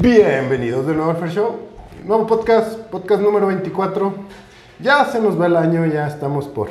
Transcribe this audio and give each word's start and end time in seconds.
Bienvenidos 0.00 0.86
de 0.86 0.94
nuevo 0.94 1.10
al 1.10 1.18
Fair 1.18 1.30
Show. 1.30 1.56
Nuevo 2.06 2.26
podcast, 2.26 2.78
podcast 2.90 3.20
número 3.20 3.48
24. 3.48 4.14
Ya 4.82 5.04
se 5.04 5.20
nos 5.20 5.38
va 5.38 5.44
el 5.44 5.54
año, 5.56 5.84
ya 5.84 6.08
estamos 6.08 6.48
por 6.48 6.70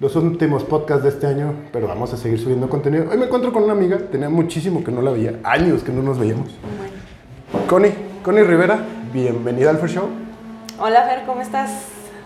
los 0.00 0.16
últimos 0.16 0.64
podcasts 0.64 1.04
de 1.04 1.10
este 1.10 1.28
año, 1.28 1.54
pero 1.72 1.86
vamos 1.86 2.12
a 2.12 2.16
seguir 2.16 2.40
subiendo 2.40 2.68
contenido. 2.68 3.08
Hoy 3.12 3.16
me 3.16 3.26
encuentro 3.26 3.52
con 3.52 3.62
una 3.62 3.74
amiga, 3.74 3.98
tenía 4.10 4.28
muchísimo 4.28 4.82
que 4.82 4.90
no 4.90 5.02
la 5.02 5.12
veía, 5.12 5.38
años 5.44 5.84
que 5.84 5.92
no 5.92 6.02
nos 6.02 6.18
veíamos. 6.18 6.48
Connie, 7.68 7.94
Connie 8.24 8.42
Rivera, 8.42 8.84
bienvenida 9.12 9.70
al 9.70 9.78
Fair 9.78 9.90
Show. 9.90 10.08
Hola 10.80 11.04
Fer, 11.04 11.26
¿cómo 11.26 11.42
estás? 11.42 11.70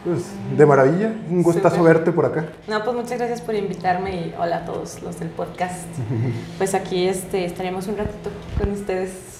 Pues 0.02 0.30
de 0.56 0.64
maravilla, 0.64 1.12
un 1.28 1.42
gustazo 1.42 1.82
verte 1.82 2.10
por 2.10 2.24
acá. 2.24 2.46
No, 2.68 2.82
pues 2.84 2.96
muchas 2.96 3.18
gracias 3.18 3.42
por 3.42 3.54
invitarme 3.54 4.16
y 4.16 4.34
hola 4.40 4.56
a 4.56 4.64
todos 4.64 5.02
los 5.02 5.20
del 5.20 5.28
podcast. 5.28 5.84
Pues 6.56 6.74
aquí 6.74 7.06
este, 7.06 7.44
estaremos 7.44 7.86
un 7.86 7.98
ratito 7.98 8.30
con 8.58 8.72
ustedes. 8.72 9.37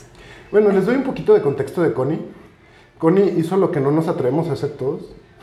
Bueno, 0.50 0.70
les 0.70 0.86
doy 0.86 0.96
un 0.96 1.02
poquito 1.02 1.34
de 1.34 1.42
contexto 1.42 1.82
de 1.82 1.92
Connie. 1.92 2.20
Connie 2.98 3.34
hizo 3.36 3.56
lo 3.56 3.70
que 3.70 3.80
no 3.80 3.90
nos 3.90 4.08
atrevemos 4.08 4.48
a 4.48 4.52
hacer 4.52 4.70
todos. 4.70 5.02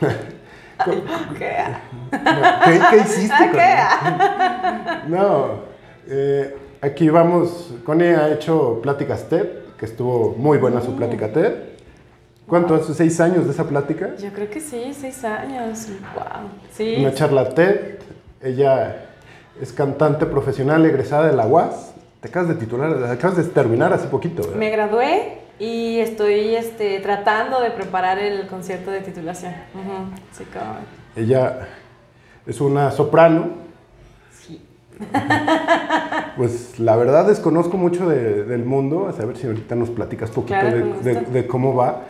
¿Qué? 1.38 1.64
¿Qué, 2.10 2.80
qué 2.90 2.96
hiciste, 2.98 3.50
Connie? 3.50 5.08
No, 5.08 5.60
eh, 6.08 6.56
aquí 6.80 7.08
vamos. 7.08 7.72
Connie 7.84 8.14
ha 8.14 8.32
hecho 8.32 8.80
pláticas 8.82 9.28
TED, 9.28 9.46
que 9.78 9.86
estuvo 9.86 10.34
muy 10.36 10.58
buena 10.58 10.80
su 10.80 10.94
plática 10.96 11.32
TED. 11.32 11.54
¿Cuánto 12.46 12.74
hace? 12.74 12.94
¿Seis 12.94 13.20
años 13.20 13.44
de 13.46 13.52
esa 13.52 13.64
plática? 13.64 14.14
Yo 14.16 14.32
creo 14.32 14.50
que 14.50 14.60
sí, 14.60 14.92
seis 14.92 15.24
años. 15.24 15.88
Wow. 16.14 16.50
Sí. 16.72 16.96
Una 16.98 17.14
charla 17.14 17.48
TED. 17.48 17.98
Ella 18.40 19.06
es 19.60 19.72
cantante 19.72 20.26
profesional 20.26 20.84
egresada 20.84 21.28
de 21.28 21.36
la 21.36 21.46
UAS. 21.46 21.95
Te 22.20 22.28
acabas 22.28 22.48
de 22.48 22.54
titular, 22.54 22.92
acabas 23.04 23.36
de 23.36 23.44
terminar 23.44 23.92
hace 23.92 24.08
poquito. 24.08 24.42
¿verdad? 24.42 24.56
Me 24.56 24.70
gradué 24.70 25.38
y 25.58 25.98
estoy 25.98 26.54
este, 26.54 26.98
tratando 27.00 27.60
de 27.60 27.70
preparar 27.70 28.18
el 28.18 28.46
concierto 28.46 28.90
de 28.90 29.00
titulación. 29.00 29.52
Ujú, 29.74 30.10
Sí, 30.32 30.44
como... 30.52 30.76
Ella 31.14 31.68
es 32.46 32.60
una 32.60 32.90
soprano. 32.90 33.48
Sí. 34.32 34.60
Pues 36.36 36.78
la 36.78 36.96
verdad 36.96 37.26
desconozco 37.26 37.78
mucho 37.78 38.06
de- 38.10 38.44
del 38.44 38.62
mundo, 38.66 39.08
a 39.08 39.12
saber 39.14 39.38
si 39.38 39.46
ahorita 39.46 39.74
nos 39.74 39.88
platicas 39.88 40.30
poquito 40.30 40.58
Claro, 40.60 40.94
de, 41.02 41.14
de 41.22 41.46
cómo 41.46 41.74
va. 41.74 42.02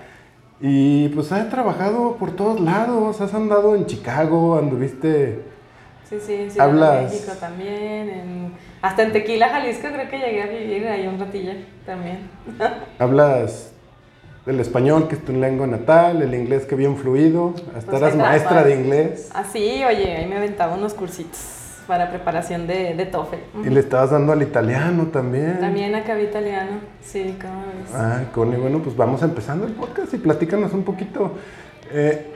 Y 0.61 1.09
pues 1.11 1.31
has 1.31 1.49
trabajado 1.49 2.17
por 2.17 2.33
todos 2.33 2.59
lados, 2.61 3.21
has 3.21 3.33
andado 3.35 3.75
en 3.77 3.87
Chicago, 3.87 4.59
anduviste... 4.59 5.55
Sí, 6.09 6.19
sí, 6.25 6.35
en 6.35 6.51
Ciudad 6.51 6.67
de 6.67 6.73
Hablas- 6.73 7.13
México 7.13 7.33
también. 7.41 8.09
en- 8.11 8.53
Hasta 8.83 9.03
en 9.03 9.13
Tequila, 9.13 9.49
Jalisco, 9.49 9.89
creo 9.93 10.09
que 10.09 10.19
llegué 10.19 10.43
a 10.43 10.47
vivir 10.47 10.87
ahí 10.87 11.07
un 11.07 11.19
ratillo 11.19 11.53
también. 11.85 12.19
Hablas 12.99 13.73
el 14.47 14.61
español, 14.61 15.09
que 15.09 15.17
es 15.17 15.25
tu 15.25 15.33
lengua 15.33 15.67
natal, 15.67 16.23
el 16.23 16.33
inglés 16.35 16.67
que 16.67 16.77
bien 16.77 16.97
fluido, 16.97 17.55
hasta 17.77 17.91
Pues 17.91 18.03
eras 18.03 18.15
maestra 18.17 18.63
de 18.63 18.77
inglés 18.77 19.31
Ah, 19.35 19.43
sí, 19.51 19.83
oye, 19.85 20.17
ahí 20.17 20.27
me 20.27 20.37
aventaba 20.37 20.75
unos 20.77 20.95
cursitos 20.95 21.65
para 21.89 22.11
preparación 22.11 22.67
de, 22.69 22.95
de 22.95 23.07
TOEFL. 23.07 23.37
y 23.65 23.71
le 23.71 23.81
estabas 23.81 24.11
dando 24.11 24.33
al 24.33 24.43
italiano 24.43 25.07
también. 25.07 25.59
También 25.59 25.95
acabé 25.97 26.25
italiano, 26.25 26.79
sí, 27.03 27.37
¿cómo 27.41 27.61
ves? 27.67 27.93
Ah, 27.95 28.23
Connie, 28.33 28.57
bueno, 28.59 28.81
pues 28.81 28.97
vamos 28.97 29.23
empezando 29.23 29.67
el 29.67 29.73
podcast 29.73 30.13
y 30.15 30.19
platícanos 30.19 30.73
un 30.73 30.85
poquito. 30.85 31.33
Eh, 31.93 32.33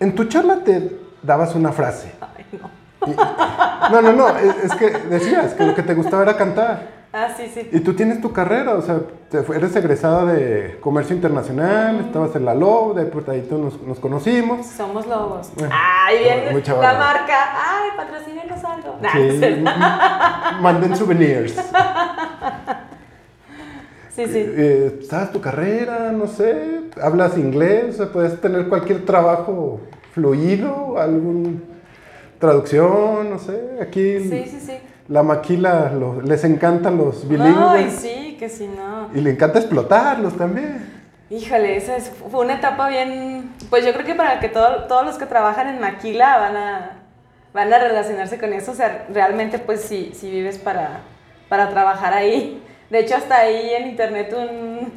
en 0.00 0.14
tu 0.14 0.24
charla 0.26 0.62
te 0.64 0.92
dabas 1.22 1.54
una 1.56 1.72
frase. 1.72 2.12
No. 3.06 3.12
Y- 3.12 3.16
no, 3.92 4.02
no, 4.02 4.12
no, 4.12 4.28
es, 4.36 4.64
es 4.64 4.74
que 4.74 4.90
decías 4.90 5.54
que 5.54 5.64
lo 5.64 5.74
que 5.74 5.82
te 5.82 5.94
gustaba 5.94 6.22
era 6.22 6.36
cantar. 6.36 6.98
Ah, 7.10 7.28
sí, 7.34 7.50
sí. 7.52 7.66
Y 7.72 7.80
tú 7.80 7.94
tienes 7.94 8.20
tu 8.20 8.32
carrera, 8.32 8.74
o 8.74 8.82
sea, 8.82 9.00
eres 9.54 9.74
egresada 9.74 10.26
de 10.26 10.76
comercio 10.80 11.16
internacional, 11.16 12.00
estabas 12.00 12.36
en 12.36 12.44
la 12.44 12.54
LOB, 12.54 12.96
de 12.96 13.32
ahí 13.32 13.48
nos, 13.50 13.80
nos 13.82 13.98
conocimos. 13.98 14.66
Somos 14.66 15.06
lobos. 15.06 15.50
Bueno, 15.56 15.74
Ay, 15.74 16.18
bien, 16.18 16.62
la 16.66 16.92
marca. 16.98 17.34
Ay, 17.54 17.90
patrocínenos 17.96 18.62
algo. 18.62 18.98
Sí, 19.10 19.64
manden 20.60 20.94
souvenirs. 20.96 21.54
sí, 24.14 24.26
sí. 24.26 24.44
Eh, 24.46 25.00
¿Sabes 25.08 25.32
tu 25.32 25.40
carrera? 25.40 26.12
No 26.12 26.26
sé, 26.26 26.82
hablas 27.02 27.38
inglés, 27.38 27.94
o 27.94 28.04
sea, 28.04 28.12
puedes 28.12 28.38
tener 28.38 28.68
cualquier 28.68 29.06
trabajo 29.06 29.80
fluido, 30.12 30.98
algún 31.00 31.62
traducción, 32.38 33.30
no 33.30 33.38
sé. 33.38 33.78
Aquí 33.80 34.20
Sí, 34.20 34.44
sí, 34.50 34.60
sí. 34.60 34.72
la 35.08 35.22
maquila 35.22 35.92
lo- 35.92 36.20
les 36.22 36.44
encantan 36.44 36.96
los 36.96 37.24
No, 37.24 37.30
bilingües 37.30 37.92
sí, 37.94 38.36
que 38.38 38.48
si 38.48 38.66
no. 38.68 39.08
y 39.14 39.20
le 39.20 39.30
encanta 39.30 39.58
explotarlos 39.58 40.36
también. 40.36 40.98
Híjole, 41.30 41.76
esa 41.76 41.96
es- 41.96 42.10
fue 42.30 42.44
una 42.44 42.54
etapa 42.54 42.88
bien. 42.88 43.52
Pues 43.68 43.84
yo 43.84 43.92
creo 43.92 44.06
que 44.06 44.14
para 44.14 44.40
que 44.40 44.48
todo- 44.48 44.84
todos 44.84 45.04
los 45.04 45.18
que 45.18 45.26
trabajan 45.26 45.68
en 45.68 45.78
Maquila 45.80 46.38
van 46.38 46.56
a, 46.56 46.90
van 47.52 47.72
a 47.72 47.78
relacionarse 47.78 48.38
con 48.38 48.52
eso. 48.52 48.72
O 48.72 48.74
sea, 48.74 49.06
realmente, 49.12 49.58
pues 49.58 49.82
si 49.82 50.12
sí, 50.14 50.30
vives 50.30 50.56
para, 50.58 51.00
para 51.48 51.68
trabajar 51.70 52.14
ahí. 52.14 52.62
De 52.88 53.00
hecho, 53.00 53.16
hasta 53.16 53.36
ahí 53.40 53.70
en 53.78 53.88
internet 53.88 54.34
un, 54.34 54.90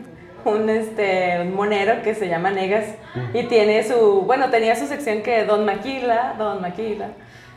un, 0.46 0.70
este, 0.70 1.42
un 1.42 1.54
monero 1.54 2.02
que 2.02 2.16
se 2.16 2.30
llama 2.30 2.50
Negas 2.52 2.86
y 3.34 3.44
tiene 3.44 3.84
su. 3.84 4.22
Bueno, 4.26 4.50
tenía 4.50 4.78
su 4.78 4.86
sección 4.88 5.22
que 5.24 5.44
Don 5.44 5.66
Maquila, 5.66 6.36
Don 6.38 6.62
Maquila. 6.62 7.10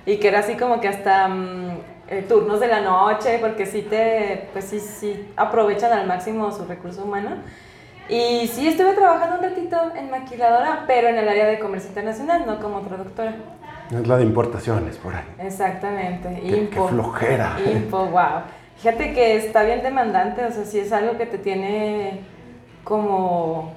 Y 0.06 0.18
que 0.18 0.28
era 0.28 0.40
así 0.40 0.54
como 0.56 0.80
que 0.80 0.88
hasta 0.88 1.28
mm, 1.28 1.70
eh, 2.08 2.24
turnos 2.28 2.60
de 2.60 2.68
la 2.68 2.80
noche, 2.80 3.38
porque 3.40 3.66
sí 3.66 3.82
te. 3.82 4.48
Pues 4.52 4.66
sí, 4.66 4.80
sí 4.80 5.28
aprovechan 5.36 5.92
al 5.92 6.06
máximo 6.06 6.50
su 6.52 6.64
recurso 6.66 7.04
humano. 7.04 7.36
Y 8.08 8.46
sí, 8.48 8.68
estuve 8.68 8.92
trabajando 8.92 9.36
un 9.36 9.42
ratito 9.42 9.76
en 9.96 10.10
maquiladora, 10.10 10.84
pero 10.86 11.08
en 11.08 11.16
el 11.16 11.26
área 11.28 11.46
de 11.46 11.58
comercio 11.58 11.88
internacional, 11.88 12.44
no 12.46 12.60
como 12.60 12.80
traductora. 12.80 13.34
Es 13.90 14.06
la 14.06 14.16
de 14.18 14.24
importaciones 14.24 14.96
por 14.98 15.14
ahí. 15.14 15.24
Exactamente. 15.38 16.28
Qué- 16.42 16.68
qué 16.68 16.80
flojera. 16.80 17.56
Info, 17.66 18.06
wow. 18.06 18.42
Fíjate 18.76 19.14
que 19.14 19.36
está 19.36 19.62
bien 19.62 19.82
demandante, 19.82 20.44
o 20.44 20.50
sea, 20.52 20.64
sí 20.64 20.78
es 20.80 20.92
algo 20.92 21.16
que 21.16 21.24
te 21.26 21.38
tiene 21.38 22.20
como 22.82 23.72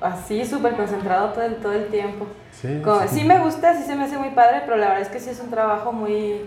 así 0.00 0.44
súper 0.44 0.74
concentrado 0.74 1.30
todo 1.30 1.44
el, 1.44 1.56
todo 1.56 1.72
el 1.72 1.88
tiempo. 1.88 2.26
Sí, 2.52 2.82
sí. 2.82 3.08
sí 3.08 3.24
me 3.24 3.38
gusta, 3.38 3.74
sí 3.74 3.84
se 3.84 3.94
me 3.94 4.04
hace 4.04 4.18
muy 4.18 4.30
padre, 4.30 4.62
pero 4.64 4.76
la 4.76 4.88
verdad 4.88 5.02
es 5.02 5.08
que 5.08 5.20
sí 5.20 5.30
es 5.30 5.40
un 5.40 5.50
trabajo 5.50 5.92
muy, 5.92 6.42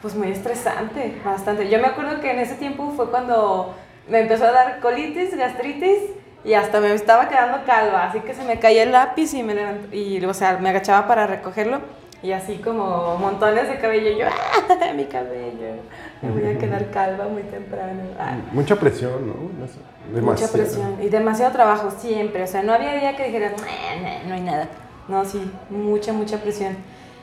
pues 0.00 0.14
muy 0.14 0.30
estresante, 0.30 1.20
bastante. 1.24 1.68
Yo 1.68 1.78
me 1.78 1.88
acuerdo 1.88 2.20
que 2.20 2.30
en 2.30 2.38
ese 2.38 2.54
tiempo 2.54 2.92
fue 2.96 3.10
cuando 3.10 3.74
me 4.08 4.20
empezó 4.20 4.46
a 4.46 4.52
dar 4.52 4.80
colitis, 4.80 5.36
gastritis 5.36 5.98
y 6.44 6.54
hasta 6.54 6.80
me 6.80 6.92
estaba 6.92 7.28
quedando 7.28 7.64
calva, 7.64 8.04
así 8.04 8.20
que 8.20 8.34
se 8.34 8.44
me 8.44 8.58
caía 8.58 8.82
el 8.82 8.92
lápiz 8.92 9.32
y 9.34 9.42
me 9.42 9.54
y 9.92 10.24
o 10.24 10.34
sea, 10.34 10.58
me 10.58 10.70
agachaba 10.70 11.06
para 11.06 11.26
recogerlo 11.26 11.80
y 12.22 12.32
así 12.32 12.56
como 12.58 13.16
montones 13.18 13.68
de 13.68 13.78
cabello, 13.78 14.10
y 14.10 14.18
yo, 14.18 14.26
¡ah, 14.26 14.92
mi 14.94 15.04
cabello! 15.06 15.74
Me 16.22 16.30
voy 16.30 16.46
a 16.46 16.58
quedar 16.58 16.90
calva 16.90 17.26
muy 17.28 17.42
temprano. 17.42 18.00
Ah. 18.18 18.36
Mucha 18.52 18.76
presión, 18.76 19.26
¿no? 19.26 19.64
Eso, 19.64 19.78
Mucha 20.06 20.14
demasiado. 20.46 20.52
presión 20.52 20.96
y 21.02 21.08
demasiado 21.08 21.52
trabajo 21.52 21.90
siempre, 21.90 22.42
o 22.42 22.46
sea, 22.46 22.62
no 22.62 22.72
había 22.72 22.94
día 22.94 23.16
que 23.16 23.24
dijeras, 23.26 23.52
"Nah, 23.60 24.02
nah, 24.02 24.28
no 24.28 24.34
hay 24.34 24.40
nada. 24.40 24.68
No, 25.08 25.24
sí, 25.24 25.50
mucha, 25.68 26.12
mucha 26.12 26.38
presión. 26.38 26.76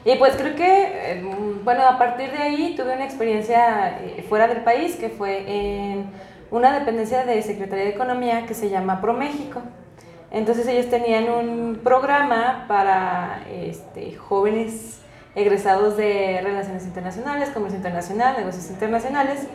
Y 0.05 0.15
pues 0.17 0.35
creo 0.35 0.55
que, 0.55 1.11
eh, 1.13 1.23
bueno, 1.63 1.85
a 1.87 1.97
partir 1.97 2.31
de 2.31 2.37
ahí 2.37 2.73
tuve 2.75 2.93
una 2.93 3.05
experiencia 3.05 3.99
eh, 4.01 4.25
fuera 4.27 4.47
del 4.47 4.63
país 4.63 4.95
que 4.95 5.09
fue 5.09 5.43
en 5.47 6.05
una 6.51 6.77
dependencia 6.77 7.25
de 7.25 7.41
Secretaría 7.41 7.85
de 7.85 7.91
Economía 7.91 8.45
que 8.45 8.53
se 8.53 8.69
llama 8.69 9.01
ProMéxico. 9.01 9.61
Entonces 10.31 10.67
ellos 10.67 10.89
tenían 10.89 11.29
un 11.29 11.79
programa 11.83 12.65
para 12.67 13.41
este, 13.49 14.15
jóvenes 14.15 14.99
egresados 15.35 15.97
de 15.97 16.39
Relaciones 16.43 16.83
Internacionales, 16.83 17.49
Comercio 17.49 17.77
Internacional, 17.77 18.35
Negocios 18.37 18.69
Internacionales, 18.69 19.47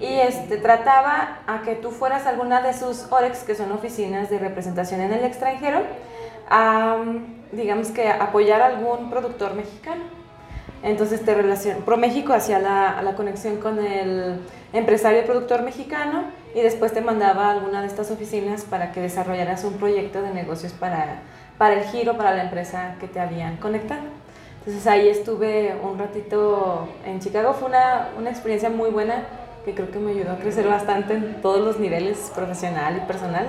y 0.00 0.06
este, 0.06 0.56
trataba 0.56 1.38
a 1.46 1.62
que 1.62 1.74
tú 1.74 1.90
fueras 1.90 2.26
alguna 2.26 2.62
de 2.62 2.72
sus 2.72 3.10
OREX, 3.10 3.44
que 3.44 3.54
son 3.54 3.70
oficinas 3.72 4.30
de 4.30 4.38
representación 4.38 5.00
en 5.00 5.12
el 5.12 5.24
extranjero, 5.24 5.82
a, 6.48 6.96
digamos 7.52 7.88
que 7.88 8.08
apoyar 8.08 8.60
a 8.60 8.66
algún 8.66 9.10
productor 9.10 9.54
mexicano. 9.54 10.02
Entonces 10.82 11.24
te 11.24 11.34
relacion 11.34 11.82
ProMéxico 11.82 12.32
hacía 12.32 12.60
la, 12.60 13.02
la 13.02 13.14
conexión 13.14 13.56
con 13.56 13.84
el 13.84 14.40
empresario 14.72 15.24
productor 15.24 15.62
mexicano 15.62 16.24
y 16.54 16.60
después 16.60 16.92
te 16.92 17.00
mandaba 17.00 17.46
a 17.46 17.52
alguna 17.52 17.80
de 17.80 17.86
estas 17.86 18.10
oficinas 18.10 18.64
para 18.64 18.92
que 18.92 19.00
desarrollaras 19.00 19.64
un 19.64 19.74
proyecto 19.74 20.22
de 20.22 20.30
negocios 20.30 20.72
para, 20.72 21.20
para 21.56 21.74
el 21.74 21.84
giro, 21.84 22.16
para 22.16 22.34
la 22.34 22.44
empresa 22.44 22.96
que 23.00 23.06
te 23.06 23.20
habían 23.20 23.56
conectado. 23.56 24.02
Entonces 24.58 24.86
ahí 24.86 25.08
estuve 25.08 25.74
un 25.82 25.98
ratito 25.98 26.88
en 27.06 27.20
Chicago, 27.20 27.54
fue 27.54 27.68
una, 27.68 28.08
una 28.18 28.30
experiencia 28.30 28.68
muy 28.68 28.90
buena 28.90 29.24
que 29.64 29.74
creo 29.74 29.90
que 29.90 29.98
me 29.98 30.12
ayudó 30.12 30.32
a 30.32 30.36
crecer 30.36 30.66
bastante 30.66 31.14
en 31.14 31.40
todos 31.40 31.60
los 31.60 31.78
niveles, 31.78 32.30
profesional 32.34 32.96
y 32.96 33.06
personal. 33.06 33.48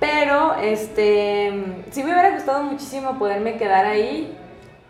Pero 0.00 0.54
este, 0.56 1.52
sí 1.90 2.02
me 2.02 2.12
hubiera 2.12 2.32
gustado 2.32 2.62
muchísimo 2.62 3.18
poderme 3.18 3.56
quedar 3.56 3.86
ahí, 3.86 4.36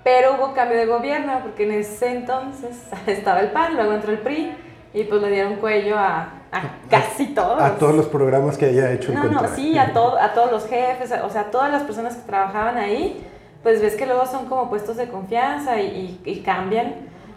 pero 0.02 0.34
hubo 0.34 0.52
cambio 0.54 0.76
de 0.76 0.86
gobierno, 0.86 1.40
porque 1.42 1.64
en 1.64 1.72
ese 1.72 2.08
entonces 2.12 2.76
estaba 3.06 3.40
el 3.40 3.50
PAN, 3.50 3.74
luego 3.74 3.92
entró 3.92 4.12
el 4.12 4.18
PRI, 4.18 4.52
y 4.94 5.02
pues 5.04 5.20
le 5.20 5.30
dieron 5.30 5.56
cuello 5.56 5.98
a, 5.98 6.28
a 6.52 6.62
casi 6.88 7.26
todos. 7.34 7.60
A 7.60 7.76
todos 7.76 7.94
los 7.94 8.06
programas 8.06 8.56
que 8.56 8.66
haya 8.66 8.92
hecho 8.92 9.12
No, 9.12 9.24
no, 9.24 9.48
sí, 9.48 9.76
a, 9.76 9.92
todo, 9.92 10.16
a 10.18 10.32
todos 10.32 10.52
los 10.52 10.66
jefes, 10.66 11.12
o 11.22 11.28
sea, 11.28 11.42
a 11.42 11.50
todas 11.50 11.70
las 11.70 11.82
personas 11.82 12.14
que 12.14 12.22
trabajaban 12.22 12.78
ahí, 12.78 13.26
pues 13.64 13.82
ves 13.82 13.96
que 13.96 14.06
luego 14.06 14.24
son 14.26 14.46
como 14.46 14.70
puestos 14.70 14.96
de 14.96 15.08
confianza 15.08 15.80
y, 15.80 16.20
y, 16.24 16.30
y 16.30 16.40
cambian. 16.42 16.94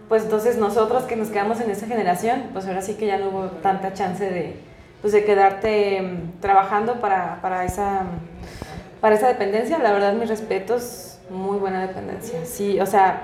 Pues 0.07 0.24
entonces 0.24 0.57
nosotros 0.57 1.04
que 1.04 1.15
nos 1.15 1.30
quedamos 1.30 1.59
en 1.59 1.71
esa 1.71 1.88
generación, 1.88 2.44
pues 2.54 2.68
ahora 2.68 2.81
sí 2.81 2.94
que 2.94 3.07
ya 3.07 3.18
no 3.18 3.30
hubo 3.30 3.44
tanta 3.63 3.94
chance 3.94 4.24
de, 4.24 4.56
pues 5.01 5.12
de 5.12 5.25
quedarte 5.25 6.01
mm, 6.01 6.39
trabajando 6.39 7.01
para, 7.01 7.39
para, 7.42 7.65
esa, 7.65 8.04
para 9.01 9.15
esa 9.15 9.27
dependencia. 9.27 9.80
La 9.80 9.92
verdad, 9.92 10.13
mis 10.13 10.30
respetos, 10.30 11.18
muy 11.31 11.57
buena 11.57 11.81
dependencia. 11.81 12.45
Sí, 12.45 12.80
o 12.80 12.86
sea, 12.86 13.24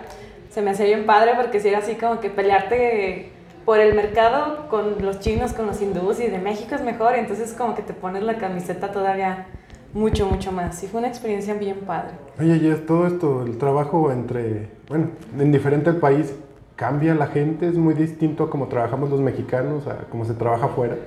se 0.49 0.61
me 0.61 0.71
hacía 0.71 0.87
bien 0.87 1.05
padre 1.05 1.33
porque 1.35 1.59
si 1.59 1.67
era 1.67 1.77
así 1.77 1.95
como 1.95 2.19
que 2.19 2.29
pelearte 2.29 3.32
por 3.65 3.79
el 3.79 3.95
mercado 3.95 4.67
con 4.69 5.01
los 5.01 5.19
chinos, 5.19 5.53
con 5.53 5.67
los 5.67 5.81
hindúes 5.81 6.19
y 6.19 6.27
de 6.27 6.37
México 6.37 6.75
es 6.75 6.81
mejor, 6.81 7.15
entonces 7.15 7.53
como 7.53 7.75
que 7.75 7.81
te 7.81 7.93
pones 7.93 8.23
la 8.23 8.37
camiseta 8.37 8.91
todavía 8.91 9.47
mucho, 9.93 10.25
mucho 10.25 10.51
más. 10.51 10.75
Sí, 10.75 10.87
fue 10.87 10.99
una 10.99 11.07
experiencia 11.07 11.53
bien 11.53 11.81
padre. 11.81 12.11
Oye, 12.39 12.57
y 12.57 12.67
es 12.67 12.85
todo 12.85 13.07
esto, 13.07 13.43
el 13.43 13.57
trabajo 13.57 14.11
entre, 14.11 14.69
bueno, 14.89 15.09
en 15.39 15.51
diferente 15.51 15.89
el 15.89 15.97
país, 15.97 16.33
¿cambia 16.75 17.15
la 17.15 17.27
gente? 17.27 17.67
¿Es 17.67 17.75
muy 17.75 17.93
distinto 17.93 18.43
a 18.43 18.49
cómo 18.49 18.67
trabajamos 18.67 19.09
los 19.09 19.21
mexicanos, 19.21 19.87
a 19.87 20.05
cómo 20.09 20.25
se 20.25 20.33
trabaja 20.33 20.65
afuera? 20.65 20.97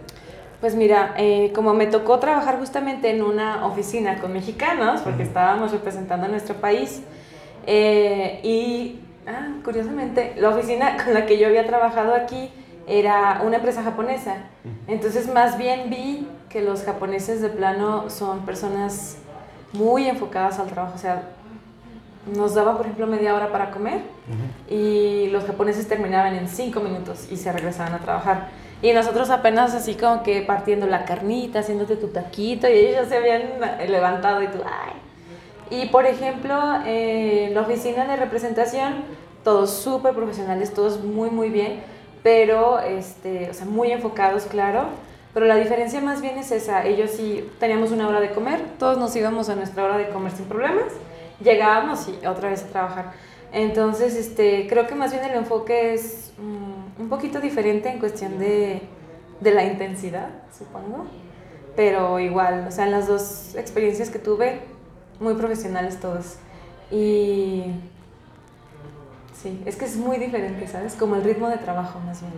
Pues 0.61 0.75
mira, 0.75 1.15
eh, 1.19 1.53
como 1.55 1.75
me 1.75 1.87
tocó 1.87 2.19
trabajar 2.19 2.59
justamente 2.59 3.11
en 3.11 3.23
una 3.23 3.67
oficina 3.67 4.19
con 4.19 4.33
mexicanos, 4.33 5.03
porque 5.03 5.23
estábamos 5.23 5.73
representando 5.73 6.27
a 6.27 6.29
nuestro 6.31 6.55
país, 6.55 7.03
eh, 7.67 8.41
y 8.43 9.01
ah, 9.27 9.49
curiosamente, 9.65 10.35
la 10.39 10.51
oficina 10.51 10.97
con 11.03 11.15
la 11.15 11.27
que 11.27 11.39
yo 11.39 11.47
había 11.47 11.67
trabajado 11.67 12.15
aquí 12.15 12.51
era 12.87 13.43
una 13.45 13.57
empresa 13.57 13.83
japonesa. 13.83 14.37
Entonces, 14.87 15.33
más 15.33 15.59
bien 15.59 15.91
vi 15.91 16.29
que 16.49 16.63
los 16.63 16.85
japoneses 16.85 17.41
de 17.41 17.49
plano 17.49 18.09
son 18.11 18.47
personas 18.47 19.19
muy 19.73 20.09
enfocadas 20.09 20.59
al 20.59 20.69
trabajo. 20.69 20.95
O 20.95 20.99
sea, 20.99 21.23
nos 22.35 22.55
daban, 22.55 22.77
por 22.77 22.87
ejemplo, 22.87 23.07
media 23.07 23.35
hora 23.35 23.53
para 23.53 23.71
comer 23.71 24.01
y 24.69 25.29
los 25.29 25.45
japoneses 25.45 25.87
terminaban 25.87 26.35
en 26.35 26.49
cinco 26.49 26.81
minutos 26.81 27.29
y 27.31 27.37
se 27.37 27.53
regresaban 27.53 27.95
a 27.95 27.99
trabajar. 27.99 28.49
Y 28.83 28.93
nosotros 28.93 29.31
apenas 29.31 29.75
así 29.75 29.95
como 29.95 30.23
que 30.23 30.43
partiendo 30.43 30.87
la 30.87 31.05
carnita, 31.05 31.61
haciéndote 31.61 31.97
tu 31.97 32.09
taquito 32.09 32.69
y 32.69 32.73
ellos 32.73 32.95
ya 32.95 33.05
se 33.07 33.17
habían 33.17 33.43
levantado 33.91 34.43
y 34.43 34.49
tú, 34.49 34.59
ay. 34.65 35.06
Y 35.71 35.87
por 35.87 36.07
ejemplo, 36.07 36.55
eh, 36.87 37.51
la 37.53 37.63
oficina 37.63 38.07
de 38.07 38.17
representación, 38.17 39.05
todos 39.43 39.71
súper 39.71 40.15
profesionales, 40.15 40.73
todos 40.73 41.03
muy, 41.03 41.31
muy 41.31 41.51
bien, 41.51 41.81
pero, 42.23 42.81
este, 42.81 43.51
o 43.51 43.55
sea, 43.55 43.67
muy 43.67 43.91
enfocados, 43.93 44.45
claro. 44.45 44.87
Pero 45.35 45.47
la 45.47 45.57
diferencia 45.57 46.01
más 46.01 46.23
bien 46.23 46.39
es 46.39 46.51
esa, 46.51 46.87
ellos 46.87 47.11
sí 47.11 47.49
teníamos 47.61 47.91
una 47.91 48.09
hora 48.09 48.21
de 48.21 48.31
comer, 48.31 48.61
todos 48.79 48.97
nos 48.97 49.15
íbamos 49.15 49.49
a 49.49 49.55
nuestra 49.55 49.85
hora 49.85 49.99
de 49.99 50.09
comer 50.09 50.33
sin 50.33 50.47
problemas, 50.47 50.93
llegábamos 51.43 52.09
y 52.09 52.27
otra 52.27 52.49
vez 52.49 52.65
a 52.65 52.69
trabajar. 52.69 53.13
Entonces, 53.53 54.17
este, 54.17 54.67
creo 54.67 54.87
que 54.87 54.95
más 54.95 55.13
bien 55.13 55.25
el 55.25 55.37
enfoque 55.37 55.95
es 55.95 56.33
um, 56.39 57.03
un 57.03 57.09
poquito 57.09 57.41
diferente 57.41 57.91
en 57.91 57.99
cuestión 57.99 58.39
de, 58.39 58.81
de 59.41 59.51
la 59.51 59.65
intensidad, 59.65 60.31
supongo. 60.57 61.07
Pero 61.77 62.19
igual, 62.19 62.67
o 62.69 62.71
sea, 62.71 62.87
en 62.87 62.93
las 62.93 63.07
dos 63.07 63.55
experiencias 63.57 64.09
que 64.09 64.19
tuve, 64.19 64.61
muy 65.21 65.35
profesionales 65.35 65.99
todos. 66.01 66.37
Y 66.91 67.65
sí, 69.43 69.63
es 69.67 69.77
que 69.77 69.85
es 69.85 69.97
muy 69.97 70.19
diferente, 70.19 70.67
¿sabes? 70.67 70.95
Como 70.95 71.17
el 71.17 71.25
ritmo 71.25 71.49
de 71.49 71.59
trabajo 71.59 71.99
más 72.01 72.21
bien. 72.21 72.33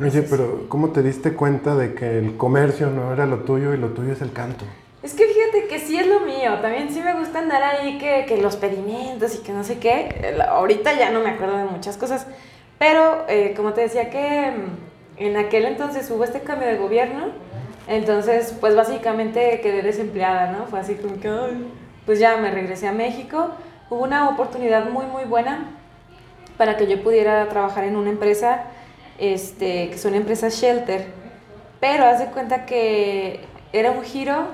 Oye, 0.00 0.22
pero 0.22 0.66
¿cómo 0.68 0.90
te 0.90 1.02
diste 1.02 1.34
cuenta 1.34 1.76
de 1.76 1.94
que 1.94 2.18
el 2.18 2.36
comercio 2.36 2.90
no 2.90 3.12
era 3.12 3.26
lo 3.26 3.40
tuyo 3.40 3.74
y 3.74 3.76
lo 3.76 3.90
tuyo 3.90 4.12
es 4.12 4.22
el 4.22 4.32
canto? 4.32 4.64
Es 5.04 5.14
que 5.14 5.26
fíjate 5.26 5.68
que 5.68 5.78
sí 5.78 5.98
es 5.98 6.06
lo 6.06 6.20
mío, 6.20 6.58
también 6.62 6.90
sí 6.90 7.00
me 7.00 7.14
gusta 7.14 7.40
andar 7.40 7.62
ahí 7.62 7.98
que, 7.98 8.24
que 8.26 8.38
los 8.38 8.56
pedimentos 8.56 9.34
y 9.34 9.38
que 9.38 9.52
no 9.52 9.62
sé 9.62 9.78
qué. 9.78 10.34
Ahorita 10.48 10.98
ya 10.98 11.10
no 11.10 11.20
me 11.20 11.30
acuerdo 11.30 11.58
de 11.58 11.64
muchas 11.64 11.96
cosas, 11.96 12.26
pero 12.78 13.24
eh, 13.28 13.52
como 13.54 13.72
te 13.74 13.82
decía 13.82 14.10
que 14.10 14.50
mm, 14.50 15.22
en 15.22 15.36
aquel 15.36 15.66
entonces 15.66 16.10
hubo 16.10 16.24
este 16.24 16.40
cambio 16.40 16.66
de 16.66 16.78
gobierno, 16.78 17.26
entonces 17.86 18.54
pues 18.58 18.74
básicamente 18.74 19.60
quedé 19.62 19.82
desempleada, 19.82 20.52
¿no? 20.52 20.66
Fue 20.66 20.80
así 20.80 20.94
como 20.94 21.20
que, 21.20 21.28
ay, 21.28 21.68
pues 22.06 22.18
ya 22.18 22.36
me 22.36 22.50
regresé 22.50 22.88
a 22.88 22.92
México. 22.92 23.50
Hubo 23.90 24.02
una 24.02 24.28
oportunidad 24.28 24.88
muy, 24.90 25.06
muy 25.06 25.24
buena 25.24 25.70
para 26.56 26.76
que 26.76 26.86
yo 26.86 27.02
pudiera 27.02 27.48
trabajar 27.48 27.84
en 27.84 27.96
una 27.96 28.10
empresa, 28.10 28.64
este, 29.18 29.88
que 29.88 29.94
es 29.94 30.04
una 30.04 30.16
empresa 30.16 30.48
shelter, 30.48 31.06
pero 31.80 32.04
haz 32.06 32.20
de 32.20 32.26
cuenta 32.26 32.66
que 32.66 33.40
era 33.72 33.90
un 33.90 34.02
giro 34.02 34.46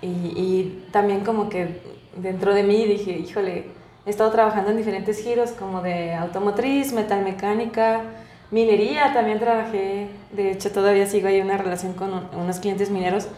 y, 0.00 0.06
y, 0.06 0.88
también 0.92 1.24
como 1.24 1.48
que 1.48 1.80
dentro 2.16 2.54
de 2.54 2.62
mí 2.62 2.84
dije, 2.86 3.12
híjole, 3.12 3.66
he 4.06 4.10
estado 4.10 4.30
trabajando 4.30 4.70
en 4.70 4.76
diferentes 4.76 5.22
giros 5.22 5.50
como 5.52 5.82
de 5.82 6.14
automotriz, 6.14 6.92
metalmecánica, 6.92 8.02
minería, 8.50 9.12
también 9.12 9.38
trabajé, 9.40 10.08
de 10.32 10.52
hecho 10.52 10.70
todavía 10.70 11.06
sigo 11.06 11.28
ahí 11.28 11.40
una 11.40 11.56
relación 11.56 11.94
con 11.94 12.28
unos 12.34 12.60
clientes 12.60 12.90
mineros, 12.90 13.28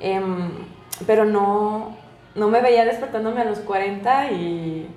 eh, 0.00 0.20
pero 1.06 1.24
no, 1.24 1.96
no 2.34 2.48
me 2.48 2.60
veía 2.62 2.84
despertándome 2.84 3.40
a 3.40 3.44
los 3.44 3.58
40 3.60 4.32
y, 4.32 4.88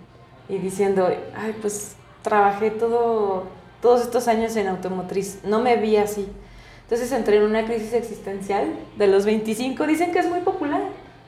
y 0.50 0.58
diciendo, 0.58 1.08
ay, 1.36 1.56
pues 1.62 1.96
trabajé 2.22 2.72
todo, 2.72 3.44
todos 3.82 4.02
estos 4.02 4.28
años 4.28 4.56
en 4.56 4.68
automotriz, 4.68 5.40
no 5.44 5.62
me 5.62 5.76
vi 5.78 5.98
así. 5.98 6.28
Entonces 6.84 7.12
entré 7.12 7.38
en 7.38 7.44
una 7.44 7.66
crisis 7.66 7.94
existencial 7.94 8.68
de 8.98 9.08
los 9.08 9.26
25, 9.26 9.88
dicen 9.88 10.12
que 10.12 10.20
es 10.20 10.30
muy 10.30 10.40
popular, 10.42 10.82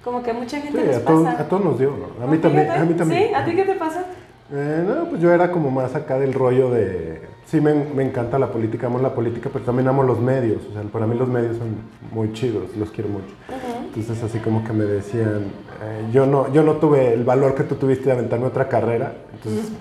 como 0.03 0.23
que 0.23 0.31
a 0.31 0.33
mucha 0.33 0.59
gente 0.61 0.79
Sí, 0.79 0.85
les 0.87 0.97
a, 0.97 1.05
todo- 1.05 1.23
pasa. 1.23 1.41
a 1.41 1.47
todos 1.49 1.63
nos 1.65 1.79
dio, 1.79 1.91
¿no? 1.91 2.23
A 2.23 2.27
mí 2.27 2.33
¿A 2.33 2.37
ti 2.37 2.41
también. 2.43 2.71
A 2.71 2.85
mí 2.85 2.93
también. 2.93 3.27
¿Sí? 3.29 3.33
¿A 3.33 3.43
ti 3.45 3.55
qué 3.55 3.63
te 3.63 3.73
pasa? 3.75 4.05
Eh, 4.53 4.83
no, 4.87 5.09
pues 5.09 5.21
yo 5.21 5.33
era 5.33 5.51
como 5.51 5.69
más 5.71 5.93
acá 5.95 6.17
del 6.19 6.33
rollo 6.33 6.69
de... 6.71 7.21
Sí, 7.47 7.59
me, 7.61 7.73
me 7.73 8.03
encanta 8.03 8.37
la 8.39 8.47
política, 8.51 8.87
amo 8.87 8.99
la 8.99 9.13
política, 9.13 9.49
pero 9.51 9.65
también 9.65 9.87
amo 9.87 10.03
los 10.03 10.19
medios. 10.19 10.61
O 10.69 10.73
sea, 10.73 10.83
para 10.83 11.05
mí 11.07 11.17
los 11.17 11.27
medios 11.27 11.57
son 11.57 11.75
muy 12.11 12.31
chidos, 12.33 12.75
los 12.77 12.91
quiero 12.91 13.09
mucho. 13.09 13.33
Entonces 13.93 14.21
así 14.23 14.39
como 14.39 14.63
que 14.63 14.73
me 14.73 14.83
decían, 14.85 15.45
eh, 15.81 16.07
yo, 16.11 16.25
no, 16.25 16.51
yo 16.51 16.63
no 16.63 16.73
tuve 16.73 17.13
el 17.13 17.23
valor 17.23 17.55
que 17.55 17.63
tú 17.63 17.75
tuviste 17.75 18.05
de 18.05 18.11
aventarme 18.13 18.45
otra 18.47 18.67
carrera. 18.67 19.13
Entonces 19.33 19.71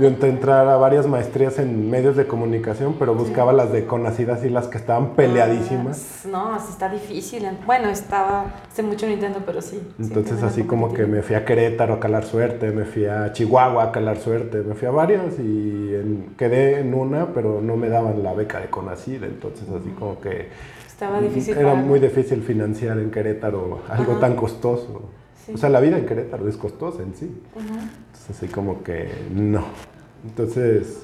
yo 0.00 0.08
intenté 0.08 0.28
entrar 0.28 0.66
a 0.66 0.76
varias 0.76 1.06
maestrías 1.06 1.58
en 1.60 1.88
medios 1.88 2.16
de 2.16 2.26
comunicación, 2.26 2.96
pero 2.98 3.14
buscaba 3.14 3.52
las 3.52 3.70
de 3.70 3.86
Conacid, 3.86 4.28
así 4.30 4.48
las 4.48 4.66
que 4.66 4.76
estaban 4.76 5.10
peleadísimas. 5.14 6.24
Ah, 6.24 6.28
No, 6.32 6.58
sí 6.58 6.66
está 6.70 6.88
difícil. 6.88 7.46
Bueno, 7.64 7.88
estaba 7.88 8.46
hace 8.68 8.82
mucho 8.82 9.06
no 9.06 9.12
intento, 9.12 9.40
pero 9.46 9.62
sí. 9.62 9.80
Entonces 10.00 10.42
así 10.42 10.64
como 10.64 10.92
que 10.92 11.06
me 11.06 11.22
fui 11.22 11.36
a 11.36 11.44
Querétaro 11.44 11.94
a 11.94 12.00
calar 12.00 12.24
suerte, 12.24 12.72
me 12.72 12.84
fui 12.84 13.06
a 13.06 13.32
Chihuahua 13.32 13.84
a 13.84 13.92
calar 13.92 14.16
suerte, 14.18 14.58
me 14.62 14.74
fui 14.74 14.88
a 14.88 14.90
varias 14.90 15.38
y 15.38 15.94
en- 15.94 16.34
quedé 16.36 16.80
en 16.80 16.92
una, 16.94 17.26
pero 17.32 17.60
no 17.62 17.76
me 17.76 17.88
daban 17.88 18.22
la 18.24 18.32
beca 18.34 18.58
de 18.58 18.66
Conacid, 18.66 19.22
entonces 19.22 19.68
así 19.68 19.90
como 19.90 20.20
que 20.20 20.48
Estaba 20.88 21.20
difícil. 21.20 21.56
era 21.56 21.74
muy 21.74 22.00
difícil 22.00 22.42
financiar 22.42 22.98
en 22.98 23.12
Querétaro 23.12 23.80
algo 23.88 24.12
Ajá. 24.12 24.20
tan 24.20 24.34
costoso. 24.34 25.02
Sí. 25.46 25.52
O 25.54 25.56
sea, 25.58 25.68
la 25.70 25.80
vida 25.80 25.98
en 25.98 26.06
Querétaro 26.06 26.48
es 26.48 26.56
costosa 26.56 27.02
en 27.02 27.14
sí. 27.14 27.26
Ujú. 27.54 27.64
Entonces 27.64 28.30
así 28.30 28.46
como 28.48 28.82
que 28.82 29.10
no. 29.34 29.64
Entonces 30.24 31.02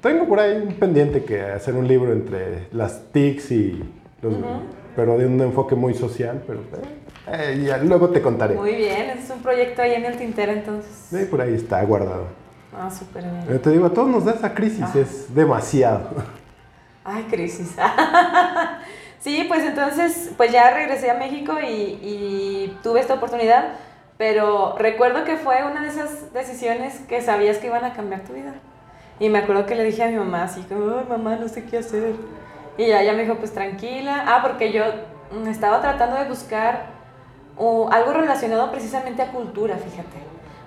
tengo 0.00 0.26
por 0.26 0.40
ahí 0.40 0.56
un 0.66 0.74
pendiente 0.74 1.24
que 1.24 1.42
hacer 1.42 1.74
un 1.74 1.86
libro 1.86 2.12
entre 2.12 2.68
las 2.72 3.12
TICs 3.12 3.50
y 3.52 3.84
los... 4.22 4.32
Ujú. 4.34 4.44
Pero 4.94 5.18
de 5.18 5.26
un 5.26 5.38
enfoque 5.42 5.74
muy 5.74 5.92
social, 5.92 6.42
pero 6.46 6.60
eh, 7.30 7.62
ya 7.66 7.76
luego 7.78 8.08
te 8.08 8.22
contaré. 8.22 8.54
Muy 8.54 8.74
bien, 8.76 9.10
es 9.10 9.28
un 9.28 9.40
proyecto 9.42 9.82
ahí 9.82 9.92
en 9.92 10.06
el 10.06 10.16
tintero 10.16 10.52
entonces. 10.52 10.90
Sí, 11.10 11.26
por 11.30 11.42
ahí 11.42 11.52
está 11.54 11.82
guardado. 11.84 12.24
Ah, 12.74 12.90
súper 12.90 13.24
bien. 13.46 13.60
te 13.60 13.70
digo, 13.70 13.84
a 13.86 13.90
todos 13.92 14.08
nos 14.08 14.24
da 14.24 14.32
esa 14.32 14.54
crisis, 14.54 14.80
Ah. 14.82 14.92
es 14.98 15.34
demasiado. 15.34 16.08
Ay, 17.04 17.24
crisis. 17.30 17.74
sí, 19.26 19.44
pues 19.48 19.64
entonces, 19.64 20.30
pues 20.36 20.52
ya 20.52 20.70
regresé 20.70 21.10
a 21.10 21.14
México 21.14 21.54
y, 21.60 21.98
y 22.00 22.78
tuve 22.84 23.00
esta 23.00 23.14
oportunidad, 23.14 23.72
pero 24.16 24.76
recuerdo 24.78 25.24
que 25.24 25.36
fue 25.36 25.64
una 25.64 25.82
de 25.82 25.88
esas 25.88 26.32
decisiones 26.32 27.00
que 27.08 27.20
sabías 27.20 27.58
que 27.58 27.66
iban 27.66 27.84
a 27.84 27.92
cambiar 27.92 28.20
tu 28.20 28.34
vida. 28.34 28.54
Y 29.18 29.28
me 29.28 29.38
acuerdo 29.38 29.66
que 29.66 29.74
le 29.74 29.82
dije 29.82 30.04
a 30.04 30.06
mi 30.06 30.16
mamá 30.16 30.44
así, 30.44 30.60
como, 30.62 30.96
ay, 30.96 31.06
mamá, 31.08 31.34
no 31.34 31.48
sé 31.48 31.64
qué 31.64 31.78
hacer. 31.78 32.14
Y 32.78 32.84
ella 32.84 33.14
me 33.14 33.22
dijo, 33.22 33.34
pues 33.34 33.52
tranquila. 33.52 34.22
Ah, 34.28 34.42
porque 34.42 34.70
yo 34.70 34.84
mm, 35.32 35.48
estaba 35.48 35.80
tratando 35.80 36.18
de 36.18 36.28
buscar 36.28 36.86
uh, 37.56 37.88
algo 37.90 38.12
relacionado 38.12 38.70
precisamente 38.70 39.22
a 39.22 39.32
cultura, 39.32 39.76
fíjate. 39.76 40.18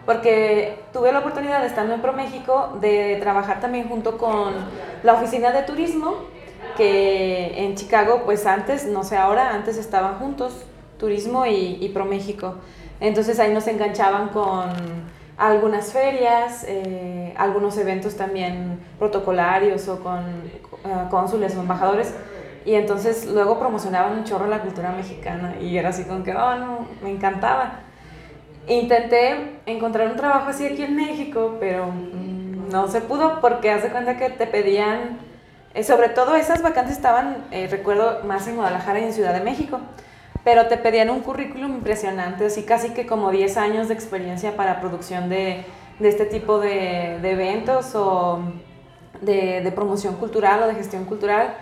Porque 0.06 0.84
tuve 0.92 1.14
la 1.14 1.20
oportunidad, 1.20 1.66
estando 1.66 1.94
en 1.94 2.02
ProMéxico, 2.02 2.78
de 2.82 3.20
trabajar 3.22 3.62
también 3.62 3.88
junto 3.88 4.18
con 4.18 4.54
la 5.04 5.14
oficina 5.14 5.52
de 5.52 5.62
turismo, 5.62 6.18
que 6.80 7.66
en 7.66 7.76
Chicago, 7.76 8.24
pues 8.26 8.48
antes, 8.48 8.88
no 8.88 9.04
sé 9.04 9.18
ahora, 9.18 9.54
antes 9.54 9.78
estaban 9.78 10.18
juntos, 10.18 10.66
turismo 10.98 11.46
y, 11.46 11.78
y 11.80 11.90
ProMéxico. 11.90 12.56
Entonces 13.00 13.40
ahí 13.40 13.54
nos 13.54 13.68
enganchaban 13.68 14.30
con, 14.30 14.72
algunas 15.40 15.94
ferias, 15.94 16.66
eh, 16.68 17.34
algunos 17.38 17.78
eventos 17.78 18.18
también 18.18 18.78
protocolarios 19.00 19.88
o 19.88 20.04
con 20.04 20.20
uh, 20.20 21.10
cónsules 21.10 21.56
o 21.56 21.62
embajadores. 21.62 22.14
Y 22.66 22.74
entonces 22.76 23.26
luego 23.26 23.58
promocionaban 23.58 24.18
un 24.18 24.26
chorro 24.26 24.48
la 24.48 24.60
cultura 24.60 24.92
mexicana 24.92 25.56
y 25.62 25.78
era 25.78 25.90
así 25.90 26.04
como 26.04 26.24
que, 26.24 26.36
oh, 26.36 26.56
no, 26.56 26.88
me 27.02 27.10
encantaba. 27.10 27.80
Intenté 28.68 29.62
encontrar 29.66 30.10
un 30.10 30.18
trabajo 30.18 30.50
así 30.50 30.66
aquí 30.66 30.84
en 30.84 30.98
México, 30.98 31.56
pero 31.58 31.88
mm, 31.88 32.70
no 32.70 32.90
se 32.90 33.00
pudo 33.00 33.40
porque 33.40 33.72
hace 33.72 33.90
cuenta 33.90 34.18
que 34.18 34.30
te 34.30 34.46
pedían, 34.46 35.20
eh, 35.80 35.84
sobre 35.84 36.10
todo 36.10 36.36
esas 36.36 36.62
vacantes 36.62 36.96
estaban, 36.96 37.46
eh, 37.52 37.68
recuerdo, 37.70 38.22
más 38.26 38.48
en 38.48 38.58
Guadalajara 38.58 39.00
y 39.00 39.04
en 39.06 39.14
Ciudad 39.14 39.34
de 39.34 39.40
México, 39.40 39.80
pero 40.44 40.68
te 40.68 40.78
pedían 40.78 41.10
un 41.10 41.22
currículum 41.22 41.76
impresionante, 41.76 42.46
así 42.46 42.64
casi 42.64 42.90
que 42.90 43.06
como 43.06 43.32
10 43.32 43.58
años 43.58 43.88
de 43.88 43.94
experiencia 43.94 44.58
para 44.58 44.82
producción 44.82 45.30
de, 45.30 45.66
de 46.00 46.10
este 46.10 46.26
tipo 46.26 46.60
de, 46.60 47.16
eventos 47.16 47.96
o 47.96 48.40
de, 49.22 49.62
de 49.62 49.72
promoción 49.72 50.16
cultural 50.16 50.64
o 50.64 50.68
de 50.68 50.76
gestión 50.76 51.06
cultural. 51.06 51.56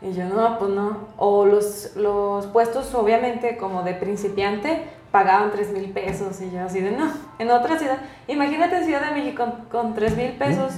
Y 0.00 0.12
yo, 0.12 0.24
no, 0.24 0.58
pues 0.58 0.70
no. 0.70 1.08
O 1.16 1.44
los, 1.44 1.96
los 1.96 2.46
puestos, 2.46 2.94
obviamente, 2.94 3.56
como 3.56 3.82
de 3.82 3.94
principiante, 3.94 4.84
pagaban 5.18 5.50
3 5.50 5.70
mil 5.70 5.90
pesos. 5.90 6.40
Y 6.40 6.50
yo 6.50 6.62
así 6.62 6.80
de, 6.80 6.92
no, 6.92 7.10
en 7.38 7.50
otra 7.50 7.76
ciudad. 7.76 7.98
Imagínate 8.28 8.76
en 8.76 8.84
Ciudad 8.84 9.00
de 9.00 9.20
México 9.20 9.44
con, 9.68 9.94
3 9.94 10.16
mil 10.16 10.32
pesos. 10.32 10.74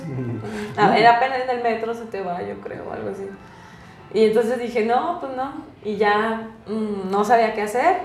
A 0.76 0.88
ver, 0.90 1.06
apenas 1.06 1.40
en 1.42 1.50
el 1.50 1.62
metro 1.62 1.92
se 1.94 2.06
te 2.06 2.22
va, 2.22 2.40
yo 2.42 2.58
creo, 2.60 2.90
algo 2.90 3.10
así. 3.10 3.28
Y 4.14 4.24
entonces 4.24 4.58
dije, 4.58 4.86
no, 4.86 5.20
pues 5.20 5.36
no. 5.36 5.52
Y 5.84 5.96
ya 5.96 6.48
mmm, 6.66 7.10
no 7.10 7.24
sabía 7.24 7.52
qué 7.52 7.62
hacer. 7.62 7.96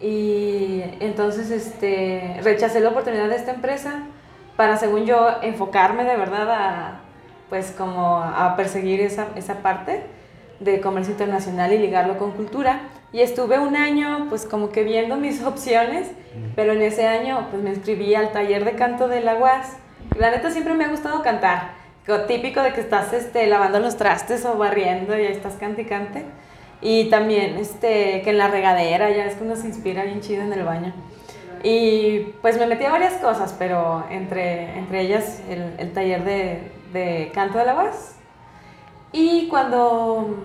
Y 0.00 0.82
entonces 1.00 1.50
este, 1.50 2.40
rechacé 2.44 2.78
la 2.78 2.90
oportunidad 2.90 3.28
de 3.28 3.36
esta 3.36 3.52
empresa 3.52 4.02
para, 4.56 4.76
según 4.76 5.06
yo, 5.06 5.28
enfocarme 5.42 6.04
de 6.04 6.16
verdad 6.16 6.50
a, 6.50 7.00
pues 7.48 7.74
como 7.76 8.18
a 8.18 8.54
perseguir 8.56 9.00
esa, 9.00 9.26
esa 9.34 9.56
parte 9.56 10.04
de 10.60 10.80
comercio 10.80 11.12
internacional 11.12 11.72
y 11.72 11.78
ligarlo 11.78 12.16
con 12.16 12.30
cultura. 12.30 12.80
Y 13.12 13.20
estuve 13.20 13.58
un 13.58 13.76
año 13.76 14.26
pues 14.28 14.44
como 14.44 14.70
que 14.70 14.84
viendo 14.84 15.16
mis 15.16 15.42
opciones, 15.44 16.10
pero 16.54 16.72
en 16.72 16.82
ese 16.82 17.06
año 17.06 17.48
pues 17.50 17.62
me 17.62 17.70
inscribí 17.70 18.14
al 18.14 18.32
taller 18.32 18.64
de 18.64 18.72
canto 18.72 19.08
de 19.08 19.20
la 19.20 19.36
UAS. 19.36 19.76
La 20.18 20.30
neta 20.30 20.50
siempre 20.50 20.74
me 20.74 20.84
ha 20.84 20.88
gustado 20.88 21.22
cantar, 21.22 21.72
típico 22.26 22.62
de 22.62 22.72
que 22.72 22.80
estás 22.80 23.12
este, 23.12 23.46
lavando 23.46 23.80
los 23.80 23.96
trastes 23.96 24.44
o 24.46 24.56
barriendo 24.56 25.16
y 25.18 25.26
ahí 25.26 25.32
estás 25.32 25.54
cante 25.54 25.82
y 25.82 25.84
cante. 25.84 26.24
Y 26.80 27.10
también 27.10 27.56
este, 27.56 28.22
que 28.22 28.30
en 28.30 28.38
la 28.38 28.48
regadera, 28.48 29.10
ya 29.10 29.26
es 29.26 29.34
que 29.34 29.44
uno 29.44 29.56
se 29.56 29.66
inspira 29.66 30.04
bien 30.04 30.20
chido 30.20 30.42
en 30.42 30.52
el 30.52 30.64
baño. 30.64 30.92
Y 31.62 32.34
pues 32.40 32.56
me 32.56 32.66
metí 32.66 32.84
a 32.84 32.90
varias 32.90 33.14
cosas, 33.14 33.54
pero 33.58 34.04
entre, 34.10 34.78
entre 34.78 35.00
ellas 35.00 35.42
el, 35.50 35.74
el 35.78 35.92
taller 35.92 36.24
de, 36.24 36.72
de 36.92 37.30
canto 37.34 37.58
de 37.58 37.64
la 37.64 37.74
UAS 37.74 38.18
y 39.12 39.48
cuando 39.48 40.44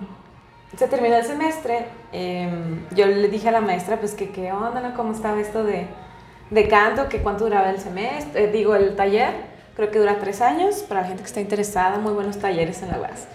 se 0.76 0.88
terminó 0.88 1.16
el 1.16 1.24
semestre, 1.24 1.86
eh, 2.12 2.48
yo 2.94 3.06
le 3.06 3.28
dije 3.28 3.48
a 3.48 3.52
la 3.52 3.60
maestra, 3.60 3.98
pues 3.98 4.14
que 4.14 4.30
qué 4.30 4.52
onda, 4.52 4.80
¿no? 4.80 4.94
¿Cómo 4.94 5.12
estaba 5.12 5.40
esto 5.40 5.64
de, 5.64 5.86
de 6.50 6.68
canto? 6.68 7.08
que 7.08 7.22
cuánto 7.22 7.44
duraba 7.44 7.70
el 7.70 7.78
semestre? 7.78 8.44
Eh, 8.44 8.52
digo, 8.52 8.74
el 8.74 8.96
taller. 8.96 9.54
Creo 9.76 9.90
que 9.90 9.98
dura 9.98 10.18
tres 10.20 10.40
años 10.40 10.84
para 10.88 11.00
la 11.00 11.08
gente 11.08 11.22
que 11.22 11.26
está 11.26 11.40
interesada, 11.40 11.98
muy 11.98 12.12
buenos 12.12 12.38
talleres 12.38 12.80
en 12.82 12.90
la 12.90 13.00
UAS. 13.00 13.26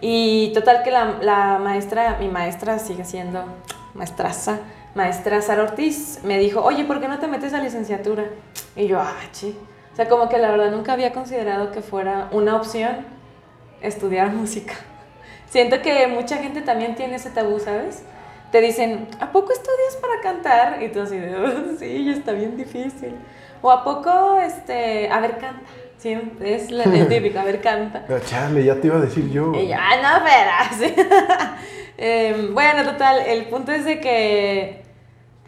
Y 0.00 0.52
total 0.54 0.82
que 0.84 0.90
la, 0.92 1.18
la 1.20 1.58
maestra, 1.58 2.16
mi 2.20 2.28
maestra 2.28 2.78
sigue 2.78 3.04
siendo 3.04 3.44
maestraza, 3.94 4.60
maestra 4.94 5.42
Sara 5.42 5.64
Ortiz, 5.64 6.20
me 6.22 6.38
dijo, 6.38 6.62
oye, 6.62 6.84
¿por 6.84 7.00
qué 7.00 7.08
no 7.08 7.18
te 7.18 7.26
metes 7.26 7.52
a 7.54 7.60
licenciatura? 7.60 8.26
Y 8.76 8.86
yo, 8.86 9.00
ah, 9.00 9.16
chi. 9.32 9.56
O 9.92 9.96
sea, 9.96 10.08
como 10.08 10.28
que 10.28 10.38
la 10.38 10.50
verdad 10.50 10.70
nunca 10.70 10.92
había 10.92 11.12
considerado 11.12 11.72
que 11.72 11.82
fuera 11.82 12.28
una 12.30 12.56
opción 12.56 13.04
estudiar 13.82 14.32
música. 14.32 14.74
Siento 15.50 15.82
que 15.82 16.06
mucha 16.06 16.36
gente 16.36 16.62
también 16.62 16.94
tiene 16.94 17.16
ese 17.16 17.28
tabú, 17.30 17.58
¿sabes? 17.58 18.04
Te 18.52 18.60
dicen, 18.60 19.08
¿a 19.18 19.32
poco 19.32 19.52
estudias 19.52 19.96
para 20.00 20.20
cantar? 20.22 20.80
Y 20.80 20.88
tú 20.90 21.00
así 21.00 21.18
de, 21.18 21.36
oh, 21.36 21.76
sí, 21.76 22.08
está 22.08 22.32
bien 22.32 22.56
difícil. 22.56 23.16
O 23.60 23.70
¿a 23.70 23.82
poco, 23.82 24.38
este, 24.40 25.10
a 25.10 25.18
ver, 25.18 25.38
canta? 25.38 25.60
Sí, 25.98 26.16
es 26.40 26.70
la 26.70 26.84
típica, 27.08 27.42
a 27.42 27.44
ver, 27.44 27.60
canta. 27.60 28.04
Pero 28.06 28.20
chale, 28.20 28.64
ya 28.64 28.76
te 28.76 28.86
iba 28.86 28.96
a 28.96 29.00
decir 29.00 29.28
yo. 29.28 29.52
Y 29.54 29.66
yo, 29.66 29.74
ah, 29.76 29.96
no, 30.00 30.24
espera. 30.78 31.56
eh, 31.98 32.48
bueno, 32.52 32.84
total, 32.84 33.18
el 33.26 33.46
punto 33.46 33.72
es 33.72 33.84
de 33.84 34.00
que, 34.00 34.82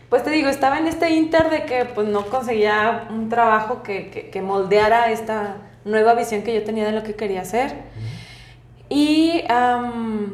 pues 0.08 0.24
te 0.24 0.30
digo, 0.30 0.48
estaba 0.48 0.78
en 0.78 0.88
este 0.88 1.10
inter 1.10 1.48
de 1.48 1.62
que 1.62 1.84
pues 1.84 2.08
no 2.08 2.26
conseguía 2.26 3.06
un 3.08 3.28
trabajo 3.28 3.84
que, 3.84 4.10
que, 4.10 4.30
que 4.30 4.42
moldeara 4.42 5.12
esta 5.12 5.58
nueva 5.84 6.14
visión 6.14 6.42
que 6.42 6.52
yo 6.54 6.64
tenía 6.64 6.86
de 6.86 6.92
lo 6.92 7.04
que 7.04 7.14
quería 7.14 7.42
hacer. 7.42 7.91
Y 8.94 9.42
um, 9.50 10.32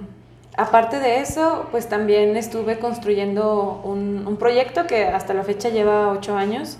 aparte 0.56 0.98
de 0.98 1.20
eso, 1.20 1.66
pues 1.70 1.88
también 1.88 2.36
estuve 2.36 2.80
construyendo 2.80 3.80
un, 3.84 4.26
un, 4.26 4.36
proyecto 4.36 4.88
que 4.88 5.04
hasta 5.04 5.32
la 5.32 5.44
fecha 5.44 5.68
lleva 5.68 6.08
ocho 6.08 6.36
años, 6.36 6.76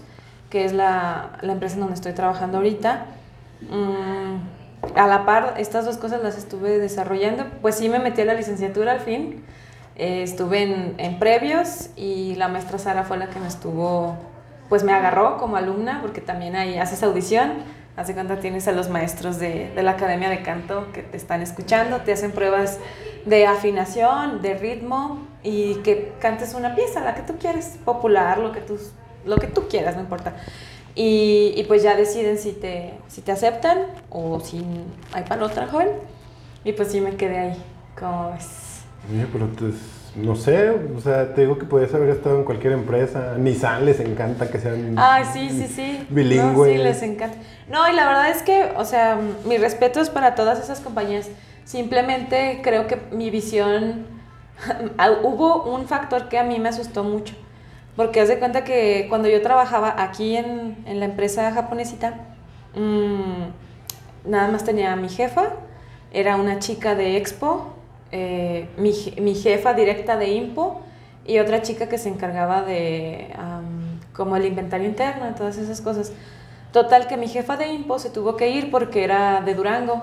que 0.50 0.64
es 0.64 0.72
la, 0.72 1.38
la 1.40 1.52
empresa 1.52 1.74
en 1.74 1.82
donde 1.82 1.94
estoy 1.94 2.14
trabajando 2.14 2.56
ahorita. 2.56 3.06
Um, 3.70 4.40
a 4.96 5.06
la 5.06 5.24
par, 5.24 5.54
estas 5.58 5.84
dos 5.84 5.98
cosas 5.98 6.20
las 6.20 6.36
estuve 6.36 6.80
desarrollando. 6.80 7.46
Pues 7.62 7.76
sí 7.76 7.88
me 7.88 8.00
metí 8.00 8.22
a 8.22 8.24
la 8.24 8.34
licenciatura 8.34 8.90
al 8.90 9.00
fin. 9.00 9.44
Eh, 9.94 10.24
estuve 10.24 10.64
en, 10.64 10.94
en 10.98 11.20
previos 11.20 11.90
y 11.94 12.34
la 12.34 12.48
maestra 12.48 12.80
Sara 12.80 13.04
fue 13.04 13.18
la 13.18 13.28
que 13.28 13.38
me 13.38 13.46
estuvo, 13.46 14.16
pues 14.68 14.82
me 14.82 14.92
agarró 14.92 15.36
como 15.36 15.54
alumna, 15.54 16.00
porque 16.02 16.20
también 16.20 16.56
ahí 16.56 16.76
haces 16.76 17.04
audición 17.04 17.77
Hace 17.98 18.14
cuenta 18.14 18.38
tienes 18.38 18.68
a 18.68 18.72
los 18.72 18.88
maestros 18.88 19.40
de, 19.40 19.72
de, 19.74 19.82
la 19.82 19.90
Academia 19.90 20.30
de 20.30 20.40
Canto 20.42 20.86
que 20.92 21.02
te 21.02 21.16
están 21.16 21.42
escuchando, 21.42 21.96
te 22.02 22.12
hacen 22.12 22.30
pruebas 22.30 22.78
de 23.26 23.44
afinación, 23.44 24.40
de 24.40 24.54
ritmo 24.54 25.26
y 25.42 25.74
que 25.82 26.12
cantes 26.20 26.54
una 26.54 26.76
pieza, 26.76 27.00
la 27.00 27.16
que 27.16 27.22
tú 27.22 27.38
quieres, 27.40 27.76
popular, 27.84 28.38
lo 28.38 28.52
que 28.52 28.60
tú, 28.60 28.78
lo 29.26 29.36
que 29.38 29.48
tú 29.48 29.66
quieras, 29.68 29.96
no 29.96 30.02
importa. 30.02 30.36
Y, 30.94 31.54
y 31.56 31.64
pues 31.64 31.82
ya 31.82 31.96
deciden 31.96 32.38
si 32.38 32.52
te, 32.52 32.94
si 33.08 33.20
te 33.20 33.32
aceptan 33.32 33.86
o 34.10 34.38
si 34.38 34.64
hay 35.12 35.24
para 35.24 35.44
otra 35.44 35.66
joven. 35.66 35.88
Y 36.62 36.74
pues 36.74 36.92
sí 36.92 37.00
me 37.00 37.16
quedé 37.16 37.36
ahí, 37.36 37.64
como 37.98 38.30
ves. 38.30 38.82
Oye, 39.10 39.26
pero 39.32 39.48
no 40.22 40.36
sé, 40.36 40.70
o 40.70 41.00
sea, 41.00 41.34
te 41.34 41.42
digo 41.42 41.58
que 41.58 41.64
podías 41.64 41.94
haber 41.94 42.10
estado 42.10 42.38
en 42.38 42.44
cualquier 42.44 42.72
empresa. 42.72 43.36
Nissan 43.38 43.84
les 43.84 44.00
encanta 44.00 44.50
que 44.50 44.58
sean 44.58 44.94
Ay, 44.98 45.24
sí, 45.32 45.48
sí, 45.50 45.66
sí. 45.66 46.06
bilingües. 46.10 46.54
No, 46.56 46.64
sí, 46.64 46.76
les 46.76 47.02
encanta. 47.02 47.38
No, 47.68 47.88
y 47.88 47.94
la 47.94 48.06
verdad 48.06 48.30
es 48.30 48.42
que, 48.42 48.72
o 48.76 48.84
sea, 48.84 49.18
mi 49.46 49.58
respeto 49.58 50.00
es 50.00 50.10
para 50.10 50.34
todas 50.34 50.58
esas 50.60 50.80
compañías. 50.80 51.28
Simplemente 51.64 52.60
creo 52.62 52.86
que 52.86 52.98
mi 53.12 53.30
visión, 53.30 54.06
hubo 55.22 55.64
un 55.64 55.86
factor 55.86 56.28
que 56.28 56.38
a 56.38 56.42
mí 56.44 56.58
me 56.58 56.68
asustó 56.68 57.04
mucho. 57.04 57.34
Porque 57.94 58.20
haz 58.20 58.28
de 58.28 58.38
cuenta 58.38 58.64
que 58.64 59.06
cuando 59.08 59.28
yo 59.28 59.42
trabajaba 59.42 60.02
aquí 60.02 60.36
en, 60.36 60.76
en 60.86 61.00
la 61.00 61.06
empresa 61.06 61.50
japonesita, 61.52 62.14
mmm, 62.74 63.50
nada 64.24 64.48
más 64.48 64.64
tenía 64.64 64.92
a 64.92 64.96
mi 64.96 65.08
jefa, 65.08 65.54
era 66.12 66.36
una 66.36 66.58
chica 66.58 66.94
de 66.94 67.16
Expo, 67.16 67.74
eh, 68.12 68.68
mi, 68.76 68.92
mi, 69.20 69.34
jefa 69.34 69.74
directa 69.74 70.16
de 70.16 70.28
Impo 70.28 70.80
y 71.26 71.38
otra 71.38 71.62
chica 71.62 71.88
que 71.88 71.98
se 71.98 72.08
encargaba 72.08 72.62
de 72.62 73.28
como 74.14 74.36
el 74.36 74.46
inventario 74.46 74.88
interno 74.88 75.30
y 75.30 75.34
todas 75.34 75.58
esas 75.58 75.80
cosas. 75.80 76.12
Total 76.72 77.06
que 77.06 77.16
mi 77.16 77.28
jefa 77.28 77.56
de 77.56 77.68
Impo 77.68 77.98
se 77.98 78.10
tuvo 78.10 78.36
que 78.36 78.50
ir 78.50 78.70
porque 78.70 79.04
era 79.04 79.40
de 79.40 79.54
Durango 79.54 80.02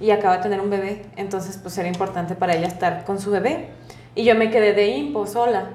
y 0.00 0.10
acaba 0.10 0.36
de 0.36 0.42
tener 0.44 0.60
un 0.60 0.70
bebé, 0.70 1.06
entonces 1.16 1.58
pues 1.58 1.76
era 1.76 1.88
importante 1.88 2.34
para 2.34 2.54
ella 2.54 2.68
estar 2.68 3.04
con 3.04 3.20
su 3.20 3.30
bebé. 3.30 3.70
Y 4.14 4.24
yo 4.24 4.34
me 4.34 4.50
quedé 4.50 4.72
de 4.72 4.88
Impo 4.88 5.26
sola. 5.26 5.70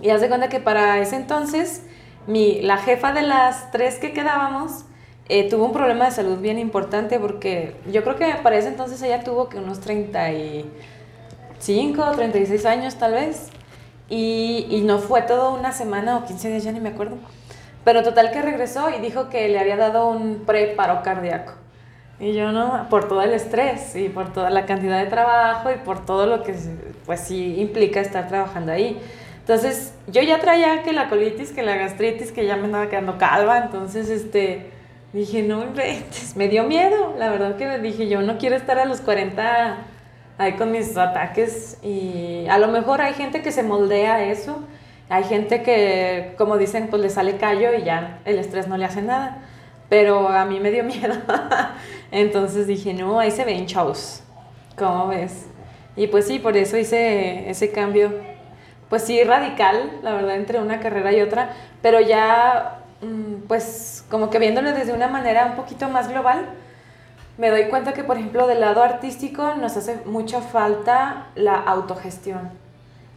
Y 0.00 0.10
haz 0.10 0.20
de 0.20 0.28
cuenta 0.28 0.48
que 0.48 0.60
para 0.60 0.98
ese 1.00 1.16
entonces 1.16 1.84
mi, 2.26 2.60
la 2.60 2.78
jefa 2.78 3.12
de 3.12 3.22
las 3.22 3.70
tres 3.70 3.98
que 3.98 4.12
quedábamos 4.12 4.84
eh, 5.28 5.48
tuvo 5.48 5.66
un 5.66 5.72
problema 5.72 6.06
de 6.06 6.10
salud 6.10 6.38
bien 6.38 6.58
importante 6.58 7.18
porque 7.18 7.76
yo 7.92 8.02
creo 8.02 8.16
que 8.16 8.34
para 8.42 8.56
ese 8.56 8.68
entonces 8.68 9.00
ella 9.02 9.22
tuvo 9.22 9.48
que 9.48 9.58
unos 9.58 9.80
35, 9.80 12.10
36 12.12 12.66
años 12.66 12.96
tal 12.96 13.12
vez. 13.12 13.50
Y, 14.10 14.66
y 14.70 14.80
no 14.82 14.98
fue 14.98 15.22
todo 15.22 15.54
una 15.54 15.72
semana 15.72 16.16
o 16.16 16.24
15 16.24 16.48
días, 16.48 16.64
ya 16.64 16.72
ni 16.72 16.80
me 16.80 16.88
acuerdo. 16.88 17.18
Pero 17.84 18.02
total 18.02 18.30
que 18.30 18.40
regresó 18.40 18.88
y 18.90 19.00
dijo 19.00 19.28
que 19.28 19.48
le 19.48 19.58
había 19.58 19.76
dado 19.76 20.08
un 20.08 20.44
preparo 20.46 21.02
cardíaco. 21.02 21.52
Y 22.20 22.32
yo 22.32 22.50
no, 22.50 22.88
por 22.88 23.06
todo 23.06 23.22
el 23.22 23.32
estrés 23.32 23.94
y 23.94 24.08
por 24.08 24.32
toda 24.32 24.50
la 24.50 24.66
cantidad 24.66 24.98
de 24.98 25.10
trabajo 25.10 25.70
y 25.70 25.76
por 25.76 26.04
todo 26.04 26.26
lo 26.26 26.42
que 26.42 26.54
pues 27.06 27.20
sí 27.20 27.60
implica 27.60 28.00
estar 28.00 28.28
trabajando 28.28 28.72
ahí. 28.72 29.00
Entonces, 29.40 29.94
yo 30.08 30.22
ya 30.22 30.40
traía 30.40 30.82
que 30.82 30.92
la 30.92 31.08
colitis, 31.08 31.52
que 31.52 31.62
la 31.62 31.76
gastritis, 31.76 32.32
que 32.32 32.44
ya 32.44 32.56
me 32.56 32.64
andaba 32.64 32.88
quedando 32.88 33.18
calva, 33.18 33.58
entonces 33.58 34.10
este 34.10 34.77
Dije, 35.12 35.42
no 35.42 35.62
inventes, 35.62 36.36
me 36.36 36.48
dio 36.48 36.64
miedo. 36.64 37.14
La 37.18 37.30
verdad 37.30 37.56
que 37.56 37.78
dije, 37.78 38.08
yo 38.08 38.20
no 38.20 38.36
quiero 38.38 38.56
estar 38.56 38.78
a 38.78 38.84
los 38.84 39.00
40 39.00 39.78
ahí 40.36 40.52
con 40.54 40.70
mis 40.70 40.96
ataques. 40.96 41.78
Y 41.82 42.46
a 42.48 42.58
lo 42.58 42.68
mejor 42.68 43.00
hay 43.00 43.14
gente 43.14 43.42
que 43.42 43.52
se 43.52 43.62
moldea 43.62 44.16
a 44.16 44.24
eso 44.24 44.64
Hay 45.08 45.24
gente 45.24 45.62
que, 45.62 46.34
como 46.36 46.58
dicen, 46.58 46.88
pues 46.88 47.00
le 47.00 47.10
sale 47.10 47.38
callo 47.38 47.72
y 47.74 47.84
ya 47.84 48.20
el 48.26 48.38
estrés 48.38 48.68
no 48.68 48.76
le 48.76 48.84
hace 48.84 49.00
nada. 49.02 49.38
Pero 49.88 50.28
a 50.28 50.44
mí 50.44 50.60
me 50.60 50.70
dio 50.70 50.84
miedo. 50.84 51.14
Entonces 52.10 52.66
dije, 52.66 52.92
no, 52.94 53.18
ahí 53.18 53.30
se 53.30 53.44
ven 53.44 53.66
shows. 53.66 54.22
¿Cómo 54.76 55.08
ves? 55.08 55.46
Y 55.96 56.06
pues 56.08 56.26
sí, 56.26 56.38
por 56.38 56.56
eso 56.56 56.76
hice 56.76 57.48
ese 57.50 57.70
cambio. 57.72 58.12
Pues 58.90 59.04
sí, 59.04 59.22
radical, 59.24 60.00
la 60.02 60.12
verdad, 60.14 60.36
entre 60.36 60.60
una 60.60 60.80
carrera 60.80 61.12
y 61.12 61.20
otra. 61.22 61.54
Pero 61.82 62.00
ya, 62.00 62.77
pues 63.46 64.04
como 64.10 64.30
que 64.30 64.38
viéndolo 64.38 64.72
desde 64.72 64.92
una 64.92 65.08
manera 65.08 65.46
un 65.46 65.56
poquito 65.56 65.88
más 65.88 66.08
global, 66.08 66.46
me 67.36 67.50
doy 67.50 67.68
cuenta 67.68 67.92
que, 67.92 68.02
por 68.02 68.16
ejemplo, 68.16 68.46
del 68.46 68.60
lado 68.60 68.82
artístico 68.82 69.54
nos 69.54 69.76
hace 69.76 70.00
mucha 70.04 70.40
falta 70.40 71.28
la 71.36 71.54
autogestión 71.54 72.50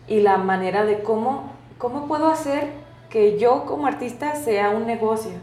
y 0.07 0.19
la 0.21 0.37
manera 0.37 0.85
de 0.85 1.01
cómo, 1.01 1.51
cómo 1.79 2.07
puedo 2.07 2.29
hacer 2.29 2.67
que 3.09 3.39
yo 3.39 3.65
como 3.65 3.87
artista 3.87 4.35
sea 4.35 4.69
un 4.69 4.85
negocio, 4.85 5.33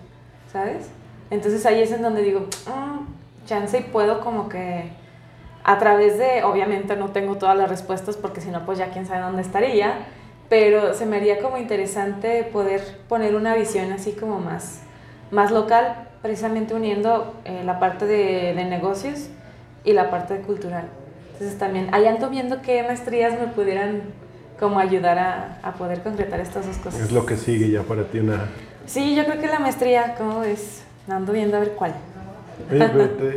¿sabes? 0.53 0.89
Entonces 1.31 1.67
ahí 1.67 1.83
es 1.83 1.91
en 1.93 2.03
donde 2.03 2.23
digo, 2.23 2.41
mm, 2.41 3.47
chance 3.47 3.79
y 3.79 3.83
puedo 3.83 4.21
como 4.21 4.49
que 4.49 4.91
a 5.65 5.79
través 5.79 6.17
de, 6.17 6.45
obviamente 6.45 6.97
no 6.97 7.09
tengo 7.11 7.37
todas 7.37 7.57
las 7.57 7.69
respuestas 7.69 8.17
porque 8.17 8.41
si 8.41 8.51
no, 8.51 8.65
pues 8.65 8.79
ya 8.79 8.91
quién 8.91 9.07
sabe 9.07 9.23
dónde 9.23 9.43
estaría, 9.43 10.07
pero 10.49 10.95
se 10.95 11.07
me 11.07 11.17
haría 11.17 11.41
como 11.41 11.59
interesante 11.59 12.45
poder 12.45 12.83
poner 13.09 13.35
una 13.35 13.55
visión 13.55 13.93
así 13.93 14.13
como 14.13 14.39
más, 14.39 14.81
más 15.31 15.51
local 15.51 16.09
precisamente 16.23 16.75
uniendo 16.75 17.35
eh, 17.45 17.63
la 17.65 17.79
parte 17.79 18.07
de, 18.07 18.55
de, 18.55 18.65
negocios 18.65 19.29
y 19.85 19.93
la 19.93 20.11
parte 20.11 20.35
de 20.35 20.41
cultural. 20.41 20.89
Entonces 21.33 21.59
también 21.59 21.89
ahí 21.93 22.07
ando 22.07 22.29
viendo 22.31 22.63
qué 22.63 22.83
maestrías 22.83 23.39
me 23.39 23.47
pudieran 23.47 24.03
como 24.59 24.81
ayudar 24.81 25.19
a, 25.19 25.59
a, 25.63 25.75
poder 25.75 26.03
concretar 26.03 26.41
estas 26.41 26.67
dos 26.67 26.77
cosas. 26.79 27.01
Es 27.01 27.13
lo 27.13 27.25
que 27.25 27.37
sigue 27.37 27.71
ya 27.71 27.83
para 27.83 28.03
ti 28.05 28.19
una... 28.19 28.49
Sí, 28.87 29.15
yo 29.15 29.25
creo 29.25 29.41
que 29.41 29.47
la 29.47 29.61
maestría, 29.61 30.17
¿cómo 30.17 30.41
ves? 30.41 30.83
Ando 31.09 31.33
viendo 31.33 31.57
a 31.57 31.61
ver 31.61 31.73
cuál. 31.73 31.95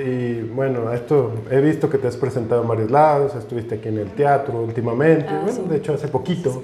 y 0.03 0.41
bueno, 0.41 0.91
esto 0.91 1.33
he 1.51 1.61
visto 1.61 1.89
que 1.89 1.99
te 1.99 2.07
has 2.07 2.17
presentado 2.17 2.63
en 2.63 2.67
varios 2.67 2.89
lados, 2.89 3.35
estuviste 3.35 3.75
aquí 3.75 3.89
en 3.89 3.99
el 3.99 4.11
teatro 4.11 4.61
últimamente, 4.61 5.27
ah, 5.29 5.41
bueno, 5.43 5.61
sí. 5.63 5.69
de 5.69 5.77
hecho 5.77 5.93
hace 5.93 6.07
poquito. 6.07 6.51
Sí, 6.51 6.61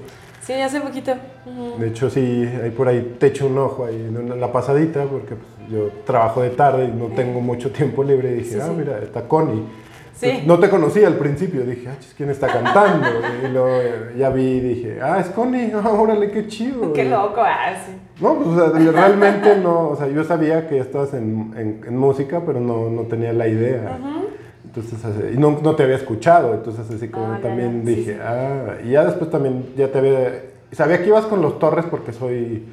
hace 0.54 0.82
poquito. 0.82 1.14
Uh 1.46 1.50
-huh. 1.50 1.78
De 1.78 1.88
hecho, 1.90 2.10
sí, 2.10 2.48
ahí 2.64 2.72
por 2.72 2.88
ahí 2.88 3.16
te 3.20 3.28
echo 3.28 3.48
un 3.48 3.58
ojo 3.58 3.86
ahí 3.86 3.96
en 3.96 4.40
la 4.40 4.52
pasadita, 4.52 5.04
porque 5.04 5.36
pues, 5.36 5.70
yo 5.72 5.90
trabajo 6.06 6.42
de 6.42 6.50
tarde 6.52 6.86
y 6.86 6.92
no 6.92 7.08
tengo 7.08 7.42
mucho 7.42 7.72
tiempo 7.72 8.04
libre. 8.04 8.32
Y 8.32 8.36
dije, 8.36 8.52
sí, 8.52 8.60
ah, 8.62 8.68
sí. 8.68 8.76
mira, 8.78 9.00
está 9.00 9.28
Connie. 9.28 9.64
Sí. 10.14 10.44
No 10.48 10.58
te 10.58 10.68
conocí 10.68 11.04
al 11.04 11.16
principio, 11.16 11.64
dije, 11.64 11.90
ah, 11.90 11.96
¿quién 12.16 12.32
está 12.32 12.48
cantando? 12.48 13.08
y 13.44 13.52
luego 13.52 13.70
ya 14.18 14.30
vi 14.30 14.44
y 14.44 14.60
dije, 14.60 15.00
ah, 15.02 15.20
es 15.20 15.28
Connie, 15.28 15.72
ah, 15.76 15.90
órale, 15.92 16.32
qué 16.32 16.48
chido. 16.48 16.92
Qué 16.94 17.06
loco, 17.06 17.42
ah, 17.42 17.74
sí. 17.86 17.92
No, 18.20 18.34
pues 18.36 18.48
o 18.48 18.56
sea, 18.56 18.92
realmente 18.92 19.58
no, 19.58 19.90
o 19.90 19.96
sea, 19.96 20.08
yo 20.08 20.24
sabía 20.24 20.68
que 20.68 20.80
estabas 20.80 21.14
en, 21.14 21.54
en, 21.56 21.82
en 21.88 21.98
música, 21.98 22.42
pero 22.44 22.60
no, 22.60 22.90
no, 22.90 23.04
tenía 23.04 23.32
la 23.32 23.48
idea. 23.48 24.00
Uh 24.00 24.06
-huh. 24.06 24.27
Entonces, 24.78 25.34
y 25.34 25.38
no, 25.38 25.60
no, 25.62 25.76
te 25.76 25.84
había 25.84 25.96
escuchado, 25.96 26.54
entonces 26.54 26.90
así 26.90 27.08
como 27.10 27.34
ah, 27.34 27.40
también 27.42 27.84
dije, 27.84 28.14
sí, 28.14 28.20
ah, 28.22 28.76
y 28.84 28.92
ya 28.92 29.06
después 29.06 29.32
también 29.32 29.66
ya 29.76 29.92
te 29.92 29.98
había, 29.98 30.44
sabía 30.72 31.02
que 31.02 31.08
ibas 31.08 31.26
con 31.26 31.42
los 31.42 31.58
Torres 31.58 31.86
porque 31.90 32.14
soy 32.14 32.64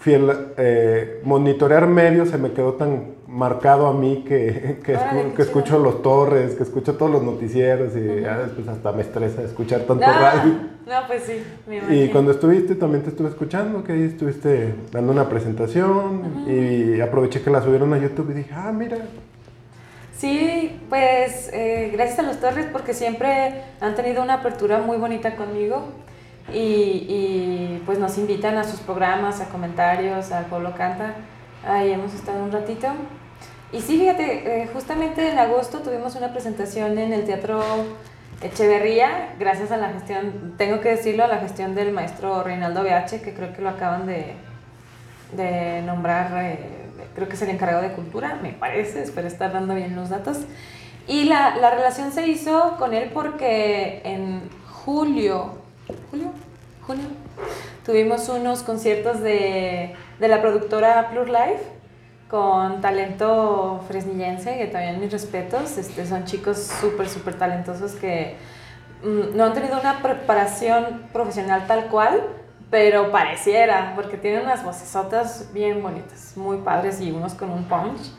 fiel, 0.00 0.30
eh, 0.58 1.20
monitorear 1.24 1.86
medios 1.86 2.28
se 2.28 2.38
me 2.38 2.52
quedó 2.52 2.74
tan 2.74 3.16
marcado 3.26 3.86
a 3.86 3.92
mí 3.92 4.24
que, 4.26 4.78
que, 4.84 4.92
escu 4.92 5.34
que 5.34 5.42
escucho 5.42 5.78
los 5.78 6.02
Torres, 6.02 6.54
que 6.54 6.62
escucho 6.62 6.94
todos 6.94 7.10
los 7.10 7.22
noticieros 7.22 7.96
y 7.96 8.00
uh 8.00 8.02
-huh. 8.02 8.22
ya 8.22 8.38
después 8.38 8.68
hasta 8.68 8.92
me 8.92 9.02
estresa 9.02 9.42
escuchar 9.42 9.80
tanto 9.80 10.06
no, 10.06 10.12
radio. 10.12 10.52
No, 10.86 11.06
pues 11.08 11.22
sí, 11.24 11.42
me 11.66 11.78
imagino. 11.78 12.04
Y 12.04 12.08
cuando 12.10 12.30
estuviste 12.30 12.74
también 12.76 13.02
te 13.02 13.10
estuve 13.10 13.28
escuchando, 13.28 13.82
que 13.82 13.92
ahí 13.92 14.02
estuviste 14.02 14.74
dando 14.92 15.10
una 15.12 15.28
presentación 15.28 15.88
uh 15.88 16.46
-huh. 16.46 16.96
y 16.96 17.00
aproveché 17.00 17.40
que 17.42 17.50
la 17.50 17.62
subieron 17.62 17.92
a 17.92 17.98
YouTube 17.98 18.30
y 18.30 18.34
dije, 18.34 18.50
ah, 18.54 18.70
mira, 18.72 18.98
Sí, 20.18 20.80
pues 20.88 21.50
eh, 21.52 21.90
gracias 21.92 22.20
a 22.20 22.22
los 22.22 22.40
Torres 22.40 22.66
porque 22.72 22.94
siempre 22.94 23.62
han 23.80 23.94
tenido 23.94 24.22
una 24.22 24.34
apertura 24.34 24.78
muy 24.78 24.96
bonita 24.96 25.36
conmigo 25.36 25.92
y, 26.52 26.58
y, 26.58 27.82
pues 27.84 27.98
nos 27.98 28.16
invitan 28.16 28.56
a 28.56 28.64
sus 28.64 28.80
programas, 28.80 29.40
a 29.40 29.46
comentarios, 29.46 30.32
al 30.32 30.46
Pueblo 30.46 30.74
Canta. 30.74 31.14
Ahí 31.66 31.92
hemos 31.92 32.14
estado 32.14 32.42
un 32.42 32.50
ratito. 32.50 32.88
Y 33.72 33.80
sí, 33.80 33.98
fíjate, 33.98 34.62
eh, 34.62 34.70
justamente 34.72 35.30
en 35.30 35.38
agosto 35.38 35.80
tuvimos 35.80 36.14
una 36.14 36.32
presentación 36.32 36.96
en 36.96 37.12
el 37.12 37.24
Teatro 37.24 37.62
Echeverría, 38.40 39.34
gracias 39.38 39.70
a 39.70 39.76
la 39.76 39.88
gestión, 39.90 40.54
tengo 40.56 40.80
que 40.80 40.90
decirlo, 40.90 41.24
a 41.24 41.26
la 41.26 41.38
gestión 41.38 41.74
del 41.74 41.92
maestro 41.92 42.42
Reinaldo 42.42 42.82
BH, 42.84 43.22
que 43.22 43.34
creo 43.34 43.52
que 43.52 43.60
lo 43.60 43.70
acaban 43.70 44.06
de, 44.06 44.34
de 45.32 45.82
nombrar. 45.82 46.30
Eh, 46.44 46.85
creo 47.16 47.28
que 47.28 47.34
es 47.34 47.42
el 47.42 47.48
encargado 47.48 47.82
de 47.82 47.92
cultura, 47.92 48.38
me 48.40 48.52
parece, 48.52 49.02
espero 49.02 49.26
estar 49.26 49.52
dando 49.52 49.74
bien 49.74 49.96
los 49.96 50.10
datos. 50.10 50.38
Y 51.08 51.24
la, 51.24 51.56
la 51.56 51.70
relación 51.70 52.12
se 52.12 52.26
hizo 52.28 52.76
con 52.78 52.94
él 52.94 53.10
porque 53.12 54.02
en 54.04 54.42
julio, 54.68 55.54
julio, 56.10 56.30
junio, 56.82 57.06
tuvimos 57.84 58.28
unos 58.28 58.62
conciertos 58.62 59.20
de, 59.20 59.94
de 60.20 60.28
la 60.28 60.40
productora 60.40 61.08
Plur 61.10 61.28
Life 61.28 61.76
con 62.28 62.80
talento 62.80 63.84
fresnillense, 63.86 64.58
que 64.58 64.66
también 64.66 65.00
mis 65.00 65.12
respetos, 65.12 65.78
este, 65.78 66.06
son 66.06 66.24
chicos 66.24 66.58
súper, 66.58 67.08
súper 67.08 67.38
talentosos 67.38 67.92
que 67.92 68.36
mm, 69.02 69.36
no 69.36 69.44
han 69.44 69.54
tenido 69.54 69.78
una 69.78 70.02
preparación 70.02 71.04
profesional 71.12 71.66
tal 71.66 71.86
cual, 71.86 72.20
pero 72.70 73.10
pareciera, 73.10 73.92
porque 73.94 74.16
tienen 74.16 74.42
unas 74.42 74.64
vocesotas 74.64 75.50
bien 75.52 75.82
bonitas, 75.82 76.36
muy 76.36 76.58
padres 76.58 77.00
y 77.00 77.10
unos 77.10 77.34
con 77.34 77.50
un 77.50 77.64
punch. 77.64 78.12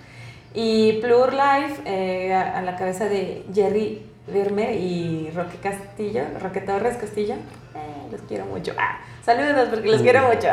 Y 0.53 0.93
Plur 1.01 1.33
Life, 1.33 1.81
eh, 1.85 2.33
a, 2.33 2.57
a, 2.57 2.61
la 2.61 2.75
cabeza 2.75 3.05
de 3.05 3.45
Jerry 3.53 4.05
Verme 4.27 4.73
y 4.73 5.29
Roque 5.35 5.57
Castillo, 5.57 6.23
Roque 6.41 6.61
Torres 6.61 6.97
Castillo, 6.97 7.35
eh, 7.35 8.07
los 8.11 8.21
quiero 8.21 8.45
mucho. 8.45 8.73
Ah, 8.77 8.99
saludos 9.23 9.69
porque 9.69 9.89
los 9.89 10.01
quiero 10.01 10.27
mucho. 10.27 10.47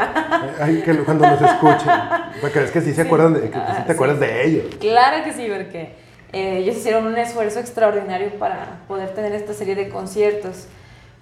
Ay, 0.60 0.82
que 0.84 0.96
cuando 0.98 1.26
nos 1.26 1.40
escuchen, 1.40 1.92
porque 2.40 2.64
es 2.64 2.70
que 2.70 2.80
sí 2.80 2.92
se 2.92 3.02
acuerdan 3.02 3.34
de, 3.34 3.50
que 3.50 3.58
sí 3.58 3.82
te 3.86 3.92
acuerdas 3.92 4.18
sí. 4.18 4.26
de 4.26 4.46
ellos. 4.46 4.74
Claro 4.78 5.24
que 5.24 5.32
sí, 5.32 5.48
porque 5.48 5.94
eh, 6.32 6.58
ellos 6.58 6.76
hicieron 6.76 7.06
un 7.06 7.16
esfuerzo 7.16 7.60
extraordinario 7.60 8.30
para 8.38 8.80
poder 8.86 9.10
tener 9.10 9.32
esta 9.34 9.54
serie 9.54 9.74
de 9.74 9.88
conciertos 9.88 10.66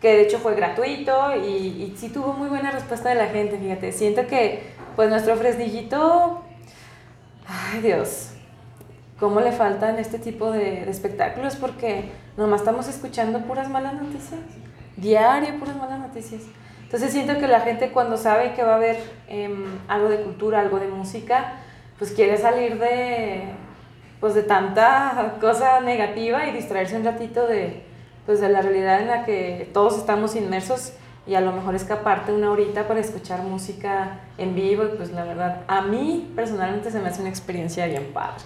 que 0.02 0.16
de 0.16 0.22
hecho 0.22 0.40
fue 0.40 0.56
gratuito 0.56 1.36
y, 1.36 1.46
y, 1.46 1.94
sí 1.96 2.08
tuvo 2.08 2.32
muy 2.32 2.48
buena 2.48 2.72
respuesta 2.72 3.08
de 3.10 3.14
la 3.14 3.28
gente, 3.28 3.56
fíjate. 3.56 3.92
Siento 3.92 4.26
que 4.26 4.64
pues 4.96 5.08
nuestro 5.08 5.36
fresnillito, 5.36 6.42
ay 7.46 7.80
Dios, 7.80 8.30
cómo 9.20 9.40
le 9.40 9.52
faltan 9.52 10.00
este 10.00 10.18
tipo 10.18 10.50
de, 10.50 10.84
de 10.84 10.90
espectáculos 10.90 11.54
porque 11.54 12.10
nomás 12.36 12.62
estamos 12.62 12.88
escuchando 12.88 13.42
puras 13.42 13.70
malas 13.70 13.94
noticias, 13.94 14.40
diario 14.96 15.56
puras 15.60 15.76
malas 15.76 16.00
noticias. 16.00 16.42
Entonces 16.82 17.12
siento 17.12 17.38
que 17.38 17.46
la 17.46 17.60
gente 17.60 17.92
cuando 17.92 18.16
sabe 18.16 18.54
que 18.54 18.64
va 18.64 18.72
a 18.72 18.76
haber 18.76 18.98
eh, 19.28 19.48
algo 19.86 20.08
de 20.08 20.20
cultura, 20.22 20.58
algo 20.58 20.80
de 20.80 20.88
música, 20.88 21.54
pues 21.96 22.10
quiere 22.10 22.36
salir 22.38 22.76
de, 22.80 23.44
pues 24.18 24.34
de 24.34 24.42
tanta 24.42 25.36
cosa 25.40 25.80
negativa 25.80 26.44
y 26.48 26.52
distraerse 26.52 26.96
un 26.96 27.04
ratito 27.04 27.46
de, 27.46 27.91
pues 28.26 28.40
de 28.40 28.48
la 28.48 28.62
realidad 28.62 29.00
en 29.00 29.08
la 29.08 29.24
que 29.24 29.70
todos 29.72 29.98
estamos 29.98 30.36
inmersos 30.36 30.92
y 31.26 31.34
a 31.34 31.40
lo 31.40 31.52
mejor 31.52 31.74
escaparte 31.74 32.32
una 32.32 32.50
horita 32.50 32.88
para 32.88 33.00
escuchar 33.00 33.42
música 33.42 34.18
en 34.38 34.54
vivo 34.54 34.84
y 34.84 34.96
pues 34.96 35.12
la 35.12 35.24
verdad 35.24 35.62
a 35.68 35.82
mí 35.82 36.32
personalmente 36.34 36.90
se 36.90 37.00
me 37.00 37.08
hace 37.08 37.20
una 37.20 37.30
experiencia 37.30 37.86
bien 37.86 38.10
padre 38.12 38.42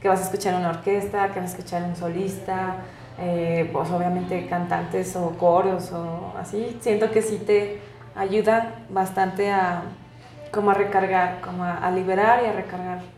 que 0.00 0.08
vas 0.08 0.20
a 0.20 0.24
escuchar 0.24 0.54
una 0.54 0.70
orquesta, 0.70 1.32
que 1.32 1.40
vas 1.40 1.54
a 1.54 1.56
escuchar 1.56 1.82
un 1.82 1.96
solista, 1.96 2.76
eh, 3.18 3.68
pues 3.72 3.90
obviamente 3.90 4.46
cantantes 4.46 5.16
o 5.16 5.30
coros 5.30 5.90
o 5.92 6.34
así, 6.38 6.76
siento 6.80 7.10
que 7.10 7.22
sí 7.22 7.38
te 7.38 7.80
ayuda 8.14 8.74
bastante 8.90 9.50
a 9.50 9.82
como 10.52 10.70
a 10.70 10.74
recargar, 10.74 11.40
como 11.40 11.64
a, 11.64 11.78
a 11.78 11.90
liberar 11.90 12.42
y 12.44 12.46
a 12.46 12.52
recargar 12.52 13.15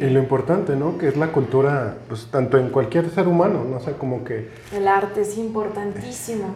y 0.00 0.10
lo 0.10 0.18
importante, 0.18 0.74
¿no? 0.74 0.98
Que 0.98 1.08
es 1.08 1.16
la 1.16 1.28
cultura, 1.28 1.96
pues 2.08 2.26
tanto 2.30 2.58
en 2.58 2.70
cualquier 2.70 3.08
ser 3.10 3.28
humano, 3.28 3.64
no 3.64 3.78
sé, 3.80 3.92
como 3.92 4.24
que... 4.24 4.48
El 4.74 4.88
arte 4.88 5.20
es 5.20 5.38
importantísimo, 5.38 6.46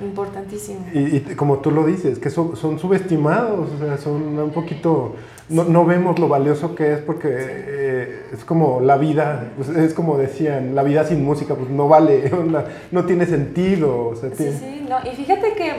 importantísimo. 0.00 0.86
Y, 0.94 1.16
y 1.16 1.20
como 1.36 1.58
tú 1.58 1.70
lo 1.70 1.84
dices, 1.84 2.18
que 2.18 2.30
son, 2.30 2.56
son, 2.56 2.78
subestimados, 2.78 3.68
o 3.72 3.78
sea, 3.78 3.98
son 3.98 4.38
un 4.38 4.50
poquito... 4.50 5.16
No, 5.48 5.64
no 5.64 5.84
vemos 5.84 6.18
lo 6.18 6.28
valioso 6.28 6.74
que 6.74 6.94
es 6.94 7.00
porque 7.00 7.28
eh, 7.30 8.22
es 8.32 8.42
como 8.44 8.80
la 8.80 8.96
vida, 8.96 9.50
pues 9.56 9.68
es 9.68 9.92
como 9.92 10.16
decían, 10.16 10.74
la 10.74 10.82
vida 10.82 11.04
sin 11.04 11.22
música 11.22 11.54
pues 11.54 11.68
no 11.68 11.88
vale, 11.88 12.30
no, 12.46 12.62
no 12.90 13.04
tiene 13.04 13.26
sentido. 13.26 14.06
O 14.06 14.16
sea, 14.16 14.30
sí, 14.30 14.36
tiene... 14.36 14.58
sí, 14.58 14.86
no, 14.88 14.96
y 15.06 15.14
fíjate 15.14 15.52
que 15.52 15.72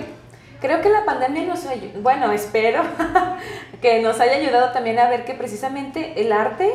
creo 0.63 0.79
que 0.79 0.87
la 0.87 1.03
pandemia 1.03 1.43
nos 1.43 1.65
ayudó, 1.65 2.01
bueno, 2.01 2.31
espero 2.31 2.83
que 3.81 4.01
nos 4.01 4.21
haya 4.21 4.37
ayudado 4.37 4.71
también 4.71 4.97
a 4.97 5.09
ver 5.09 5.25
que 5.25 5.33
precisamente 5.33 6.21
el 6.21 6.31
arte 6.31 6.71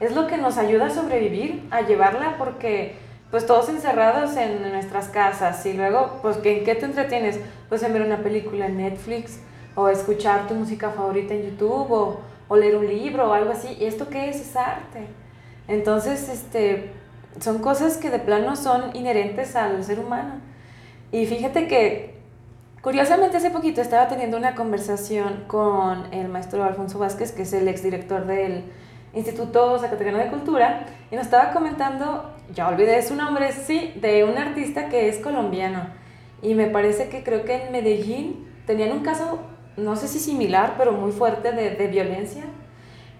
es 0.00 0.12
lo 0.12 0.26
que 0.26 0.36
nos 0.36 0.58
ayuda 0.58 0.86
a 0.86 0.90
sobrevivir, 0.90 1.62
a 1.70 1.82
llevarla, 1.82 2.34
porque 2.36 2.96
pues 3.30 3.46
todos 3.46 3.68
encerrados 3.68 4.36
en 4.36 4.72
nuestras 4.72 5.08
casas 5.08 5.64
y 5.66 5.74
luego, 5.74 6.18
pues 6.20 6.38
¿en 6.42 6.64
qué 6.64 6.74
te 6.74 6.86
entretienes? 6.86 7.38
Pues 7.68 7.84
en 7.84 7.92
ver 7.92 8.02
una 8.02 8.24
película 8.24 8.66
en 8.66 8.78
Netflix 8.78 9.38
o 9.76 9.88
escuchar 9.88 10.48
tu 10.48 10.54
música 10.54 10.90
favorita 10.90 11.32
en 11.32 11.44
YouTube, 11.44 11.92
o, 11.92 12.20
o 12.48 12.56
leer 12.56 12.74
un 12.74 12.88
libro 12.88 13.30
o 13.30 13.32
algo 13.34 13.52
así. 13.52 13.76
¿Y 13.78 13.84
esto 13.84 14.08
qué 14.08 14.30
es? 14.30 14.40
Es 14.40 14.56
arte. 14.56 15.06
Entonces, 15.68 16.28
este, 16.28 16.90
son 17.38 17.60
cosas 17.60 17.98
que 17.98 18.10
de 18.10 18.18
plano 18.18 18.56
son 18.56 18.96
inherentes 18.96 19.54
al 19.54 19.84
ser 19.84 20.00
humano. 20.00 20.40
Y 21.12 21.26
fíjate 21.26 21.68
que, 21.68 22.17
curiosamente, 22.82 23.36
hace 23.36 23.50
poquito 23.50 23.80
estaba 23.80 24.08
teniendo 24.08 24.36
una 24.36 24.54
conversación 24.54 25.44
con 25.46 26.12
el 26.12 26.28
maestro 26.28 26.64
Alfonso 26.64 26.98
Vázquez, 26.98 27.32
que 27.32 27.42
es 27.42 27.52
el 27.52 27.68
exdirector 27.68 28.26
del 28.26 28.64
Instituto 29.14 29.78
Zacatecano 29.78 30.18
de 30.18 30.28
Cultura, 30.28 30.86
y 31.10 31.16
nos 31.16 31.24
estaba 31.24 31.52
comentando, 31.52 32.34
ya 32.52 32.68
olvidé 32.68 33.02
su 33.02 33.14
nombre, 33.14 33.52
sí, 33.52 33.94
de 34.00 34.24
un 34.24 34.36
artista 34.38 34.88
que 34.88 35.08
es 35.08 35.18
colombiano. 35.18 35.86
Y 36.42 36.54
me 36.54 36.66
parece 36.66 37.08
que 37.08 37.22
creo 37.22 37.44
que 37.44 37.64
en 37.64 37.72
Medellín 37.72 38.46
tenían 38.66 38.92
un 38.92 39.00
caso, 39.00 39.40
no 39.76 39.96
sé 39.96 40.08
si 40.08 40.18
similar, 40.18 40.74
pero 40.78 40.92
muy 40.92 41.12
fuerte 41.12 41.52
de, 41.52 41.70
de 41.70 41.86
violencia. 41.88 42.44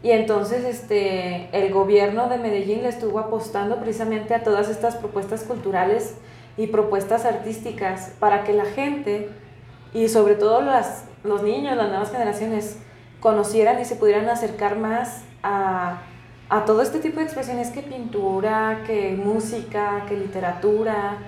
Y 0.03 0.13
entonces 0.13 0.65
este, 0.65 1.49
el 1.53 1.73
gobierno 1.73 2.29
de 2.29 2.39
Medellín 2.39 2.83
le 2.83 2.89
estuvo 2.89 3.19
apostando 3.19 3.81
precisamente 3.81 4.35
a 4.35 4.45
todas 4.45 4.69
estas 4.69 4.95
propuestas 4.95 5.43
culturales 5.43 6.15
y 6.57 6.69
propuestas 6.69 7.25
artísticas 7.25 8.13
para 8.21 8.45
que 8.45 8.53
la 8.53 8.65
gente 8.65 9.29
y 9.95 10.09
sobre 10.09 10.35
todo 10.35 10.61
las, 10.61 11.05
los 11.25 11.43
niños, 11.43 11.77
las 11.77 11.89
nuevas 11.89 12.11
generaciones, 12.11 12.79
conocieran 13.21 13.81
y 13.81 13.85
se 13.85 13.97
pudieran 13.97 14.29
acercar 14.29 14.79
más 14.79 15.23
a, 15.43 16.03
a 16.49 16.65
todo 16.65 16.83
este 16.83 16.99
tipo 17.01 17.19
de 17.19 17.25
expresiones 17.25 17.71
que 17.71 17.83
pintura, 17.83 18.83
que 18.87 19.13
música, 19.13 20.05
que 20.09 20.17
literatura, 20.17 21.19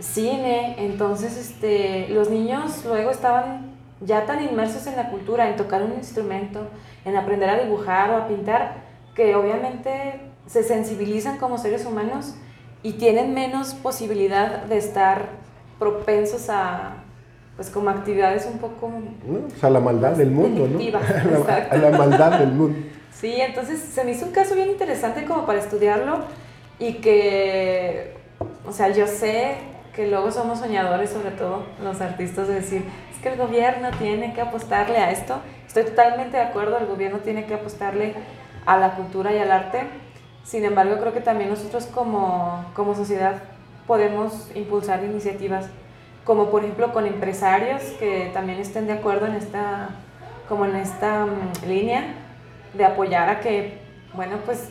cine. 0.00 0.76
Entonces 0.78 1.36
este, 1.36 2.08
los 2.08 2.30
niños 2.30 2.84
luego 2.84 3.10
estaban 3.10 3.76
ya 4.00 4.26
tan 4.26 4.42
inmersos 4.42 4.86
en 4.86 4.96
la 4.96 5.10
cultura, 5.10 5.48
en 5.48 5.56
tocar 5.56 5.82
un 5.82 5.92
instrumento, 5.94 6.68
en 7.04 7.16
aprender 7.16 7.50
a 7.50 7.58
dibujar 7.58 8.10
o 8.10 8.16
a 8.16 8.28
pintar, 8.28 8.76
que 9.14 9.34
obviamente 9.34 10.20
se 10.46 10.62
sensibilizan 10.62 11.38
como 11.38 11.58
seres 11.58 11.84
humanos 11.84 12.34
y 12.82 12.92
tienen 12.92 13.34
menos 13.34 13.74
posibilidad 13.74 14.62
de 14.64 14.78
estar 14.78 15.30
propensos 15.78 16.48
a, 16.48 17.04
pues 17.58 17.70
como 17.70 17.90
actividades 17.90 18.46
un 18.46 18.60
poco... 18.60 18.86
O 18.86 19.58
sea, 19.58 19.68
la 19.68 19.80
maldad 19.80 20.12
del 20.12 20.30
mundo, 20.30 20.68
¿no? 20.68 20.78
a, 21.48 21.76
la, 21.76 21.90
maldad 21.90 22.38
del 22.38 22.52
mundo. 22.52 22.78
Sí, 23.10 23.34
entonces 23.40 23.80
se 23.80 24.04
me 24.04 24.12
hizo 24.12 24.26
un 24.26 24.30
caso 24.30 24.54
bien 24.54 24.70
interesante 24.70 25.24
como 25.24 25.44
para 25.44 25.58
estudiarlo 25.58 26.20
y 26.78 26.94
que, 26.94 28.14
o 28.64 28.70
sea, 28.70 28.90
yo 28.90 29.08
sé 29.08 29.56
que 29.92 30.06
luego 30.06 30.30
somos 30.30 30.60
soñadores, 30.60 31.10
sobre 31.10 31.32
todo 31.32 31.64
los 31.82 32.00
artistas, 32.00 32.46
de 32.46 32.54
decir, 32.54 32.84
es 33.12 33.20
que 33.20 33.30
el 33.30 33.36
gobierno 33.36 33.88
tiene 33.98 34.34
que 34.34 34.40
apostarle 34.40 34.98
a 34.98 35.10
esto. 35.10 35.40
Estoy 35.66 35.82
totalmente 35.82 36.36
de 36.36 36.44
acuerdo, 36.44 36.78
el 36.78 36.86
gobierno 36.86 37.18
tiene 37.18 37.46
que 37.46 37.54
apostarle 37.54 38.14
a 38.66 38.76
la 38.76 38.94
cultura 38.94 39.34
y 39.34 39.38
al 39.38 39.50
arte. 39.50 39.80
Sin 40.44 40.64
embargo, 40.64 40.98
creo 41.00 41.12
que 41.12 41.22
también 41.22 41.50
nosotros 41.50 41.86
como, 41.86 42.66
como 42.74 42.94
sociedad 42.94 43.42
podemos 43.88 44.48
impulsar 44.54 45.02
iniciativas, 45.02 45.66
como 46.28 46.50
por 46.50 46.62
ejemplo 46.62 46.92
con 46.92 47.06
empresarios 47.06 47.82
que 47.98 48.30
también 48.34 48.60
estén 48.60 48.86
de 48.86 48.92
acuerdo 48.92 49.24
en 49.24 49.32
esta, 49.32 49.88
como 50.46 50.66
en 50.66 50.76
esta 50.76 51.24
mm, 51.24 51.66
línea 51.66 52.04
de 52.74 52.84
apoyar 52.84 53.30
a 53.30 53.40
que, 53.40 53.78
bueno, 54.12 54.36
pues 54.44 54.68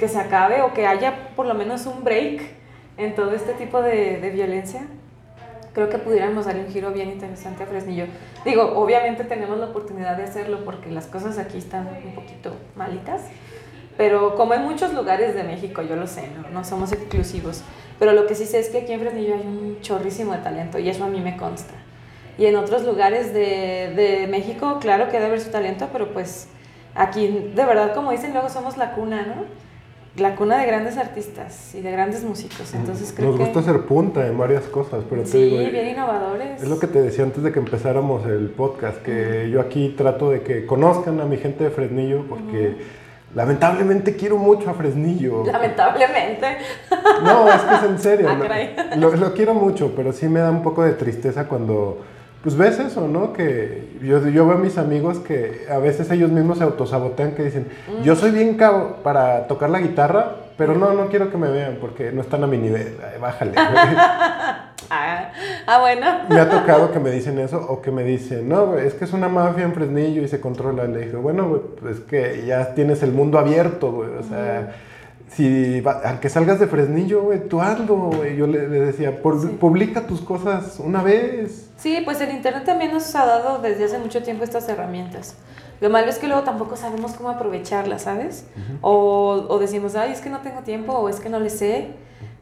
que 0.00 0.08
se 0.08 0.18
acabe 0.18 0.62
o 0.62 0.74
que 0.74 0.84
haya 0.84 1.30
por 1.36 1.46
lo 1.46 1.54
menos 1.54 1.86
un 1.86 2.02
break 2.02 2.42
en 2.96 3.14
todo 3.14 3.30
este 3.30 3.52
tipo 3.52 3.82
de, 3.82 4.18
de 4.18 4.30
violencia 4.30 4.82
creo 5.76 5.90
que 5.90 5.98
pudiéramos 5.98 6.46
darle 6.46 6.62
un 6.64 6.72
giro 6.72 6.90
bien 6.90 7.10
interesante 7.10 7.62
a 7.62 7.66
Fresnillo. 7.66 8.06
Digo, 8.46 8.62
obviamente 8.76 9.24
tenemos 9.24 9.58
la 9.58 9.66
oportunidad 9.66 10.16
de 10.16 10.24
hacerlo 10.24 10.64
porque 10.64 10.90
las 10.90 11.06
cosas 11.06 11.36
aquí 11.36 11.58
están 11.58 11.86
un 12.02 12.14
poquito 12.14 12.56
malitas, 12.74 13.24
pero 13.96 14.34
como 14.34 14.54
en 14.54 14.62
muchos 14.62 14.92
lugares 14.92 15.34
de 15.34 15.42
México, 15.42 15.82
yo 15.82 15.96
lo 15.96 16.06
sé, 16.06 16.28
¿no? 16.36 16.48
no 16.50 16.64
somos 16.64 16.92
exclusivos, 16.92 17.62
pero 17.98 18.12
lo 18.12 18.26
que 18.26 18.34
sí 18.34 18.44
sé 18.44 18.58
es 18.58 18.68
que 18.68 18.78
aquí 18.78 18.92
en 18.92 19.00
Fresnillo 19.00 19.34
hay 19.34 19.46
un 19.46 19.78
chorrísimo 19.80 20.32
de 20.32 20.38
talento 20.38 20.78
y 20.78 20.88
eso 20.88 21.04
a 21.04 21.08
mí 21.08 21.20
me 21.20 21.36
consta. 21.36 21.74
Y 22.38 22.46
en 22.46 22.56
otros 22.56 22.84
lugares 22.84 23.32
de, 23.32 23.92
de 23.96 24.26
México, 24.28 24.78
claro 24.80 25.06
que 25.06 25.12
debe 25.12 25.26
haber 25.26 25.40
su 25.40 25.50
talento, 25.50 25.88
pero 25.92 26.12
pues 26.12 26.48
aquí, 26.94 27.28
de 27.28 27.64
verdad, 27.64 27.94
como 27.94 28.10
dicen, 28.10 28.32
luego 28.32 28.50
somos 28.50 28.76
la 28.76 28.92
cuna, 28.92 29.22
¿no? 29.22 29.66
la 30.18 30.34
cuna 30.34 30.58
de 30.58 30.66
grandes 30.66 30.96
artistas 30.96 31.74
y 31.74 31.80
de 31.80 31.90
grandes 31.90 32.24
músicos. 32.24 32.74
Entonces 32.74 33.12
creo 33.14 33.30
Nos 33.30 33.38
gusta 33.38 33.60
hacer 33.60 33.82
punta 33.82 34.26
en 34.26 34.38
varias 34.38 34.64
cosas, 34.64 35.04
pero 35.08 35.26
sí, 35.26 35.48
bien 35.70 35.88
innovadores. 35.88 36.62
Es 36.62 36.68
lo 36.68 36.78
que 36.78 36.86
te 36.86 37.02
decía 37.02 37.24
antes 37.24 37.42
de 37.42 37.52
que 37.52 37.58
empezáramos 37.58 38.26
el 38.26 38.48
podcast, 38.50 39.02
que 39.02 39.50
yo 39.50 39.60
aquí 39.60 39.94
trato 39.96 40.30
de 40.30 40.42
que 40.42 40.66
conozcan 40.66 41.20
a 41.20 41.24
mi 41.24 41.36
gente 41.36 41.64
de 41.64 41.70
Fresnillo, 41.70 42.24
porque 42.28 42.76
lamentablemente 43.34 44.16
quiero 44.16 44.38
mucho 44.38 44.70
a 44.70 44.74
Fresnillo. 44.74 45.44
Lamentablemente. 45.44 46.58
No, 47.22 47.48
es 47.48 47.60
que 47.62 47.74
es 47.74 47.82
en 47.82 47.98
serio. 47.98 48.28
Ah, 48.30 48.96
lo, 48.96 49.14
lo 49.16 49.34
quiero 49.34 49.54
mucho, 49.54 49.92
pero 49.94 50.12
sí 50.12 50.28
me 50.28 50.40
da 50.40 50.50
un 50.50 50.62
poco 50.62 50.82
de 50.82 50.92
tristeza 50.92 51.46
cuando 51.46 51.98
pues 52.46 52.56
ves 52.56 52.78
eso, 52.78 53.08
¿no? 53.08 53.32
Que 53.32 53.96
yo, 54.00 54.24
yo 54.28 54.46
veo 54.46 54.56
a 54.56 54.60
mis 54.60 54.78
amigos 54.78 55.18
que 55.18 55.66
a 55.68 55.78
veces 55.78 56.08
ellos 56.12 56.30
mismos 56.30 56.58
se 56.58 56.64
autosabotean, 56.64 57.32
que 57.32 57.42
dicen, 57.42 57.66
yo 58.04 58.14
soy 58.14 58.30
bien 58.30 58.54
cabo 58.54 58.98
para 59.02 59.48
tocar 59.48 59.68
la 59.68 59.80
guitarra, 59.80 60.36
pero 60.56 60.74
no, 60.74 60.92
no 60.92 61.08
quiero 61.08 61.30
que 61.30 61.36
me 61.36 61.50
vean 61.50 61.78
porque 61.80 62.12
no 62.12 62.22
están 62.22 62.44
a 62.44 62.46
mi 62.46 62.58
nivel, 62.58 62.96
bájale. 63.20 63.52
ah, 63.56 65.32
ah, 65.66 65.80
bueno. 65.80 66.06
Me 66.28 66.40
ha 66.40 66.48
tocado 66.48 66.92
que 66.92 66.98
me 66.98 67.10
dicen 67.10 67.38
eso 67.38 67.58
o 67.68 67.82
que 67.82 67.90
me 67.90 68.02
dicen, 68.02 68.48
no, 68.48 68.76
es 68.76 68.94
que 68.94 69.04
es 69.04 69.12
una 69.12 69.28
mafia 69.28 69.64
en 69.64 69.74
Fresnillo 69.74 70.22
y 70.22 70.28
se 70.28 70.40
controla. 70.40 70.84
Le 70.84 71.06
dije, 71.06 71.16
bueno, 71.16 71.48
güey, 71.48 71.60
pues 71.80 72.00
que 72.00 72.44
ya 72.46 72.74
tienes 72.74 73.02
el 73.02 73.12
mundo 73.12 73.38
abierto, 73.38 73.92
güey, 73.92 74.10
o 74.10 74.22
sea 74.22 74.74
si 75.36 75.82
aunque 76.04 76.28
salgas 76.28 76.60
de 76.60 76.66
Fresnillo, 76.66 77.22
güey, 77.22 77.48
tú 77.48 77.60
hazlo, 77.60 77.96
güey. 77.96 78.36
Yo 78.36 78.46
le, 78.46 78.68
decía, 78.68 79.20
publica 79.20 80.06
tus 80.06 80.20
cosas 80.20 80.78
una 80.78 81.02
vez. 81.02 81.70
Sí, 81.76 82.00
pues 82.04 82.20
el 82.20 82.30
Internet 82.30 82.64
también 82.64 82.92
nos 82.92 83.14
ha 83.14 83.26
dado 83.26 83.58
desde 83.58 83.84
hace 83.84 83.98
mucho 83.98 84.22
tiempo 84.22 84.44
estas 84.44 84.68
herramientas. 84.68 85.36
Lo 85.80 85.90
malo 85.90 86.08
es 86.08 86.18
que 86.18 86.26
luego 86.26 86.42
tampoco 86.42 86.76
sabemos 86.76 87.12
cómo 87.12 87.30
aprovecharlas, 87.30 88.02
¿sabes? 88.02 88.46
o, 88.80 89.46
o, 89.48 89.58
decimos, 89.58 89.94
ay, 89.94 90.12
es 90.12 90.20
que 90.20 90.30
no 90.30 90.40
tengo 90.40 90.60
tiempo 90.60 90.92
o 90.92 91.08
es 91.08 91.20
que 91.20 91.28
no 91.28 91.40
le 91.40 91.50
sé. 91.50 91.88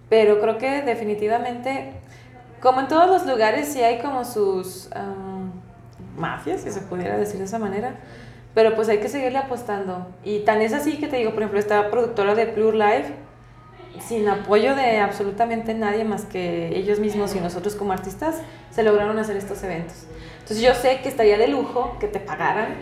Pero 0.08 0.40
creo 0.40 0.58
que 0.58 0.82
definitivamente, 0.82 1.94
como 2.60 2.80
en 2.80 2.88
todos 2.88 3.08
los 3.08 3.26
lugares, 3.26 3.68
sí 3.68 3.82
hay 3.82 3.98
como 4.00 4.24
sus 4.24 4.88
mafias, 6.16 6.60
si 6.60 6.70
se 6.70 6.80
pudiera 6.80 7.16
decir 7.16 7.38
de 7.38 7.44
esa 7.44 7.58
manera 7.58 7.96
pero 8.54 8.76
pues 8.76 8.88
hay 8.88 8.98
que 8.98 9.08
seguirle 9.08 9.38
apostando. 9.38 10.06
Y 10.24 10.40
tan 10.40 10.62
es 10.62 10.72
así 10.72 10.96
que 10.98 11.08
te 11.08 11.16
digo, 11.16 11.32
por 11.32 11.40
ejemplo, 11.40 11.58
esta 11.58 11.90
productora 11.90 12.34
de 12.34 12.46
Plur 12.46 12.74
Live, 12.74 13.06
sin 14.00 14.28
apoyo 14.28 14.74
de 14.74 14.98
absolutamente 14.98 15.74
nadie 15.74 16.04
más 16.04 16.24
que 16.24 16.76
ellos 16.76 17.00
mismos 17.00 17.34
y 17.34 17.40
nosotros 17.40 17.74
como 17.74 17.92
artistas, 17.92 18.40
se 18.70 18.82
lograron 18.82 19.18
hacer 19.18 19.36
estos 19.36 19.62
eventos. 19.64 20.06
Entonces 20.34 20.60
yo 20.60 20.74
sé 20.74 21.00
que 21.02 21.08
estaría 21.08 21.36
de 21.36 21.48
lujo 21.48 21.96
que 21.98 22.06
te 22.06 22.20
pagaran 22.20 22.76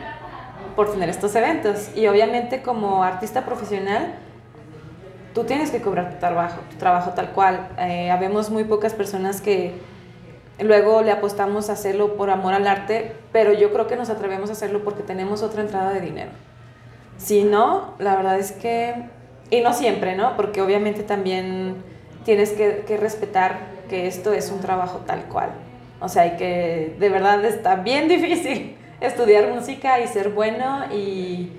por 0.75 0.91
tener 0.91 1.09
estos 1.09 1.35
eventos. 1.35 1.91
Y 1.95 2.07
obviamente 2.07 2.63
como 2.63 3.03
artista 3.03 3.45
profesional, 3.45 4.15
tú 5.35 5.45
tienes 5.45 5.71
que 5.71 5.81
cobrar 5.81 6.13
tu 6.13 6.19
trabajo, 6.19 6.61
tu 6.71 6.77
trabajo 6.77 7.11
tal 7.11 7.31
cual. 7.31 7.69
Eh, 7.79 8.11
habemos 8.11 8.51
muy 8.51 8.65
pocas 8.65 8.95
personas 8.95 9.41
que 9.41 9.75
Luego 10.61 11.03
le 11.03 11.11
apostamos 11.11 11.71
a 11.71 11.73
hacerlo 11.73 12.17
por 12.17 12.31
amor 12.31 12.55
al 12.55 12.67
arte, 12.67 13.13
pero 13.33 13.53
yo 13.53 13.73
creo 13.73 13.87
que 13.87 13.97
nos 13.97 14.11
atrevemos 14.11 14.51
a 14.51 14.53
hacerlo 14.53 14.85
porque 14.85 15.03
tenemos 15.03 15.43
otra 15.43 15.63
entrada 15.63 15.93
de 15.93 16.01
dinero. 16.01 16.31
Si 17.17 17.43
no, 17.45 17.95
la 17.99 18.17
verdad 18.17 18.39
es 18.39 18.53
que, 18.53 18.95
y 19.51 19.61
no 19.61 19.73
siempre, 19.73 20.15
¿no? 20.15 20.37
Porque 20.37 20.61
obviamente 20.61 21.03
también 21.03 21.77
tienes 22.25 22.53
que, 22.53 22.97
respetar 22.99 23.59
que 23.89 24.07
esto 24.07 24.33
es 24.33 24.51
un 24.51 24.61
trabajo 24.61 24.99
tal 25.07 25.25
cual. 25.25 25.51
O 26.01 26.09
sea, 26.09 26.23
hay 26.23 26.37
que, 26.37 26.97
de 26.99 27.09
verdad 27.09 27.45
está 27.45 27.77
bien 27.77 28.09
difícil 28.09 28.77
estudiar 29.07 29.49
música 29.53 30.01
y 30.01 30.09
ser 30.09 30.31
bueno 30.31 30.85
y, 30.93 31.53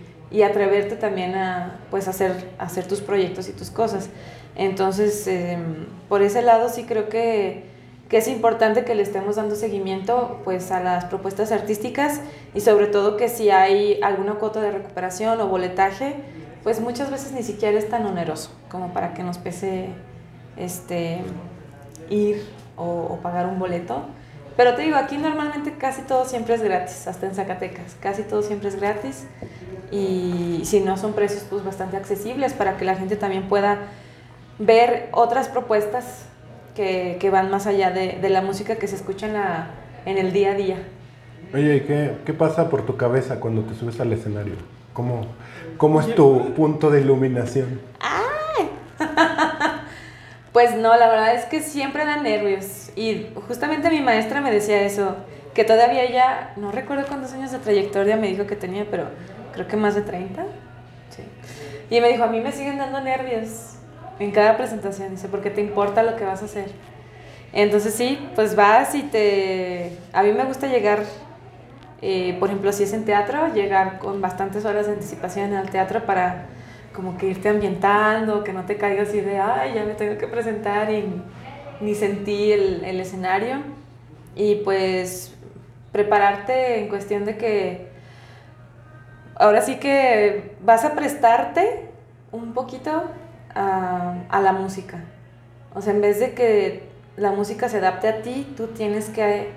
atreverte 0.44 0.96
también 0.96 1.36
a, 1.36 1.80
pues, 1.92 2.08
hacer, 2.08 2.50
hacer 2.58 2.88
tus 2.88 3.02
proyectos 3.02 3.48
y 3.50 3.52
tus 3.54 3.70
cosas. 3.70 4.10
Entonces, 4.56 5.28
em, 5.28 5.86
por 6.10 6.24
ese 6.24 6.42
lado 6.42 6.70
sí 6.70 6.86
creo 6.86 7.08
que 7.08 7.72
que 8.14 8.20
es 8.20 8.28
importante 8.28 8.86
que 8.86 8.94
le 8.94 9.02
estemos 9.02 9.38
dando 9.38 9.56
seguimiento 9.56 10.40
pues 10.44 10.72
a 10.72 10.80
las 10.80 11.06
propuestas 11.06 11.52
artísticas 11.52 12.22
y 12.54 12.62
sobre 12.62 12.86
todo 12.86 13.18
que 13.18 13.28
si 13.28 13.50
hay 13.50 14.00
alguna 14.04 14.36
cuota 14.36 14.62
de 14.62 14.70
recuperación 14.70 15.42
o 15.42 15.48
boletaje, 15.48 16.18
pues 16.62 16.80
muchas 16.80 17.10
veces 17.10 17.32
ni 17.32 17.42
siquiera 17.42 17.76
es 17.76 17.90
tan 17.90 18.06
oneroso 18.06 18.52
como 18.70 18.94
para 18.94 19.16
que 19.16 19.24
nos 19.24 19.40
pese 19.40 19.88
este, 20.58 21.22
ir 22.12 22.46
o, 22.76 23.18
pagar 23.24 23.48
un 23.48 23.58
boleto. 23.58 24.04
Pero 24.56 24.76
te 24.76 24.84
digo, 24.84 24.98
aquí 24.98 25.18
normalmente 25.18 25.74
casi 25.74 26.04
todo 26.04 26.26
siempre 26.26 26.56
es 26.56 26.62
gratis, 26.62 27.08
hasta 27.08 27.26
en 27.26 27.36
Zacatecas, 27.36 27.96
casi 28.00 28.24
todo 28.24 28.44
siempre 28.44 28.70
es 28.70 28.80
gratis 28.80 29.26
y 29.92 30.62
si 30.66 30.80
no 30.80 30.98
son 30.98 31.14
precios 31.14 31.46
pues 31.50 31.64
bastante 31.64 31.98
accesibles 31.98 32.54
para 32.54 32.78
que 32.78 32.86
la 32.86 32.96
gente 32.96 33.16
también 33.16 33.44
pueda 33.48 33.80
ver 34.60 35.10
otras 35.12 35.50
propuestas 35.50 36.26
que, 36.76 37.18
que 37.20 37.30
van 37.30 37.52
más 37.52 37.68
allá 37.68 37.92
de, 37.92 38.20
de, 38.20 38.30
la 38.30 38.42
música 38.42 38.78
que 38.78 38.88
se 38.88 38.96
escucha 38.96 39.28
en, 39.28 39.34
la, 39.34 39.72
en 40.06 40.18
el 40.18 40.34
día 40.34 40.52
a 40.52 40.56
día. 40.56 40.78
Oye, 41.54 41.76
¿y 41.78 41.82
qué, 41.82 42.18
qué 42.26 42.34
pasa 42.34 42.70
por 42.70 42.86
tu 42.86 42.98
cabeza 42.98 43.40
cuando 43.40 43.62
te 43.62 43.76
subes 43.76 44.00
al 44.00 44.12
escenario? 44.14 44.56
¿Cómo, 44.94 45.28
cómo 45.78 46.00
es 46.00 46.16
tu 46.16 46.54
punto 46.56 46.90
de 46.90 47.02
iluminación? 47.02 47.80
Pues 50.54 50.76
no, 50.76 50.96
la 50.96 51.10
verdad 51.10 51.34
es 51.34 51.46
que 51.46 51.62
siempre 51.62 52.06
da 52.06 52.18
nervios. 52.18 52.92
Y 52.96 53.28
justamente 53.48 53.90
mi 53.90 54.02
maestra 54.02 54.40
me 54.40 54.52
decía 54.52 54.84
eso, 54.84 55.18
que 55.56 55.64
todavía 55.64 56.04
ella, 56.04 56.54
no 56.56 56.72
recuerdo 56.72 57.08
cuántos 57.08 57.34
años 57.34 57.52
de 57.52 57.58
trayectoria 57.58 58.16
me 58.18 58.28
dijo 58.28 58.46
que 58.46 58.56
tenía, 58.56 58.86
pero 58.90 59.08
creo 59.52 59.68
que 59.68 59.78
más 59.78 59.96
de 59.96 60.04
30. 60.04 60.44
Sí. 61.10 61.24
Y 61.90 62.02
me 62.02 62.10
dijo, 62.10 62.24
a 62.24 62.28
mí 62.28 62.40
me 62.40 62.52
siguen 62.52 62.78
dando 62.78 63.02
nervios 63.02 63.78
en 64.20 64.32
cada 64.32 64.56
presentación, 64.56 65.12
dice, 65.12 65.28
porque 65.28 65.50
te 65.50 65.62
importa 65.62 66.04
lo 66.04 66.16
que 66.16 66.24
vas 66.24 66.44
a 66.44 66.46
hacer. 66.46 66.72
Entonces 67.52 67.94
sí, 67.96 68.20
pues 68.36 68.56
vas 68.56 68.94
y 68.96 69.04
te... 69.04 69.98
A 70.12 70.24
mí 70.24 70.34
me 70.34 70.44
gusta 70.44 70.68
llegar, 70.68 71.04
eh, 72.02 72.36
por 72.40 72.50
ejemplo, 72.50 72.72
si 72.72 72.84
es 72.84 72.94
en 72.94 73.06
teatro, 73.06 73.54
llegar 73.54 73.98
con 73.98 74.22
bastantes 74.22 74.66
horas 74.66 74.86
de 74.86 74.94
anticipación 74.94 75.54
al 75.54 75.70
teatro 75.70 76.04
para 76.06 76.46
como 76.94 77.18
que 77.18 77.28
irte 77.28 77.50
ambientando, 77.50 78.44
que 78.44 78.54
no 78.54 78.66
te 78.66 78.78
caigas 78.78 79.10
así 79.10 79.22
de, 79.22 79.40
ay, 79.40 79.74
ya 79.76 79.84
me 79.84 79.94
tengo 79.94 80.18
que 80.18 80.28
presentar 80.28 80.92
y 80.92 81.22
ni 81.82 81.96
sentí 81.96 82.52
el, 82.52 82.84
el 82.86 83.00
escenario. 83.00 83.58
Y 84.36 84.56
pues 84.56 85.36
prepararte 85.92 86.80
en 86.80 86.90
cuestión 86.90 87.26
de 87.26 87.38
que 87.38 87.88
ahora 89.36 89.62
sí 89.62 89.78
que 89.78 90.56
vas 90.62 90.86
a 90.86 90.94
prestarte 90.94 91.90
un 92.32 92.54
poquito 92.54 93.04
a, 93.54 94.16
a, 94.30 94.42
la 94.42 94.54
música. 94.54 95.04
O 95.76 95.82
sea, 95.82 95.94
en 95.94 96.02
vez 96.02 96.20
de 96.20 96.34
que 96.34 96.90
la 97.16 97.32
música 97.32 97.70
se 97.70 97.78
adapte 97.78 98.08
a 98.08 98.22
ti, 98.24 98.52
tú 98.58 98.68
tienes 98.68 99.10
que, 99.10 99.52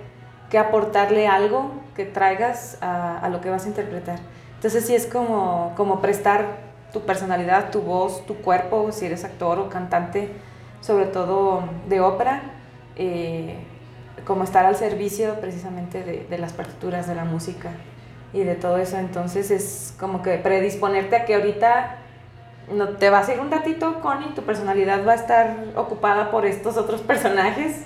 que 0.51 0.59
aportarle 0.59 1.27
algo 1.27 1.71
que 1.95 2.05
traigas 2.05 2.77
a, 2.81 3.17
a, 3.17 3.29
lo 3.29 3.41
que 3.41 3.49
vas 3.49 3.65
a 3.65 3.69
interpretar. 3.69 4.19
Entonces 4.55 4.85
sí 4.85 4.93
es 4.93 5.07
como, 5.07 5.73
como 5.75 6.01
prestar 6.01 6.66
tu 6.91 7.01
personalidad, 7.01 7.71
tu 7.71 7.81
voz, 7.81 8.25
tu 8.25 8.35
cuerpo, 8.35 8.91
si 8.91 9.05
eres 9.05 9.23
actor 9.23 9.59
o 9.59 9.69
cantante, 9.69 10.29
sobre 10.81 11.05
todo 11.05 11.63
de 11.87 11.99
ópera, 11.99 12.41
eh, 12.95 13.55
como 14.25 14.43
estar 14.43 14.65
al 14.65 14.75
servicio 14.75 15.35
precisamente 15.39 16.03
de, 16.03 16.37
las 16.37 16.53
partituras, 16.53 17.07
de 17.07 17.15
la 17.15 17.25
música 17.25 17.71
y 18.33 18.43
de 18.43 18.55
todo 18.55 18.77
eso. 18.77 18.97
Entonces 18.97 19.51
es 19.51 19.95
como 19.99 20.21
que 20.21 20.37
predisponerte 20.37 21.15
a 21.15 21.25
que 21.25 21.35
ahorita 21.35 21.97
no 22.73 22.89
te 22.89 23.09
vas 23.09 23.29
a 23.29 23.33
ir 23.33 23.39
un 23.39 23.51
ratito 23.51 24.01
con 24.01 24.23
y 24.23 24.27
tu 24.33 24.41
personalidad 24.43 25.05
va 25.07 25.13
a 25.13 25.15
estar 25.15 25.55
ocupada 25.75 26.31
por 26.31 26.45
estos 26.45 26.77
otros 26.77 27.01
personajes 27.01 27.85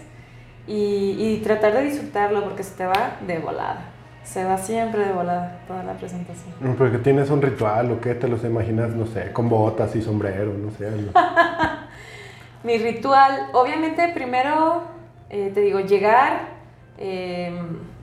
y, 0.67 1.15
y 1.19 1.41
tratar 1.43 1.73
de 1.73 1.83
disfrutarlo 1.83 2.43
porque 2.43 2.63
se 2.63 2.75
te 2.75 2.85
va 2.85 3.17
de 3.25 3.39
volada. 3.39 3.81
Se 4.23 4.43
va 4.43 4.57
siempre 4.57 5.05
de 5.05 5.13
volada 5.13 5.60
toda 5.67 5.84
la 5.84 5.93
presentación. 5.93 6.53
Porque 6.77 6.99
tienes 6.99 7.29
un 7.29 7.41
ritual 7.41 7.91
o 7.91 7.99
qué, 7.99 8.13
te 8.15 8.27
los 8.27 8.43
imaginas, 8.43 8.91
no 8.91 9.05
sé, 9.07 9.34
con 9.34 9.49
botas 9.49 9.95
y 9.95 10.01
sombrero, 10.01 10.53
no 10.53 10.71
sé. 10.71 10.89
No. 10.91 11.12
Mi 12.63 12.77
ritual, 12.77 13.47
obviamente 13.53 14.07
primero, 14.13 14.84
eh, 15.29 15.51
te 15.53 15.62
digo, 15.62 15.79
llegar, 15.79 16.49
eh, 16.97 17.60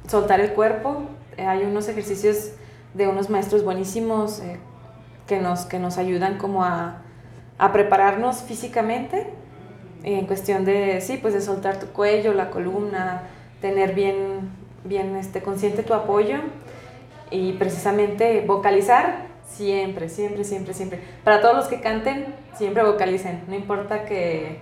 soltar 0.08 0.40
el 0.40 0.52
cuerpo. 0.52 1.02
Eh, 1.36 1.46
hay 1.46 1.62
unos 1.62 1.88
ejercicios 1.88 2.52
de 2.94 3.06
unos 3.06 3.30
maestros 3.30 3.64
buenísimos 3.64 4.40
eh, 4.40 4.58
que, 5.26 5.38
nos, 5.38 5.66
que 5.66 5.78
nos 5.78 5.98
ayudan 5.98 6.38
como 6.38 6.64
a, 6.64 7.02
a 7.58 7.72
prepararnos 7.72 8.42
físicamente 8.42 9.28
en 10.02 10.26
cuestión 10.26 10.64
de, 10.64 11.00
sí, 11.00 11.18
pues 11.20 11.34
de 11.34 11.40
soltar 11.40 11.78
tu 11.78 11.86
cuello, 11.88 12.32
la 12.32 12.50
columna, 12.50 13.22
tener 13.60 13.94
bien 13.94 14.50
bien 14.88 15.16
este, 15.16 15.42
consciente 15.42 15.82
tu 15.82 15.94
apoyo 15.94 16.38
y 17.30 17.52
precisamente 17.54 18.44
vocalizar 18.46 19.28
siempre, 19.46 20.08
siempre, 20.08 20.44
siempre, 20.44 20.74
siempre. 20.74 21.00
Para 21.24 21.40
todos 21.40 21.56
los 21.56 21.66
que 21.66 21.80
canten, 21.80 22.34
siempre 22.56 22.82
vocalicen, 22.82 23.42
no 23.48 23.54
importa 23.54 24.04
que, 24.04 24.58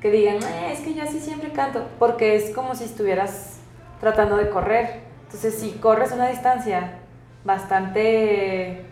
que 0.00 0.10
digan, 0.10 0.36
eh, 0.36 0.72
es 0.72 0.80
que 0.80 0.94
yo 0.94 1.02
así 1.02 1.20
siempre 1.20 1.52
canto, 1.52 1.86
porque 1.98 2.36
es 2.36 2.50
como 2.50 2.74
si 2.74 2.84
estuvieras 2.84 3.58
tratando 4.00 4.36
de 4.36 4.50
correr. 4.50 5.00
Entonces, 5.24 5.54
si 5.54 5.72
corres 5.72 6.12
una 6.12 6.28
distancia 6.28 6.98
bastante 7.44 8.84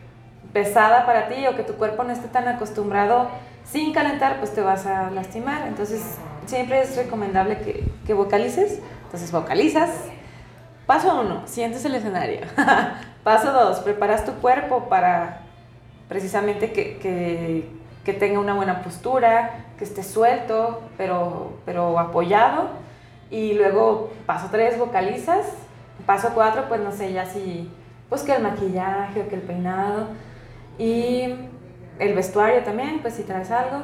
pesada 0.52 1.06
para 1.06 1.28
ti 1.28 1.46
o 1.46 1.56
que 1.56 1.62
tu 1.62 1.74
cuerpo 1.74 2.04
no 2.04 2.12
esté 2.12 2.28
tan 2.28 2.48
acostumbrado 2.48 3.28
sin 3.64 3.92
calentar, 3.92 4.38
pues 4.38 4.54
te 4.54 4.60
vas 4.60 4.86
a 4.86 5.10
lastimar. 5.10 5.66
Entonces, 5.66 6.16
siempre 6.46 6.80
es 6.80 6.96
recomendable 6.96 7.58
que, 7.58 7.84
que 8.06 8.14
vocalices. 8.14 8.80
Entonces, 9.04 9.32
vocalizas, 9.32 9.90
Paso 10.86 11.20
uno, 11.20 11.42
sientes 11.46 11.84
el 11.84 11.94
escenario. 11.96 12.40
Paso 13.24 13.52
dos, 13.52 13.80
preparas 13.80 14.24
tu 14.24 14.32
cuerpo 14.34 14.88
para 14.88 15.40
precisamente 16.08 16.72
que, 16.72 16.98
que, 18.04 18.12
tenga 18.12 18.38
una 18.38 18.54
buena 18.54 18.82
postura, 18.82 19.64
que 19.76 19.82
esté 19.82 20.04
suelto, 20.04 20.82
pero, 20.96 21.54
pero 21.64 21.98
apoyado. 21.98 22.68
Y 23.30 23.54
luego, 23.54 24.12
paso 24.26 24.46
tres, 24.52 24.78
vocalizas. 24.78 25.46
Paso 26.06 26.30
cuatro, 26.34 26.66
pues 26.68 26.80
no 26.80 26.92
sé, 26.92 27.12
ya 27.12 27.26
si, 27.26 27.68
pues 28.08 28.22
que 28.22 28.36
el 28.36 28.42
maquillaje 28.44 29.22
o 29.22 29.28
que 29.28 29.34
el 29.34 29.42
peinado. 29.42 30.06
Y 30.78 31.34
el 31.98 32.14
vestuario 32.14 32.62
también, 32.62 33.00
pues 33.00 33.14
si 33.14 33.24
traes 33.24 33.50
algo. 33.50 33.78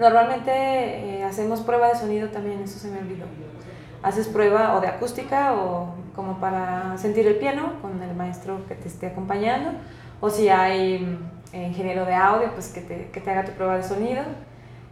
Normalmente 0.00 0.50
eh, 0.50 1.22
hacemos 1.22 1.60
prueba 1.60 1.90
de 1.90 1.94
sonido 1.94 2.30
también, 2.30 2.60
eso 2.62 2.80
se 2.80 2.88
me 2.88 2.98
olvidó 2.98 3.26
haces 4.02 4.28
prueba 4.28 4.76
o 4.76 4.80
de 4.80 4.88
acústica 4.88 5.54
o 5.54 5.94
como 6.18 6.40
para 6.40 6.98
sentir 6.98 7.28
el 7.28 7.36
piano 7.36 7.74
con 7.80 8.02
el 8.02 8.12
maestro 8.16 8.66
que 8.66 8.74
te 8.74 8.88
esté 8.88 9.06
acompañando, 9.06 9.70
o 10.20 10.28
si 10.28 10.48
hay 10.48 11.16
eh, 11.52 11.62
ingeniero 11.62 12.04
de 12.06 12.14
audio, 12.16 12.50
pues 12.54 12.70
que 12.70 12.80
te, 12.80 13.08
que 13.12 13.20
te 13.20 13.30
haga 13.30 13.44
tu 13.44 13.52
prueba 13.52 13.76
de 13.76 13.84
sonido. 13.84 14.24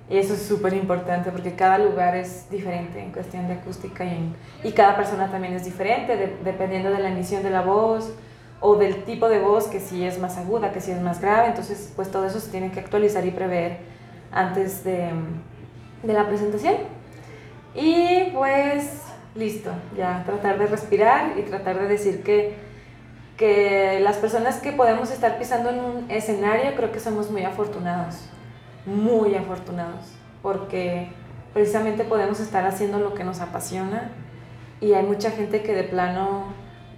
Y 0.09 0.19
eso 0.19 0.35
es 0.35 0.43
súper 0.43 0.75
importante 0.75 1.33
porque 1.33 1.57
cada 1.57 1.79
lugar 1.79 2.15
es 2.15 2.49
diferente 2.49 3.03
en 3.03 3.11
cuestión 3.11 3.49
de 3.49 3.55
acústica 3.55 4.05
y, 4.05 4.11
en, 4.11 4.37
y 4.63 4.71
cada 4.71 4.95
persona 4.95 5.29
también 5.29 5.55
es 5.55 5.65
diferente 5.65 6.17
de, 6.17 6.37
dependiendo 6.45 6.91
de 6.91 7.01
la 7.01 7.09
emisión 7.09 7.43
de 7.43 7.51
la 7.51 7.63
voz 7.63 8.13
o 8.61 8.77
del 8.77 9.03
tipo 9.03 9.29
de 9.29 9.41
voz, 9.41 9.67
que 9.67 9.81
si 9.81 10.05
es 10.05 10.21
más 10.21 10.39
aguda, 10.39 10.71
que 10.71 10.81
si 10.81 10.93
es 10.93 11.01
más 11.01 11.21
grave. 11.21 11.49
Entonces, 11.49 11.93
pues 11.97 12.09
todo 12.09 12.25
eso 12.25 12.39
se 12.39 12.53
tiene 12.53 12.71
que 12.71 12.79
actualizar 12.79 13.27
y 13.27 13.33
prever 13.33 13.79
antes 14.31 14.85
de, 14.85 15.11
de 16.05 16.13
la 16.13 16.29
presentación. 16.29 16.77
Y 17.75 18.31
pues 18.33 19.06
listo, 19.37 19.71
ya 19.97 20.23
tratar 20.25 20.59
de 20.59 20.67
respirar 20.67 21.39
y 21.39 21.43
tratar 21.43 21.79
de 21.79 21.89
decir 21.89 22.23
que, 22.23 22.55
que 23.37 24.01
las 24.01 24.17
personas 24.17 24.57
que 24.61 24.73
podemos 24.73 25.11
estar 25.11 25.39
pisando 25.39 25.71
en 25.71 25.81
un 25.81 26.11
escenario 26.11 26.75
creo 26.77 26.93
que 26.93 27.01
somos 27.01 27.31
muy 27.31 27.45
afortunados, 27.45 28.29
muy 28.87 29.35
afortunados, 29.35 30.13
porque 30.43 31.09
precisamente 31.53 32.05
podemos 32.05 32.41
estar 32.41 32.67
haciendo 32.67 32.99
lo 32.99 33.15
que 33.15 33.25
nos 33.25 33.41
apasiona 33.41 34.11
y 34.81 34.93
hay 34.93 35.05
mucha 35.05 35.31
gente 35.31 35.63
que 35.63 35.75
de 35.75 35.85
plano, 35.85 36.45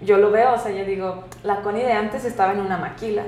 yo 0.03 0.19
lo 0.19 0.31
veo, 0.31 0.55
o 0.55 0.59
sea, 0.59 0.73
yo 0.73 0.85
digo, 0.85 1.25
la 1.43 1.61
Connie 1.63 1.83
de 1.83 1.93
antes 1.93 2.25
estaba 2.25 2.53
en 2.53 2.61
una 2.61 2.77
maquila, 2.77 3.23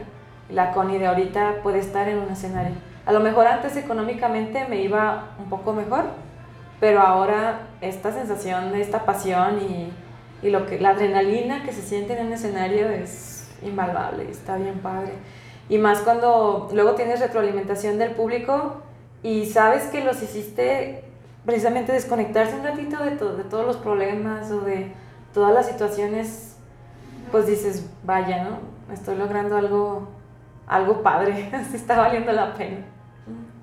la 0.48 0.72
Connie 0.72 0.98
de 0.98 1.06
ahorita 1.06 1.62
puede 1.62 1.78
estar 1.78 2.08
en 2.08 2.18
un 2.18 2.30
escenario. 2.30 2.74
A 3.06 3.12
lo 3.12 3.20
mejor 3.20 3.46
antes 3.46 3.76
económicamente 3.76 4.66
me 4.68 4.82
iba 4.82 5.30
un 5.38 5.48
poco 5.48 5.72
mejor, 5.72 6.04
pero 6.80 7.00
ahora 7.00 7.68
esta 7.82 8.12
sensación, 8.12 8.74
esta 8.74 9.04
pasión 9.04 9.60
y, 9.60 9.92
y, 10.46 10.50
lo 10.50 10.66
que, 10.66 10.80
la 10.80 10.90
adrenalina 10.90 11.62
que 11.62 11.72
se 11.72 11.82
siente 11.82 12.18
en 12.18 12.26
un 12.26 12.32
escenario 12.32 12.88
es 12.88 13.50
invaluable, 13.62 14.28
está 14.30 14.56
bien 14.56 14.80
padre. 14.80 15.12
Y 15.68 15.78
más 15.78 16.00
cuando 16.00 16.68
luego 16.72 16.94
tienes 16.94 17.20
retroalimentación 17.20 17.98
del 17.98 18.12
público 18.12 18.82
y 19.22 19.46
sabes 19.46 19.84
que 19.84 20.02
los 20.02 20.22
hiciste 20.22 21.04
precisamente 21.44 21.92
desconectarse 21.92 22.56
un 22.56 22.64
ratito 22.64 23.02
de, 23.04 23.12
to 23.12 23.36
de 23.36 23.44
todos 23.44 23.66
los 23.66 23.76
problemas 23.76 24.50
o 24.50 24.62
de 24.62 24.92
todas 25.32 25.54
las 25.54 25.66
situaciones, 25.66 26.56
pues 27.30 27.46
dices, 27.46 27.88
vaya, 28.04 28.44
¿no? 28.44 28.58
Estoy 28.92 29.16
logrando 29.16 29.56
algo, 29.56 30.08
algo 30.66 31.02
padre, 31.02 31.50
está 31.74 31.98
valiendo 31.98 32.32
la 32.32 32.54
pena. 32.54 32.78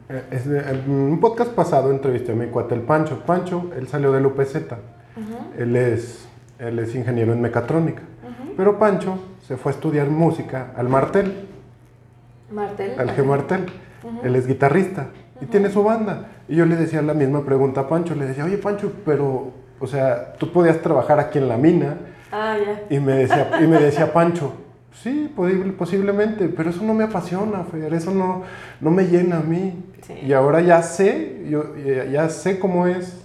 En 0.09 0.89
un 0.89 1.19
podcast 1.19 1.51
pasado 1.51 1.91
entrevisté 1.91 2.31
a 2.31 2.35
mi 2.35 2.47
cuate 2.47 2.75
el 2.75 2.81
Pancho. 2.81 3.23
Pancho, 3.25 3.71
él 3.77 3.87
salió 3.89 4.13
del 4.13 4.25
UPZ. 4.25 4.55
Uh 4.55 5.19
-huh. 5.19 5.61
él, 5.61 5.75
es, 5.75 6.27
él 6.59 6.79
es 6.79 6.95
ingeniero 6.95 7.33
en 7.33 7.41
mecatrónica. 7.41 8.03
Uh 8.23 8.27
-huh. 8.27 8.53
Pero 8.55 8.79
Pancho 8.79 9.19
se 9.45 9.57
fue 9.57 9.73
a 9.73 9.75
estudiar 9.75 10.07
música 10.07 10.71
al 10.77 10.87
Martel. 10.87 11.47
Martel. 12.51 12.97
Al 12.97 13.09
G 13.15 13.25
Martel. 13.25 13.65
Uh 14.03 14.07
-huh. 14.07 14.25
Él 14.25 14.35
es 14.37 14.47
guitarrista 14.47 15.07
y 15.41 15.45
tiene 15.47 15.69
su 15.69 15.83
banda. 15.83 16.27
Y 16.47 16.55
yo 16.55 16.65
le 16.65 16.77
decía 16.77 17.01
la 17.01 17.13
misma 17.13 17.43
pregunta 17.43 17.81
a 17.81 17.87
Pancho. 17.89 18.15
Le 18.15 18.27
decía, 18.27 18.45
oye 18.45 18.57
Pancho, 18.57 18.93
pero, 19.05 19.51
o 19.79 19.87
sea, 19.87 20.33
tú 20.39 20.53
podías 20.53 20.81
trabajar 20.81 21.19
aquí 21.19 21.37
en 21.37 21.49
la 21.49 21.57
mina. 21.57 21.97
Ah, 22.31 22.55
ya. 22.57 22.95
Y 22.95 22.99
me 23.01 23.13
decía, 23.13 23.49
y 23.61 23.67
me 23.67 23.77
decía 23.79 24.13
Pancho, 24.13 24.53
Sí, 24.93 25.31
posiblemente, 25.77 26.49
pero 26.49 26.71
eso 26.71 26.83
no 26.83 26.93
me 26.93 27.03
apasiona, 27.03 27.63
Fer, 27.63 27.93
eso 27.93 28.11
no, 28.11 28.43
no 28.81 28.89
me 28.89 29.03
llena 29.03 29.37
a 29.37 29.41
mí. 29.41 29.83
Sí. 30.01 30.13
Y 30.27 30.33
ahora 30.33 30.61
ya 30.61 30.81
sé, 30.81 31.45
yo 31.49 31.75
ya, 32.11 32.29
sé 32.29 32.57
cómo 32.57 32.87
es 32.87 33.21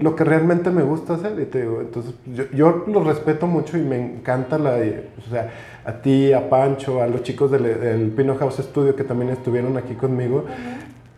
lo 0.00 0.14
que 0.14 0.24
realmente 0.24 0.70
me 0.70 0.82
gusta 0.82 1.14
hacer. 1.14 1.38
Y 1.40 1.46
te 1.46 1.62
digo, 1.62 1.80
entonces 1.80 2.14
yo, 2.26 2.44
yo 2.52 2.84
lo 2.86 3.02
respeto 3.02 3.46
mucho 3.46 3.76
y 3.76 3.82
me 3.82 3.98
encanta 4.00 4.56
la, 4.58 4.76
o 4.76 5.30
sea, 5.30 5.50
a 5.84 5.92
ti, 5.94 6.32
a 6.32 6.48
Pancho, 6.48 7.02
a 7.02 7.08
los 7.08 7.22
chicos 7.24 7.50
del, 7.50 7.64
del 7.64 8.10
Pino 8.10 8.36
House 8.36 8.58
Studio 8.58 8.94
que 8.94 9.04
también 9.04 9.32
estuvieron 9.32 9.76
aquí 9.76 9.94
conmigo, 9.94 10.44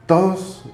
todos 0.07 0.65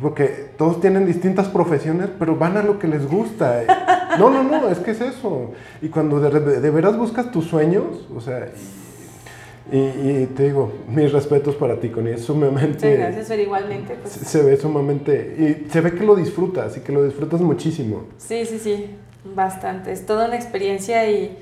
porque 0.00 0.50
todos 0.56 0.80
tienen 0.80 1.06
distintas 1.06 1.48
profesiones, 1.48 2.08
pero 2.18 2.36
van 2.36 2.56
a 2.56 2.62
lo 2.62 2.78
que 2.78 2.86
les 2.86 3.08
gusta. 3.08 3.62
No, 4.18 4.30
no, 4.30 4.42
no, 4.42 4.68
es 4.68 4.78
que 4.78 4.90
es 4.90 5.00
eso. 5.00 5.52
Y 5.80 5.88
cuando 5.88 6.20
de, 6.20 6.60
de 6.60 6.70
veras 6.70 6.96
buscas 6.96 7.30
tus 7.30 7.46
sueños, 7.46 8.06
o 8.14 8.20
sea, 8.20 8.48
y, 9.70 10.24
te 10.26 10.44
digo, 10.44 10.72
mis 10.88 11.12
respetos 11.12 11.54
para 11.54 11.78
ti, 11.78 11.90
Connie. 11.90 12.14
Es 12.14 12.24
sumamente. 12.24 12.90
Sí, 12.90 12.96
gracias, 12.96 13.26
pero 13.28 13.42
igualmente. 13.42 13.96
Pues. 14.00 14.14
Se, 14.14 14.42
ve 14.42 14.56
sumamente. 14.56 15.36
Y 15.66 15.70
se 15.70 15.82
ve 15.82 15.92
que 15.92 16.04
lo 16.04 16.16
disfrutas 16.16 16.76
y 16.78 16.80
que 16.80 16.90
lo 16.90 17.04
disfrutas 17.04 17.42
muchísimo. 17.42 18.04
Sí, 18.16 18.46
sí, 18.46 18.58
sí. 18.58 18.86
Bastante. 19.34 19.92
Es 19.92 20.06
toda 20.06 20.26
una 20.26 20.36
experiencia 20.36 21.10
y. 21.10 21.36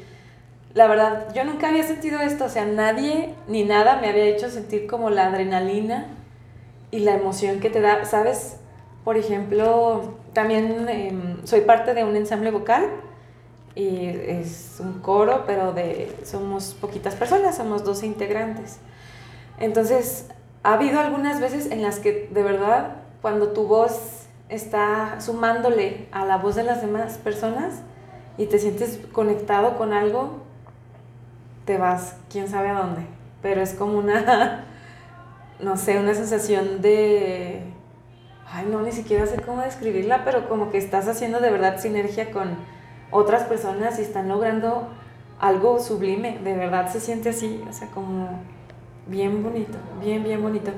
La 0.74 0.88
verdad, 0.88 1.28
yo 1.34 1.44
nunca 1.44 1.68
había 1.68 1.84
sentido 1.84 2.20
esto. 2.20 2.46
O 2.46 2.48
sea, 2.48 2.66
nadie 2.66 3.34
ni 3.46 3.62
nada 3.62 4.00
me 4.00 4.08
había 4.08 4.24
hecho 4.24 4.50
sentir 4.50 4.88
como 4.88 5.08
la 5.08 5.28
adrenalina 5.28 6.08
y 6.90 6.98
la 6.98 7.14
emoción 7.14 7.60
que 7.60 7.70
te 7.70 7.80
da. 7.80 8.04
¿Sabes? 8.04 8.56
Por 9.04 9.16
ejemplo, 9.16 10.16
también 10.36 10.86
em, 10.90 11.46
soy 11.46 11.62
parte 11.62 11.94
de 11.94 12.04
un 12.04 12.14
ensamble 12.14 12.50
vocal 12.50 12.84
y 13.74 14.04
es 14.04 14.76
un 14.80 15.00
coro, 15.00 15.44
pero 15.46 15.72
de, 15.72 16.14
somos 16.24 16.76
poquitas 16.78 17.14
personas, 17.14 17.56
somos 17.56 17.84
12 17.84 18.04
integrantes. 18.04 18.76
Entonces, 19.58 20.28
ha 20.62 20.74
habido 20.74 21.00
algunas 21.00 21.40
veces 21.40 21.70
en 21.70 21.80
las 21.80 22.00
que 22.00 22.28
de 22.30 22.42
verdad, 22.42 22.96
cuando 23.22 23.52
tu 23.52 23.66
voz 23.66 24.26
está 24.50 25.22
sumándole 25.22 26.06
a 26.12 26.26
la 26.26 26.36
voz 26.36 26.54
de 26.54 26.64
las 26.64 26.82
demás 26.82 27.16
personas 27.16 27.76
y 28.36 28.44
te 28.44 28.58
sientes 28.58 29.00
conectado 29.12 29.78
con 29.78 29.94
algo, 29.94 30.42
te 31.64 31.78
vas, 31.78 32.14
quién 32.30 32.46
sabe 32.46 32.68
a 32.68 32.74
dónde. 32.74 33.06
Pero 33.40 33.62
es 33.62 33.72
como 33.72 33.96
una, 33.96 34.66
no 35.60 35.78
sé, 35.78 35.98
una 35.98 36.12
sensación 36.12 36.82
de, 36.82 37.65
ay, 38.52 38.66
no, 38.70 38.82
ni 38.82 38.92
siquiera 38.92 39.26
sé 39.26 39.40
cómo 39.42 39.62
describirla, 39.62 40.24
pero 40.24 40.48
como 40.48 40.70
que 40.70 40.78
estás 40.78 41.08
haciendo 41.08 41.40
de 41.40 41.50
verdad 41.50 41.78
sinergia 41.78 42.30
con 42.30 42.56
otras 43.10 43.44
personas 43.44 43.98
y 43.98 44.02
están 44.02 44.28
logrando 44.28 44.88
algo 45.40 45.78
sublime, 45.80 46.38
de 46.42 46.54
verdad 46.54 46.88
se 46.88 47.00
siente 47.00 47.30
así, 47.30 47.62
o 47.68 47.72
sea, 47.72 47.88
como 47.88 48.40
bien 49.06 49.42
bonito, 49.42 49.78
bien, 50.00 50.24
bien 50.24 50.42
bonito. 50.42 50.70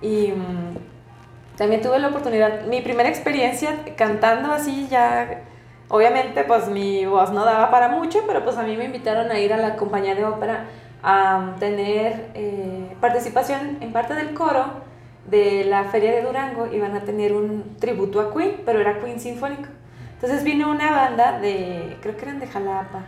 Y 0.00 0.32
mm, 0.32 1.56
también 1.56 1.80
tuve 1.80 1.98
la 1.98 2.08
oportunidad, 2.08 2.66
mi 2.66 2.82
primera 2.82 3.08
experiencia 3.08 3.76
cantando 3.96 4.52
así 4.52 4.86
ya, 4.88 5.42
obviamente 5.88 6.44
pues 6.44 6.68
mi 6.68 7.06
voz 7.06 7.30
no 7.32 7.44
daba 7.44 7.70
para 7.70 7.88
mucho, 7.88 8.20
pero 8.26 8.44
pues 8.44 8.56
a 8.56 8.62
mí 8.62 8.76
me 8.76 8.84
invitaron 8.84 9.30
a 9.30 9.38
ir 9.38 9.52
a 9.52 9.56
la 9.56 9.76
compañía 9.76 10.14
de 10.14 10.24
ópera 10.24 10.66
a 11.02 11.54
tener 11.58 12.30
eh, 12.34 12.96
participación 13.00 13.78
en 13.80 13.92
parte 13.92 14.14
del 14.14 14.34
coro 14.34 14.85
de 15.28 15.64
la 15.64 15.84
Feria 15.84 16.12
de 16.12 16.22
Durango, 16.22 16.66
iban 16.72 16.94
a 16.96 17.00
tener 17.00 17.32
un 17.32 17.76
tributo 17.78 18.20
a 18.20 18.32
Queen, 18.32 18.62
pero 18.64 18.80
era 18.80 19.00
Queen 19.00 19.20
Sinfónico. 19.20 19.68
Entonces 20.14 20.44
vino 20.44 20.70
una 20.70 20.90
banda 20.90 21.38
de, 21.40 21.96
creo 22.00 22.16
que 22.16 22.22
eran 22.22 22.40
de 22.40 22.46
Jalapa, 22.46 23.04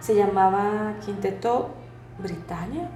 se 0.00 0.14
llamaba 0.14 0.94
Quinteto 1.04 1.70
Britannia, 2.18 2.88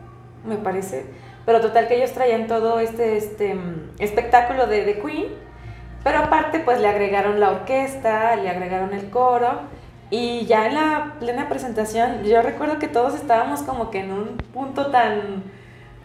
me 0.46 0.56
parece. 0.56 1.06
Pero 1.46 1.60
total 1.60 1.88
que 1.88 1.96
ellos 1.96 2.12
traían 2.12 2.46
todo 2.46 2.78
este, 2.78 3.16
este 3.16 3.54
mm, 3.54 3.92
espectáculo 3.98 4.66
de, 4.66 4.84
de 4.84 5.00
Queen, 5.00 5.26
pero 6.04 6.18
aparte 6.18 6.60
pues 6.60 6.80
le 6.80 6.88
agregaron 6.88 7.40
la 7.40 7.50
orquesta, 7.50 8.36
le 8.36 8.48
agregaron 8.48 8.94
el 8.94 9.10
coro 9.10 9.62
y 10.10 10.46
ya 10.46 10.66
en 10.66 10.74
la 10.74 11.14
plena 11.20 11.48
presentación 11.48 12.24
yo 12.24 12.42
recuerdo 12.42 12.78
que 12.78 12.88
todos 12.88 13.14
estábamos 13.14 13.62
como 13.62 13.90
que 13.90 14.00
en 14.00 14.12
un 14.12 14.36
punto 14.52 14.90
tan 14.90 15.44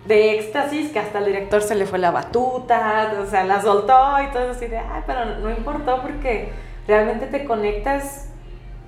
de 0.08 0.38
éxtasis 0.38 0.91
que 0.91 1.00
hasta 1.00 1.20
el 1.20 1.26
director 1.26 1.62
se 1.62 1.76
le 1.76 1.86
fue 1.86 2.00
la 2.00 2.12
batuta, 2.12 3.13
o 3.22 3.26
sea, 3.26 3.44
la 3.44 3.62
soltó 3.62 4.22
y 4.22 4.32
todo 4.32 4.52
así 4.52 4.68
de, 4.68 4.78
ay, 4.78 5.04
pero 5.08 5.26
no 5.39 5.50
importó 5.50 6.02
porque 6.02 6.52
realmente 6.88 7.26
te 7.26 7.46
conectas 7.46 8.30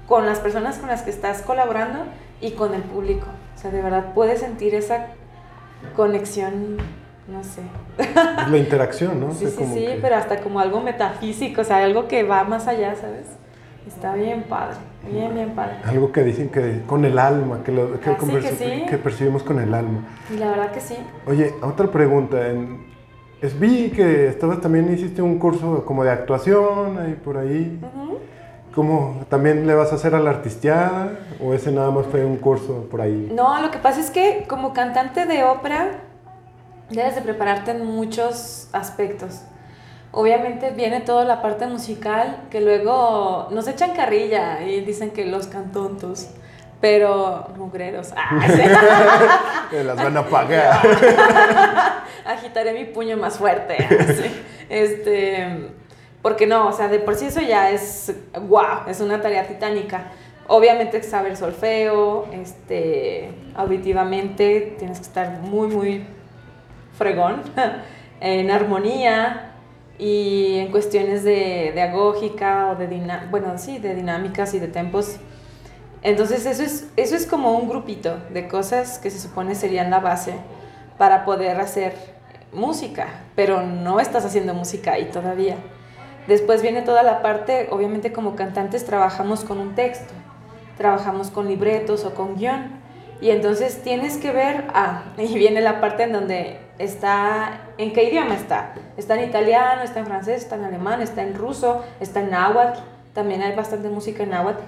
con 0.07 0.25
las 0.25 0.39
personas 0.39 0.77
con 0.77 0.89
las 0.89 1.01
que 1.01 1.09
estás 1.09 1.41
colaborando 1.41 1.99
y 2.39 2.51
con 2.51 2.73
el 2.73 2.81
público. 2.83 3.27
O 3.55 3.59
sea, 3.59 3.71
de 3.71 3.81
verdad 3.81 4.13
puedes 4.13 4.39
sentir 4.39 4.75
esa 4.75 5.07
conexión, 5.95 6.77
no 7.27 7.43
sé. 7.43 7.63
La 8.49 8.57
interacción, 8.57 9.19
¿no? 9.19 9.31
Sí, 9.33 9.47
sí, 9.47 9.65
sí, 9.73 9.87
pero 10.01 10.15
hasta 10.15 10.39
como 10.41 10.59
algo 10.59 10.79
metafísico, 10.81 11.61
o 11.61 11.63
sea, 11.63 11.83
algo 11.83 12.07
que 12.07 12.23
va 12.23 12.43
más 12.43 12.67
allá, 12.67 12.95
¿sabes? 12.95 13.25
Está 13.87 14.13
bien 14.13 14.43
padre, 14.43 14.75
bien, 15.11 15.33
bien 15.33 15.49
padre. 15.51 15.77
Algo 15.85 16.11
que 16.11 16.23
dicen 16.23 16.49
que 16.49 16.83
con 16.85 17.05
el 17.05 17.17
alma, 17.17 17.63
que, 17.63 17.71
lo, 17.71 17.99
que, 17.99 18.09
ah, 18.09 18.17
que, 18.89 18.97
percibimos 18.97 19.43
con 19.43 19.59
el 19.59 19.73
alma. 19.73 20.01
Y 20.33 20.37
la 20.37 20.49
verdad 20.51 20.71
que 20.71 20.79
sí. 20.79 20.95
Oye, 21.25 21.53
otra 21.61 21.87
pregunta. 21.87 22.47
En, 22.47 22.85
es, 23.41 23.59
vi 23.59 23.89
que 23.91 24.27
estabas 24.27 24.61
también 24.61 24.91
hiciste 24.91 25.21
un 25.21 25.37
curso 25.37 25.85
como 25.85 26.03
de 26.03 26.11
actuación 26.11 26.97
ahí 26.97 27.13
por 27.13 27.37
ahí. 27.37 27.79
¿Cómo 28.73 29.25
también 29.29 29.65
le 29.65 29.73
vas 29.73 29.91
a 29.91 29.95
hacer 29.95 30.13
a 30.13 30.19
la 30.19 30.29
artisteada 30.29 31.19
o 31.43 31.55
ese 31.55 31.71
nada 31.71 31.89
más 31.89 32.05
fue 32.05 32.23
un 32.23 32.37
curso 32.37 32.87
por 32.91 33.01
ahí? 33.01 33.31
No, 33.33 33.59
lo 33.59 33.71
que 33.71 33.79
pasa 33.79 33.99
es 33.99 34.11
que 34.11 34.45
como 34.47 34.71
cantante 34.73 35.25
de 35.25 35.43
ópera 35.43 36.01
debes 36.89 37.15
de 37.15 37.21
prepararte 37.21 37.71
en 37.71 37.85
muchos 37.85 38.69
aspectos. 38.73 39.41
Obviamente 40.11 40.71
viene 40.71 41.01
toda 41.01 41.25
la 41.25 41.41
parte 41.41 41.67
musical 41.67 42.43
que 42.49 42.61
luego 42.61 43.49
nos 43.51 43.67
echan 43.67 43.93
carrilla 43.93 44.63
y 44.63 44.81
dicen 44.81 45.11
que 45.11 45.25
los 45.25 45.47
cantontos 45.47 46.29
pero 46.79 47.47
mugreros. 47.57 48.13
Ah, 48.15 48.39
las 49.71 49.95
van 49.95 50.17
a 50.17 50.23
pagar. 50.27 50.79
Agitaré 52.25 52.73
mi 52.73 52.85
puño 52.85 53.17
más 53.17 53.37
fuerte. 53.37 53.77
Este, 54.69 55.71
porque 56.21 56.45
no, 56.45 56.67
o 56.67 56.71
sea, 56.73 56.87
de 56.87 56.99
por 56.99 57.15
sí 57.15 57.27
eso 57.27 57.41
ya 57.41 57.71
es 57.71 58.13
wow, 58.39 58.87
es 58.87 58.99
una 59.01 59.21
tarea 59.21 59.47
titánica. 59.47 60.11
Obviamente 60.47 61.01
saber 61.03 61.35
solfeo, 61.35 62.27
este, 62.31 63.31
auditivamente 63.55 64.75
tienes 64.77 64.99
que 64.99 65.05
estar 65.05 65.39
muy, 65.41 65.67
muy 65.67 66.07
fregón, 66.97 67.41
en 68.21 68.49
armonía 68.49 69.46
y 69.99 70.57
en 70.57 70.71
cuestiones 70.71 71.23
de, 71.23 71.71
de 71.73 71.81
agógica 71.81 72.69
o 72.71 72.75
de, 72.75 72.87
bueno, 73.31 73.57
sí, 73.57 73.79
de 73.79 73.95
dinámicas 73.95 74.53
y 74.53 74.59
de 74.59 74.67
tempos 74.67 75.19
entonces 76.01 76.45
eso 76.45 76.63
es, 76.63 76.87
eso 76.95 77.15
es 77.15 77.25
como 77.25 77.57
un 77.57 77.67
grupito 77.67 78.17
de 78.29 78.47
cosas 78.47 78.99
que 78.99 79.09
se 79.09 79.19
supone 79.19 79.55
serían 79.55 79.89
la 79.89 79.99
base 79.99 80.35
para 80.97 81.25
poder 81.25 81.59
hacer 81.59 81.95
música, 82.53 83.07
pero 83.35 83.63
no 83.63 83.99
estás 83.99 84.25
haciendo 84.25 84.53
música 84.53 84.93
ahí 84.93 85.09
todavía. 85.11 85.57
Después 86.27 86.61
viene 86.61 86.81
toda 86.81 87.03
la 87.03 87.21
parte, 87.21 87.67
obviamente 87.71 88.11
como 88.11 88.35
cantantes 88.35 88.85
trabajamos 88.85 89.43
con 89.43 89.59
un 89.59 89.75
texto, 89.75 90.13
trabajamos 90.77 91.29
con 91.29 91.47
libretos 91.47 92.05
o 92.05 92.13
con 92.13 92.35
guion. 92.35 92.79
Y 93.19 93.31
entonces 93.31 93.81
tienes 93.81 94.17
que 94.17 94.31
ver, 94.31 94.65
ah, 94.73 95.03
y 95.17 95.33
viene 95.37 95.61
la 95.61 95.81
parte 95.81 96.03
en 96.03 96.13
donde 96.13 96.59
está, 96.79 97.61
¿en 97.77 97.93
qué 97.93 98.03
idioma 98.03 98.35
está? 98.35 98.73
Está 98.97 99.15
en 99.15 99.29
italiano, 99.29 99.81
está 99.83 99.99
en 99.99 100.05
francés, 100.05 100.43
está 100.43 100.55
en 100.55 100.65
alemán, 100.65 101.01
está 101.01 101.23
en 101.23 101.35
ruso, 101.35 101.83
está 101.99 102.21
en 102.21 102.31
náhuatl, 102.31 102.79
también 103.13 103.41
hay 103.41 103.55
bastante 103.55 103.89
música 103.89 104.23
en 104.23 104.29
náhuatl 104.29 104.63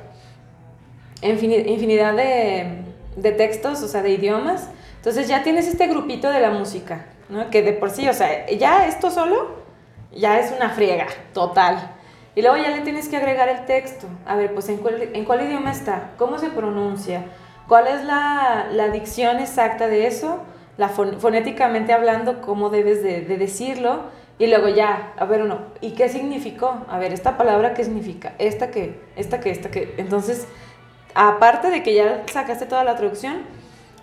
infinidad 1.22 2.14
de, 2.14 2.84
de, 3.16 3.32
textos, 3.32 3.82
o 3.82 3.88
sea, 3.88 4.02
de 4.02 4.12
idiomas. 4.12 4.70
Entonces 4.98 5.28
ya 5.28 5.44
tienes 5.44 5.68
este 5.68 5.88
grupito 5.88 6.30
de 6.30 6.40
la 6.40 6.52
música, 6.52 7.06
¿no? 7.30 7.50
Que 7.50 7.62
de 7.62 7.74
por 7.74 7.90
sí, 7.90 8.08
o 8.08 8.14
sea, 8.14 8.48
ya 8.48 8.88
esto 8.88 9.12
solo, 9.12 9.64
ya 10.12 10.40
es 10.40 10.52
una 10.52 10.70
friega, 10.70 11.08
total. 11.34 11.96
Y 12.36 12.42
luego 12.42 12.58
ya 12.58 12.70
le 12.70 12.82
tienes 12.82 13.10
que 13.10 13.18
agregar 13.18 13.50
el 13.50 13.66
texto. 13.66 14.08
A 14.26 14.36
ver, 14.36 14.54
pues 14.54 14.70
en 14.70 14.78
cuál, 14.78 15.10
en 15.14 15.26
cuál 15.26 15.46
idioma 15.46 15.72
está, 15.72 16.12
cómo 16.18 16.38
se 16.38 16.50
pronuncia, 16.50 17.26
cuál 17.68 17.88
es 17.88 18.04
la, 18.04 18.68
la 18.72 18.90
dicción 18.90 19.40
exacta 19.40 19.88
de 19.88 20.08
eso, 20.08 20.40
la 20.80 20.88
fonéticamente 20.88 21.92
hablando, 21.92 22.42
cómo 22.42 22.70
debes 22.70 23.04
de, 23.04 23.22
de 23.22 23.38
decirlo. 23.38 24.04
Y 24.40 24.48
luego 24.48 24.70
ya, 24.70 25.14
a 25.18 25.26
ver 25.26 25.42
uno, 25.44 25.60
¿y 25.82 25.92
qué 25.92 26.08
significó? 26.08 26.86
A 26.88 26.98
ver, 26.98 27.12
esta 27.12 27.38
palabra, 27.38 27.74
¿qué 27.74 27.84
significa? 27.84 28.34
Esta 28.40 28.72
que, 28.72 28.98
esta 29.18 29.42
que, 29.42 29.52
esta 29.52 29.70
que. 29.70 29.94
Entonces, 29.98 30.48
aparte 31.14 31.70
de 31.70 31.84
que 31.84 31.94
ya 31.94 32.24
sacaste 32.32 32.66
toda 32.66 32.86
la 32.86 32.96
traducción, 32.96 33.42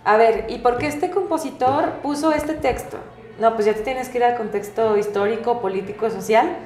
a 0.05 0.17
ver, 0.17 0.45
¿y 0.49 0.59
por 0.59 0.77
qué 0.77 0.85
este 0.85 1.09
compositor 1.09 1.93
puso 2.03 2.31
este 2.31 2.53
texto? 2.53 2.99
No, 3.39 3.55
pues 3.55 3.65
ya 3.65 3.73
te 3.73 3.81
tienes 3.81 4.09
que 4.09 4.19
ir 4.19 4.23
al 4.23 4.37
contexto 4.37 4.95
histórico, 4.97 5.59
político, 5.59 6.11
social 6.11 6.57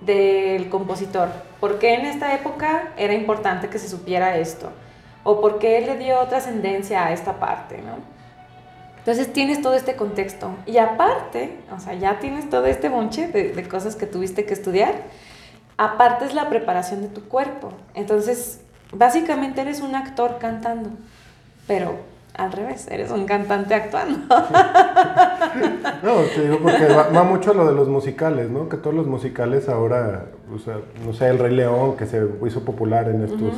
del 0.00 0.70
compositor. 0.70 1.28
¿Por 1.60 1.78
qué 1.78 1.92
en 1.92 2.06
esta 2.06 2.34
época 2.34 2.94
era 2.96 3.12
importante 3.12 3.68
que 3.68 3.78
se 3.78 3.88
supiera 3.90 4.38
esto? 4.38 4.72
¿O 5.24 5.42
por 5.42 5.58
qué 5.58 5.82
le 5.82 5.98
dio 5.98 6.18
trascendencia 6.28 7.04
a 7.04 7.12
esta 7.12 7.38
parte? 7.38 7.82
¿no? 7.82 8.17
Entonces 9.08 9.32
tienes 9.32 9.62
todo 9.62 9.74
este 9.74 9.96
contexto. 9.96 10.50
Y 10.66 10.78
aparte, 10.78 11.56
o 11.74 11.80
sea, 11.80 11.94
ya 11.94 12.18
tienes 12.18 12.50
todo 12.50 12.66
este 12.66 12.88
bonche 12.88 13.28
de, 13.28 13.52
de 13.52 13.68
cosas 13.68 13.96
que 13.96 14.06
tuviste 14.06 14.44
que 14.44 14.52
estudiar 14.52 14.94
aparte 15.78 16.26
es 16.26 16.34
la 16.34 16.50
preparación 16.50 17.00
de 17.00 17.08
tu 17.08 17.22
cuerpo. 17.22 17.70
Entonces, 17.94 18.60
básicamente 18.92 19.62
eres 19.62 19.80
un 19.80 19.94
actor 19.94 20.36
cantando, 20.38 20.90
pero 21.66 21.94
al 22.34 22.52
revés, 22.52 22.86
eres 22.90 23.10
un 23.10 23.24
cantante 23.24 23.74
actuando. 23.74 24.18
no, 26.02 26.14
te 26.34 26.42
digo 26.42 26.58
porque 26.62 26.86
va, 26.86 27.24
mucho 27.24 27.52
a 27.52 27.54
lo 27.54 27.66
de 27.66 27.72
los 27.72 27.88
musicales, 27.88 28.50
¿no? 28.50 28.68
Que 28.68 28.76
todos 28.76 28.94
los 28.94 29.06
musicales 29.06 29.68
ahora, 29.68 30.26
o 30.54 30.58
sea, 30.58 30.76
no 31.04 31.12
sé, 31.12 31.28
El 31.28 31.38
Rey 31.38 31.54
León, 31.54 31.96
que 31.96 32.06
se 32.06 32.24
hizo 32.46 32.64
popular 32.64 33.08
en 33.08 33.24
estos, 33.24 33.54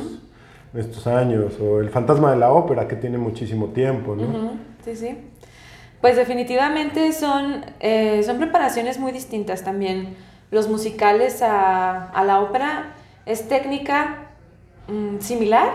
estos 0.73 1.05
años, 1.05 1.59
o 1.59 1.79
El 1.79 1.89
Fantasma 1.89 2.31
de 2.31 2.37
la 2.37 2.51
Ópera, 2.51 2.87
que 2.87 2.95
tiene 2.95 3.19
muchísimo 3.19 3.67
tiempo, 3.67 4.15
¿no? 4.15 4.70
Sí, 4.83 4.95
sí. 4.95 5.17
Pues 6.01 6.15
definitivamente 6.15 7.13
son, 7.13 7.63
eh, 7.79 8.23
son 8.23 8.39
preparaciones 8.39 8.97
muy 8.97 9.11
distintas 9.11 9.63
también. 9.63 10.17
Los 10.49 10.67
musicales 10.67 11.41
a, 11.43 12.09
a 12.09 12.23
la 12.23 12.41
ópera 12.41 12.95
es 13.25 13.47
técnica 13.47 14.29
mm, 14.87 15.19
similar, 15.19 15.69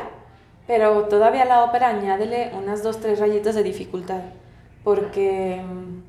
pero 0.66 1.04
todavía 1.04 1.44
la 1.44 1.62
ópera 1.62 1.88
añádele 1.88 2.50
unas 2.54 2.82
dos, 2.82 3.00
tres 3.00 3.20
rayitas 3.20 3.54
de 3.54 3.62
dificultad. 3.62 4.22
Porque. 4.82 5.62
Mm, 5.64 6.02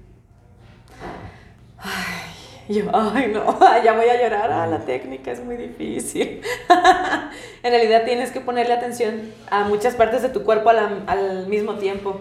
ay, 1.77 2.73
yo, 2.75 2.85
ay, 2.93 3.31
no, 3.31 3.59
ya 3.83 3.93
voy 3.93 4.09
a 4.09 4.19
llorar. 4.19 4.51
Ah, 4.51 4.65
la 4.65 4.79
técnica 4.79 5.31
es 5.31 5.43
muy 5.43 5.57
difícil. 5.57 6.41
en 7.63 7.71
realidad 7.71 8.03
tienes 8.05 8.31
que 8.31 8.41
ponerle 8.41 8.73
atención 8.73 9.31
a 9.51 9.65
muchas 9.65 9.93
partes 9.93 10.23
de 10.23 10.29
tu 10.29 10.43
cuerpo 10.43 10.69
al 10.71 11.45
mismo 11.47 11.75
tiempo. 11.75 12.19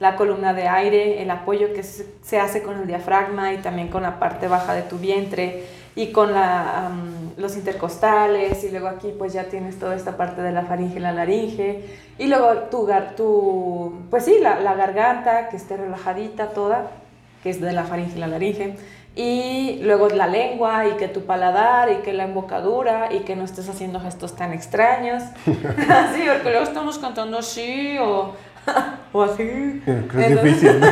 La 0.00 0.16
columna 0.16 0.52
de 0.52 0.68
aire, 0.68 1.22
el 1.22 1.30
apoyo 1.30 1.72
que 1.72 1.82
se 1.82 2.40
hace 2.40 2.62
con 2.62 2.80
el 2.80 2.86
diafragma 2.86 3.52
y 3.52 3.58
también 3.58 3.88
con 3.88 4.02
la 4.02 4.18
parte 4.18 4.48
baja 4.48 4.74
de 4.74 4.82
tu 4.82 4.98
vientre 4.98 5.64
y 5.96 6.08
con 6.08 6.32
la, 6.32 6.90
los 7.36 7.56
intercostales 7.56 8.64
y 8.64 8.70
luego 8.70 8.88
aquí 8.88 9.12
pues 9.16 9.32
ya 9.32 9.44
tienes 9.44 9.78
toda 9.78 9.94
esta 9.94 10.16
parte 10.16 10.42
de 10.42 10.50
la 10.50 10.62
faringe 10.62 10.96
y 10.96 11.00
la 11.00 11.12
laringe 11.12 11.84
y 12.18 12.26
luego 12.26 12.52
tu, 12.70 12.88
tu 13.16 14.02
pues 14.10 14.24
sí, 14.24 14.38
la, 14.40 14.60
la, 14.60 14.74
garganta 14.74 15.48
que 15.48 15.56
esté 15.56 15.76
relajadita 15.76 16.48
toda, 16.48 16.90
que 17.42 17.50
es 17.50 17.60
de 17.60 17.72
la 17.72 17.84
faringe 17.84 18.16
y 18.16 18.18
la 18.18 18.26
laringe 18.26 18.76
y 19.16 19.78
luego 19.82 20.08
la 20.08 20.26
lengua 20.26 20.88
y 20.88 20.92
que 20.92 21.06
tu 21.06 21.24
paladar 21.24 21.90
y 21.92 21.96
que 21.96 22.12
la 22.12 22.24
embocadura 22.24 23.12
y 23.12 23.20
que 23.20 23.36
no 23.36 23.44
estés 23.44 23.68
haciendo 23.68 24.00
gestos 24.00 24.34
tan 24.34 24.52
extraños. 24.52 25.22
así, 25.46 26.22
porque 26.26 26.50
luego 26.50 26.64
estamos 26.64 26.98
cantando 26.98 27.38
así 27.38 27.96
o, 28.00 28.32
o 29.12 29.22
así. 29.22 29.82
Es 29.86 30.28
difícil. 30.30 30.80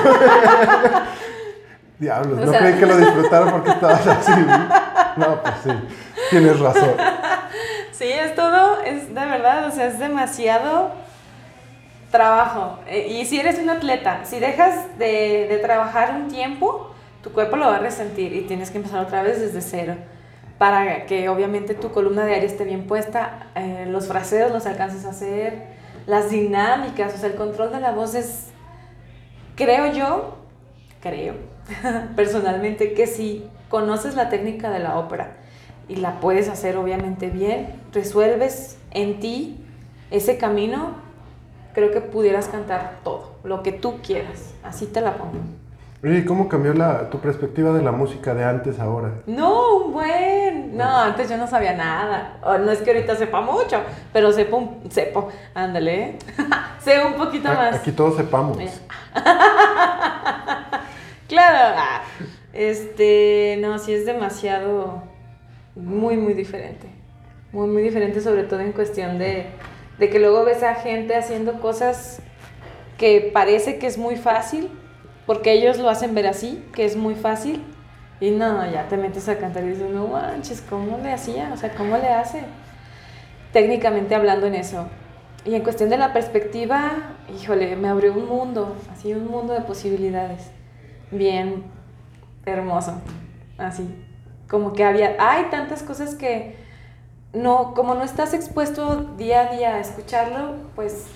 Diablos, 1.99 2.39
no 2.47 2.53
creí 2.53 2.75
que 2.75 2.87
lo 2.87 2.97
disfrutara 2.97 3.51
porque 3.51 3.71
estabas 3.71 4.07
así. 4.07 4.33
No, 5.17 5.43
pues 5.43 5.55
sí, 5.63 5.71
tienes 6.31 6.59
razón. 6.59 6.91
Sí, 7.93 8.11
es 8.11 8.35
todo, 8.35 8.81
es 8.83 9.09
de 9.09 9.27
verdad, 9.27 9.69
o 9.69 9.71
sea, 9.71 9.87
es 9.87 10.01
demasiado 10.01 10.91
trabajo. 12.11 12.81
Eh, 12.89 13.07
y 13.09 13.25
si 13.27 13.39
eres 13.39 13.59
un 13.61 13.71
atleta, 13.71 14.25
si 14.25 14.41
dejas 14.41 14.99
de, 14.99 15.47
de 15.49 15.59
trabajar 15.59 16.15
un 16.17 16.29
tiempo, 16.29 16.93
tu 17.23 17.31
cuerpo 17.33 17.57
lo 17.57 17.67
va 17.67 17.77
a 17.77 17.79
resentir 17.79 18.35
y 18.35 18.41
tienes 18.43 18.73
que 18.73 18.79
empezar 18.79 19.01
otra 19.05 19.23
vez 19.23 19.41
desde 19.41 19.61
cero 19.61 19.95
para 20.63 21.07
que 21.07 21.29
obviamente 21.29 21.75
tu 21.75 21.91
columna 21.91 22.25
de 22.25 22.35
aire 22.35 22.47
esté 22.47 22.63
bien 22.63 22.87
puesta, 22.87 23.49
eh, 23.57 23.85
los 23.89 24.07
fraseos 24.07 24.53
los 24.53 24.65
alcances 24.65 25.05
a 25.05 25.11
hacer, 25.11 25.55
las 26.07 26.31
dinámicas, 26.31 27.15
o 27.15 27.19
sea, 27.19 27.29
el 27.29 27.37
control 27.37 27.73
de 27.73 27.81
la 27.81 27.93
voz 27.93 28.15
es, 28.15 28.49
creo 29.57 29.93
yo, 29.93 30.37
creo, 31.01 31.35
personalmente 32.17 32.95
que 32.95 33.07
si 33.07 33.49
conoces 33.69 34.15
la 34.15 34.29
técnica 34.29 34.71
de 34.71 34.81
la 34.81 34.99
ópera 34.99 35.37
y 35.89 35.97
la 35.97 36.21
puedes 36.21 36.49
hacer 36.49 36.77
obviamente 36.77 37.29
bien, 37.29 37.81
resuelves 37.93 38.79
en 38.91 39.21
ti 39.21 39.65
ese 40.11 40.39
camino, 40.39 40.97
creo 41.75 41.91
que 41.91 42.01
pudieras 42.01 42.49
cantar 42.49 43.01
todo, 43.03 43.37
lo 43.45 43.63
que 43.63 43.73
tú 43.73 44.01
quieras. 44.03 44.55
Así 44.63 44.87
te 44.87 45.01
la 45.01 45.17
pongo. 45.17 45.39
¿Y 46.05 46.25
¿cómo 46.25 46.49
cambió 46.49 46.75
la, 46.75 47.11
tu 47.11 47.21
perspectiva 47.21 47.73
de 47.73 47.81
la 47.81 47.93
música 47.93 48.35
de 48.35 48.43
antes 48.43 48.81
ahora? 48.81 49.23
No, 49.27 49.77
un 49.77 49.93
buen. 49.93 50.77
No, 50.77 50.99
antes 50.99 51.31
yo 51.31 51.37
no 51.37 51.47
sabía 51.47 51.75
nada. 51.75 52.41
no 52.43 52.73
es 52.73 52.81
que 52.81 52.91
ahorita 52.91 53.15
sepa 53.15 53.41
mucho, 53.41 53.81
pero 54.13 54.33
sepo, 54.33 54.57
un, 54.57 54.91
sepo, 54.91 55.29
ándale. 55.55 56.17
sé 56.81 57.05
un 57.05 57.15
poquito 57.15 57.49
más. 57.51 57.77
Aquí 57.77 57.93
todos 57.93 58.17
sepamos. 58.17 58.59
claro. 61.29 61.77
Ah, 61.79 62.03
este, 62.53 63.59
no, 63.61 63.79
sí 63.79 63.95
es 63.95 64.05
demasiado, 64.05 65.05
muy, 65.77 66.17
muy 66.17 66.35
diferente. 66.35 66.89
Muy, 67.53 67.69
muy 67.69 67.83
diferente, 67.83 68.21
sobre 68.21 68.43
todo 68.43 68.59
en 68.59 68.73
cuestión 68.73 69.21
de, 69.21 69.47
de 70.01 70.11
que 70.11 70.19
luego 70.19 70.45
ves 70.45 70.65
a 70.65 70.75
gente 70.75 71.15
haciendo 71.15 71.61
cosas 71.61 72.21
que 72.99 73.31
parece 73.33 73.79
que 73.79 73.87
es 73.87 73.99
muy 73.99 74.17
fácil, 74.17 74.69
porque 75.27 75.53
ellos 75.53 75.79
lo 75.79 75.89
hacen 75.89 76.15
ver 76.15 76.27
así, 76.27 76.65
que 76.75 76.85
es 76.85 76.97
muy 76.97 77.15
fácil. 77.15 77.65
Y 78.21 78.31
no, 78.31 78.71
ya 78.71 78.87
te 78.89 78.97
metes 78.97 79.29
a 79.29 79.39
cantar 79.39 79.65
y 79.65 79.71
dices, 79.71 79.91
no 79.91 80.07
manches, 80.07 80.63
¿cómo 80.63 80.99
le 80.99 81.13
hacía? 81.13 81.51
O 81.53 81.57
sea, 81.57 81.75
¿cómo 81.75 81.97
le 81.97 82.09
hace? 82.09 82.45
Técnicamente 83.53 84.15
hablando 84.15 84.47
en 84.47 84.55
eso. 84.55 84.87
Y 85.45 85.57
en 85.57 85.63
cuestión 85.63 85.91
de 85.91 85.97
la 85.97 86.13
perspectiva, 86.13 87.17
híjole, 87.35 87.75
me 87.75 87.89
abrió 87.89 88.13
un 88.13 88.29
mundo, 88.29 88.77
así 88.93 89.13
un 89.13 89.27
mundo 89.29 89.55
de 89.55 89.63
posibilidades. 89.63 90.51
Bien, 91.11 91.65
hermoso, 92.47 92.95
así. 93.59 93.93
Como 94.49 94.73
que 94.73 94.85
había, 94.85 95.17
hay 95.19 95.47
tantas 95.51 95.83
cosas 95.83 96.15
que 96.15 96.57
no, 97.33 97.75
como 97.75 97.95
no 97.95 98.05
estás 98.05 98.35
expuesto 98.35 99.15
día 99.17 99.49
a 99.49 99.57
día 99.57 99.75
a 99.75 99.81
escucharlo, 99.81 100.57
pues 100.77 101.07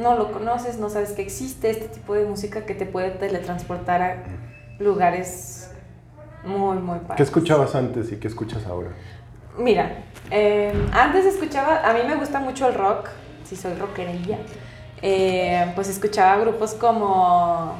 no 0.00 0.16
lo 0.16 0.32
conoces, 0.32 0.78
no 0.78 0.90
sabes 0.90 1.12
que 1.12 1.22
existe 1.22 1.70
este 1.70 1.88
tipo 1.88 2.14
de 2.14 2.24
música 2.24 2.64
que 2.66 2.74
te 2.74 2.86
puede 2.86 3.10
teletransportar 3.10 4.02
a 4.02 4.24
lugares 4.78 5.70
muy, 6.44 6.78
muy 6.78 6.98
padres. 7.00 7.16
¿Qué 7.16 7.22
escuchabas 7.22 7.74
antes 7.74 8.10
y 8.12 8.16
qué 8.16 8.28
escuchas 8.28 8.66
ahora? 8.66 8.90
Mira, 9.58 10.04
eh, 10.30 10.72
antes 10.92 11.26
escuchaba, 11.26 11.88
a 11.88 11.92
mí 11.92 12.00
me 12.06 12.16
gusta 12.16 12.40
mucho 12.40 12.68
el 12.68 12.74
rock, 12.74 13.08
si 13.44 13.56
soy 13.56 13.74
rockerilla, 13.74 14.38
eh, 15.02 15.72
pues 15.74 15.88
escuchaba 15.88 16.38
grupos 16.38 16.74
como 16.74 17.76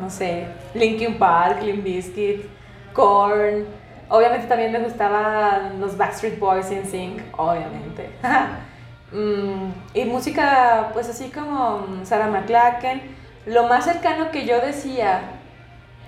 no 0.00 0.10
sé, 0.10 0.46
Linkin 0.74 1.18
Park, 1.18 1.62
Limp 1.62 1.84
Bizkit, 1.84 2.44
Korn. 2.92 3.66
Obviamente 4.08 4.46
también 4.46 4.72
me 4.72 4.80
gustaban 4.80 5.80
los 5.80 5.96
Backstreet 5.96 6.38
Boys 6.38 6.70
en 6.70 6.86
Sync, 6.86 7.22
obviamente. 7.38 8.10
Mm, 9.14 9.72
y 9.94 10.04
música, 10.04 10.90
pues 10.92 11.08
así 11.08 11.30
como 11.30 11.86
Sarah 12.04 12.28
McLachlan. 12.28 13.00
Lo 13.46 13.68
más 13.68 13.84
cercano 13.84 14.30
que 14.30 14.44
yo 14.44 14.60
decía 14.60 15.22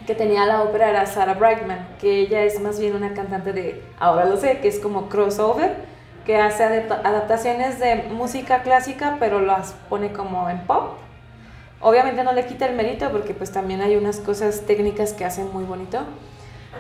que 0.07 0.15
tenía 0.15 0.45
la 0.47 0.63
ópera 0.63 0.91
era 0.91 1.07
Sarah 1.07 1.35
Brightman, 1.35 1.87
que 2.01 2.21
ella 2.21 2.43
es 2.43 2.61
más 2.61 2.79
bien 2.81 2.95
una 2.95 3.15
cantante 3.15 3.53
de, 3.53 3.83
ahora 3.99 4.25
lo 4.25 4.37
sé, 4.37 4.59
que 4.59 4.69
es 4.69 4.79
como 4.79 5.09
crossover, 5.09 5.77
que 6.25 6.37
hace 6.37 6.65
adaptaciones 6.65 7.79
de 7.79 8.05
música 8.11 8.63
clásica, 8.63 9.17
pero 9.21 9.41
las 9.41 9.73
pone 9.89 10.13
como 10.13 10.51
en 10.51 10.61
pop 10.67 10.99
Obviamente 11.81 12.25
no 12.25 12.33
le 12.33 12.47
quita 12.47 12.67
el 12.67 12.75
mérito 12.75 13.11
porque 13.11 13.35
pues 13.35 13.53
también 13.53 13.83
hay 13.83 13.97
unas 13.97 14.19
cosas 14.19 14.63
técnicas 14.63 15.13
que 15.13 15.25
hacen 15.25 15.53
muy 15.53 15.65
bonito, 15.65 16.01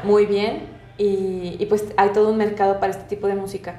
muy 0.03 0.27
bien 0.27 0.69
y, 0.99 1.65
pues 1.69 1.85
hay 1.99 2.11
todo 2.11 2.31
un 2.31 2.39
mercado 2.39 2.81
para 2.81 2.93
este 2.93 3.05
tipo 3.05 3.27
de 3.27 3.35
música. 3.35 3.75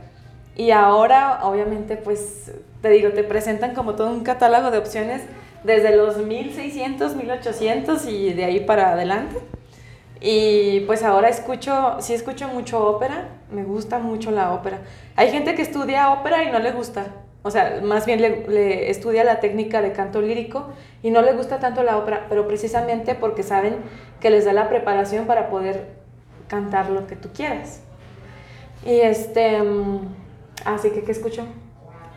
Y 0.57 0.71
ahora 0.71 1.41
obviamente 1.43 1.95
pues 1.95 2.51
te 2.81 2.89
digo, 2.89 3.11
te 3.11 3.23
presentan 3.23 3.75
como 3.75 3.95
todo 3.95 4.09
un 4.09 4.21
catálogo 4.21 4.71
de 4.71 4.79
opciones 4.79 5.21
desde 5.63 5.95
los 5.95 6.17
1600, 6.17 7.15
1800 7.15 8.05
y 8.07 8.33
de 8.33 8.45
ahí 8.45 8.59
para 8.61 8.91
adelante. 8.91 9.37
Y 10.19 10.79
pues 10.81 11.03
ahora 11.03 11.29
escucho, 11.29 11.97
sí 11.99 12.15
escucho 12.15 12.47
mucho 12.47 12.83
ópera, 12.87 13.29
me 13.51 13.63
gusta 13.63 13.99
mucho 13.99 14.31
la 14.31 14.51
ópera. 14.51 14.79
Hay 15.15 15.29
gente 15.29 15.53
que 15.53 15.61
estudia 15.61 16.11
ópera 16.11 16.43
y 16.43 16.51
no 16.51 16.57
le 16.57 16.71
gusta, 16.71 17.05
o 17.43 17.51
sea, 17.51 17.79
más 17.83 18.07
bien 18.07 18.21
le, 18.21 18.89
estudia 18.89 19.23
la 19.23 19.39
técnica 19.39 19.81
de 19.81 19.91
canto 19.91 20.21
lírico 20.21 20.69
y 21.03 21.11
no 21.11 21.21
le 21.21 21.33
gusta 21.33 21.59
tanto 21.59 21.83
la 21.83 21.97
ópera, 21.97 22.25
pero 22.29 22.47
precisamente 22.47 23.13
porque 23.13 23.43
saben 23.43 23.75
que 24.19 24.31
les 24.31 24.45
da 24.45 24.53
la 24.53 24.69
preparación 24.69 25.27
para 25.27 25.49
poder 25.49 25.85
cantar 26.47 26.89
lo 26.89 27.05
que 27.05 27.15
tú 27.15 27.29
quieras. 27.31 27.81
Y 28.85 29.01
este, 29.01 29.61
mm, 29.61 29.99
así 30.65 30.91
que, 30.91 31.03
¿qué 31.03 31.11
escucho? 31.11 31.45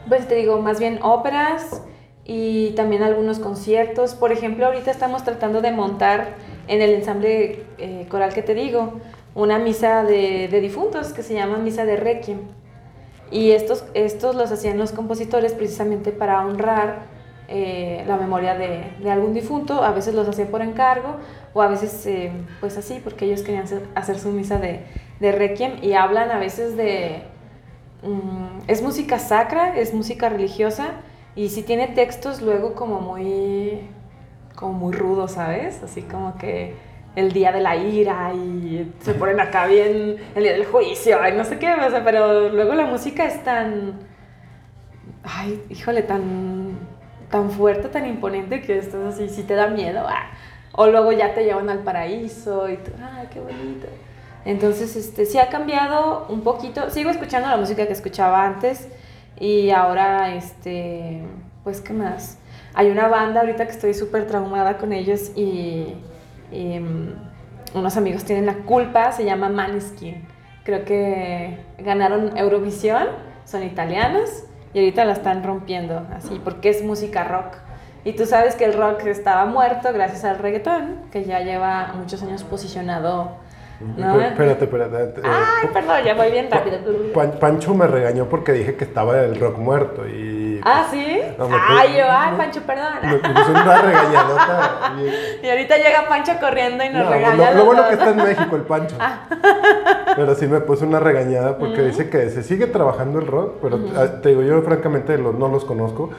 Pues 0.08 0.26
te 0.28 0.34
digo, 0.34 0.60
más 0.60 0.78
bien 0.78 0.98
óperas 1.02 1.82
y 2.24 2.70
también 2.70 3.02
algunos 3.02 3.38
conciertos. 3.38 4.14
Por 4.14 4.32
ejemplo, 4.32 4.66
ahorita 4.66 4.90
estamos 4.90 5.24
tratando 5.24 5.62
de 5.62 5.72
montar 5.72 6.34
en 6.68 6.82
el 6.82 6.90
ensamble 6.90 7.64
eh, 7.78 8.06
coral 8.08 8.32
que 8.32 8.42
te 8.42 8.54
digo, 8.54 8.94
una 9.34 9.58
misa 9.58 10.04
de, 10.04 10.48
de 10.48 10.60
difuntos 10.60 11.12
que 11.12 11.22
se 11.22 11.34
llama 11.34 11.58
Misa 11.58 11.84
de 11.84 11.96
Requiem 11.96 12.38
y 13.30 13.52
estos, 13.52 13.84
estos 13.94 14.34
los 14.34 14.50
hacían 14.50 14.78
los 14.78 14.92
compositores 14.92 15.52
precisamente 15.52 16.10
para 16.10 16.44
honrar 16.44 17.02
eh, 17.48 18.04
la 18.06 18.16
memoria 18.16 18.54
de, 18.54 18.92
de, 19.00 19.10
algún 19.10 19.34
difunto, 19.34 19.82
a 19.82 19.90
veces 19.92 20.14
los 20.14 20.28
hacían 20.28 20.48
por 20.48 20.62
encargo 20.62 21.16
o 21.52 21.62
a 21.62 21.68
veces 21.68 22.06
eh, 22.06 22.30
pues 22.60 22.76
así 22.76 23.00
porque 23.02 23.24
ellos 23.24 23.42
querían 23.42 23.64
hacer, 23.94 24.18
su 24.18 24.30
misa 24.30 24.58
de, 24.58 24.80
de 25.18 25.32
Requiem 25.32 25.82
y 25.82 25.94
hablan 25.94 26.30
a 26.30 26.38
veces 26.38 26.76
de... 26.76 27.22
mm, 28.02 28.62
es 28.68 28.82
música 28.82 29.18
sacra, 29.18 29.76
es 29.76 29.94
música 29.94 30.28
religiosa 30.28 30.92
y 31.34 31.48
sí 31.50 31.62
tiene 31.62 31.88
textos 31.88 32.42
luego 32.42 32.74
como 32.74 33.00
muy... 33.00 33.80
como 34.54 34.72
muy 34.74 34.92
rudos, 34.92 35.32
¿sabes? 35.32 35.82
Así 35.82 36.02
como 36.02 36.36
que 36.36 36.74
el 37.16 37.32
día 37.32 37.52
de 37.52 37.60
la 37.60 37.76
ira 37.76 38.32
y 38.34 38.92
se 39.00 39.14
ponen 39.14 39.40
acá 39.40 39.66
bien 39.66 40.16
el 40.34 40.42
día 40.42 40.52
del 40.52 40.66
juicio 40.66 41.18
y 41.28 41.32
no 41.32 41.44
sé 41.44 41.58
qué, 41.58 41.72
o 41.72 42.04
pero 42.04 42.48
luego 42.50 42.74
la 42.74 42.86
música 42.86 43.24
es 43.24 43.42
tan... 43.44 43.94
Ay, 45.22 45.62
híjole, 45.68 46.02
tan, 46.02 46.78
tan 47.30 47.50
fuerte, 47.50 47.88
tan 47.88 48.06
imponente 48.06 48.62
que 48.62 48.78
esto 48.78 49.08
así, 49.08 49.28
si 49.28 49.42
te 49.42 49.54
da 49.54 49.68
miedo. 49.68 50.06
ah. 50.08 50.30
O 50.72 50.86
luego 50.86 51.12
ya 51.12 51.34
te 51.34 51.44
llevan 51.44 51.68
al 51.68 51.80
paraíso 51.80 52.68
y 52.68 52.76
tú, 52.76 52.92
ay, 53.02 53.28
qué 53.32 53.40
bonito. 53.40 53.88
Entonces, 54.44 54.96
este, 54.96 55.26
sí 55.26 55.38
ha 55.38 55.48
cambiado 55.48 56.26
un 56.28 56.40
poquito. 56.42 56.90
Sigo 56.90 57.10
escuchando 57.10 57.48
la 57.48 57.56
música 57.56 57.86
que 57.86 57.92
escuchaba 57.92 58.44
antes 58.44 58.88
y 59.38 59.70
ahora, 59.70 60.34
este, 60.34 61.22
pues, 61.64 61.80
¿qué 61.80 61.92
más? 61.92 62.38
Hay 62.74 62.90
una 62.90 63.08
banda 63.08 63.40
ahorita 63.40 63.66
que 63.66 63.72
estoy 63.72 63.94
súper 63.94 64.26
traumada 64.26 64.78
con 64.78 64.92
ellos 64.92 65.32
y, 65.36 65.94
mm, 66.52 67.78
unos 67.78 67.96
amigos 67.96 68.24
tienen 68.24 68.46
la 68.46 68.54
culpa, 68.54 69.12
se 69.12 69.24
llama 69.24 69.48
Maneskin. 69.48 70.26
Creo 70.64 70.84
que 70.84 71.58
ganaron 71.78 72.36
Eurovisión, 72.36 73.08
son 73.44 73.62
italianos 73.62 74.44
y 74.74 74.78
ahorita 74.80 75.04
la 75.04 75.12
están 75.12 75.42
rompiendo, 75.42 76.06
así, 76.14 76.40
porque 76.42 76.68
es 76.68 76.82
música 76.82 77.24
rock. 77.24 77.56
Y 78.04 78.12
tú 78.12 78.24
sabes 78.24 78.54
que 78.54 78.64
el 78.64 78.72
rock 78.72 79.04
estaba 79.06 79.44
muerto 79.44 79.92
gracias 79.92 80.24
al 80.24 80.38
reggaetón, 80.38 81.02
que 81.12 81.24
ya 81.24 81.40
lleva 81.40 81.92
muchos 81.96 82.22
años 82.22 82.44
posicionado. 82.44 83.36
¿No? 83.80 84.20
Espérate, 84.20 84.64
espérate. 84.64 85.20
eh, 85.20 85.22
Ay, 85.24 85.68
perdón, 85.72 85.96
ya 86.04 86.14
voy 86.14 86.30
bien 86.30 86.50
rápido. 86.50 86.78
Pan- 87.14 87.38
Pancho 87.40 87.74
me 87.74 87.86
regañó 87.86 88.26
porque 88.28 88.52
dije 88.52 88.76
que 88.76 88.84
estaba 88.84 89.20
el 89.22 89.38
rock 89.40 89.58
muerto 89.58 90.06
y... 90.06 90.39
Ah, 90.64 90.86
¿sí? 90.90 91.18
No, 91.38 91.48
Ay, 91.68 91.96
yo, 91.98 92.04
ay, 92.08 92.34
Pancho, 92.36 92.60
perdón. 92.62 92.92
Me, 93.02 93.14
puso 93.16 93.50
una 93.50 93.82
regañadota. 93.82 94.92
y- 94.98 95.46
Y 95.46 95.50
ahorita 95.50 95.76
llega 95.76 96.08
Pancho 96.08 96.32
corriendo 96.40 96.84
y 96.84 96.88
nos 96.90 97.04
No, 97.04 97.10
regaña. 97.10 97.50
lo, 97.52 97.64
bueno 97.64 97.86
que 97.88 97.94
está 97.94 98.10
en 98.10 98.16
México 98.16 98.56
el 98.56 98.62
Pancho. 98.62 98.96
Ah. 98.98 99.20
Pero 100.16 100.34
sí 100.34 100.46
me 100.46 100.60
puso 100.60 100.84
una 100.86 101.00
regañada 101.00 101.56
porque 101.58 101.82
dice 101.82 102.10
que 102.10 102.28
se 102.30 102.42
sigue 102.42 102.66
trabajando 102.66 103.20
el 103.20 103.26
rock, 103.26 103.54
pero 103.62 103.78
ah, 103.96 104.20
te 104.20 104.30
digo, 104.30 104.42
yo 104.42 104.60
francamente 104.62 105.16
los- 105.16 105.34
no 105.34 105.48
los 105.48 105.64
conozco, 105.64 106.10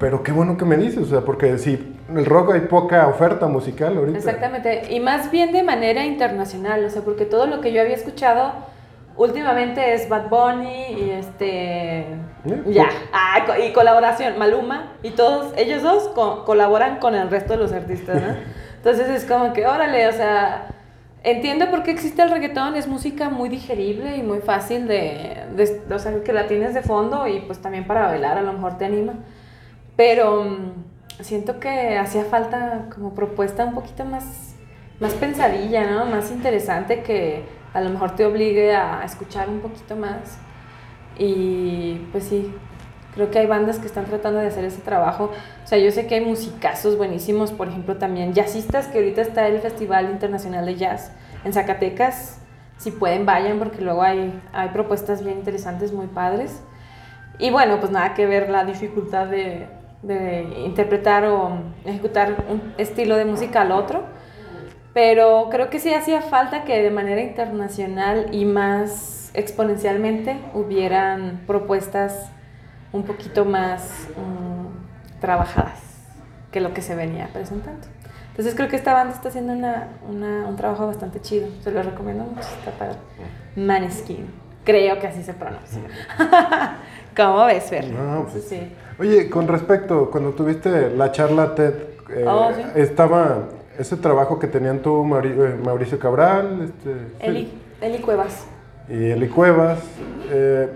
pero 0.00 0.22
qué 0.22 0.32
bueno 0.32 0.56
que 0.56 0.64
me 0.64 0.76
dices, 0.76 1.02
o 1.02 1.06
sea, 1.06 1.20
porque 1.20 1.58
si 1.58 1.94
el 2.14 2.24
rock 2.24 2.54
hay 2.54 2.60
poca 2.62 3.06
oferta 3.06 3.46
musical 3.46 3.96
ahorita. 3.98 4.18
Exactamente, 4.18 4.86
y 4.90 4.98
más 4.98 5.30
bien 5.30 5.52
de 5.52 5.62
manera 5.62 6.04
internacional, 6.06 6.84
o 6.86 6.90
sea, 6.90 7.02
porque 7.02 7.26
todo 7.26 7.46
lo 7.46 7.60
que 7.60 7.72
yo 7.72 7.82
había 7.82 7.94
escuchado 7.94 8.52
últimamente 9.16 9.94
es 9.94 10.08
Bad 10.08 10.28
Bunny 10.28 10.86
y 10.98 11.10
este... 11.10 12.06
Ya, 12.72 12.88
ah, 13.12 13.44
co- 13.46 13.62
y 13.62 13.72
colaboración, 13.72 14.38
Maluma, 14.38 14.92
y 15.02 15.10
todos, 15.10 15.52
ellos 15.56 15.82
dos 15.82 16.08
co- 16.08 16.44
colaboran 16.44 16.98
con 16.98 17.14
el 17.14 17.30
resto 17.30 17.54
de 17.54 17.58
los 17.58 17.72
artistas, 17.72 18.20
¿no? 18.22 18.34
Entonces 18.76 19.08
es 19.08 19.24
como 19.24 19.52
que, 19.54 19.66
órale, 19.66 20.06
o 20.08 20.12
sea, 20.12 20.66
entiendo 21.22 21.70
por 21.70 21.82
qué 21.84 21.90
existe 21.90 22.20
el 22.22 22.30
reggaetón, 22.30 22.76
es 22.76 22.86
música 22.86 23.30
muy 23.30 23.48
digerible 23.48 24.16
y 24.16 24.22
muy 24.22 24.40
fácil 24.40 24.86
de, 24.86 25.38
de- 25.56 25.82
o 25.94 25.98
sea, 25.98 26.22
que 26.22 26.32
la 26.34 26.46
tienes 26.46 26.74
de 26.74 26.82
fondo 26.82 27.26
y 27.26 27.40
pues 27.40 27.60
también 27.62 27.86
para 27.86 28.08
bailar 28.08 28.36
a 28.36 28.42
lo 28.42 28.52
mejor 28.52 28.76
te 28.76 28.84
anima. 28.84 29.14
Pero 29.96 30.44
mm, 30.44 31.22
siento 31.22 31.60
que 31.60 31.96
hacía 31.96 32.24
falta 32.24 32.86
como 32.94 33.14
propuesta 33.14 33.64
un 33.64 33.74
poquito 33.74 34.04
más, 34.04 34.54
más 35.00 35.14
pensadilla, 35.14 35.90
¿no? 35.90 36.04
Más 36.06 36.30
interesante 36.30 37.02
que 37.02 37.44
a 37.74 37.80
lo 37.80 37.90
mejor 37.90 38.12
te 38.14 38.24
obligue 38.24 38.74
a 38.74 39.04
escuchar 39.04 39.48
un 39.48 39.60
poquito 39.60 39.96
más. 39.96 40.38
Y 41.18 42.06
pues 42.12 42.24
sí, 42.24 42.52
creo 43.14 43.30
que 43.30 43.40
hay 43.40 43.46
bandas 43.46 43.78
que 43.78 43.86
están 43.86 44.04
tratando 44.04 44.40
de 44.40 44.46
hacer 44.46 44.64
ese 44.64 44.80
trabajo. 44.80 45.30
O 45.64 45.66
sea, 45.66 45.78
yo 45.78 45.90
sé 45.90 46.06
que 46.06 46.14
hay 46.14 46.24
musicazos 46.24 46.96
buenísimos, 46.96 47.52
por 47.52 47.68
ejemplo, 47.68 47.96
también 47.96 48.32
jazzistas, 48.32 48.86
que 48.86 48.98
ahorita 48.98 49.22
está 49.22 49.46
el 49.48 49.60
Festival 49.60 50.10
Internacional 50.10 50.64
de 50.64 50.76
Jazz 50.76 51.12
en 51.44 51.52
Zacatecas. 51.52 52.38
Si 52.78 52.90
pueden, 52.92 53.26
vayan, 53.26 53.58
porque 53.58 53.82
luego 53.82 54.02
hay, 54.02 54.40
hay 54.52 54.68
propuestas 54.70 55.22
bien 55.22 55.38
interesantes, 55.38 55.92
muy 55.92 56.06
padres. 56.06 56.60
Y 57.38 57.50
bueno, 57.50 57.80
pues 57.80 57.90
nada 57.90 58.14
que 58.14 58.26
ver 58.26 58.50
la 58.50 58.64
dificultad 58.64 59.26
de, 59.26 59.66
de 60.02 60.42
interpretar 60.64 61.24
o 61.26 61.58
ejecutar 61.84 62.44
un 62.48 62.74
estilo 62.78 63.16
de 63.16 63.24
música 63.24 63.62
al 63.62 63.72
otro. 63.72 64.04
Pero 64.94 65.48
creo 65.50 65.70
que 65.70 65.80
sí 65.80 65.92
hacía 65.92 66.22
falta 66.22 66.64
que 66.64 66.80
de 66.82 66.90
manera 66.90 67.20
internacional 67.20 68.28
y 68.32 68.44
más 68.44 69.30
exponencialmente 69.34 70.38
hubieran 70.54 71.42
propuestas 71.46 72.30
un 72.92 73.02
poquito 73.02 73.44
más 73.44 74.06
mm, 74.16 75.20
trabajadas 75.20 75.80
que 76.52 76.60
lo 76.60 76.72
que 76.72 76.80
se 76.82 76.94
venía 76.94 77.28
presentando. 77.32 77.86
Entonces 78.30 78.54
creo 78.54 78.68
que 78.68 78.76
esta 78.76 78.92
banda 78.92 79.14
está 79.14 79.28
haciendo 79.28 79.52
una, 79.52 79.88
una- 80.08 80.46
un 80.48 80.54
trabajo 80.56 80.86
bastante 80.86 81.20
chido. 81.20 81.48
Se 81.62 81.72
lo 81.72 81.82
recomiendo 81.82 82.22
mucho. 82.24 82.46
Está 82.58 82.70
para 82.78 82.92
Maneskin. 83.56 84.26
Creo 84.64 84.98
que 85.00 85.08
así 85.08 85.22
se 85.24 85.34
pronuncia. 85.34 85.80
¿Cómo 87.16 87.44
ves, 87.46 87.64
Fer? 87.64 87.90
No, 87.90 88.18
Entonces, 88.18 88.44
sí. 88.48 88.72
Oye, 88.98 89.28
con 89.28 89.46
respecto, 89.48 90.08
cuando 90.10 90.30
tuviste 90.30 90.90
la 90.90 91.10
charla 91.12 91.54
TED, 91.54 91.74
eh, 92.10 92.24
Oh, 92.26 92.50
sí. 92.54 92.62
estaba 92.76 93.40
ese 93.78 93.96
trabajo 93.96 94.38
que 94.38 94.46
tenían 94.46 94.80
tú, 94.80 95.04
eh, 95.22 95.56
Mauricio 95.64 95.98
Cabral, 95.98 96.60
este, 96.64 96.92
sí, 96.94 97.14
Eli, 97.20 97.52
Eli 97.80 97.98
Cuevas. 97.98 98.46
y 98.88 99.10
Eli 99.10 99.28
Cuevas. 99.28 99.78
eh, 100.30 100.68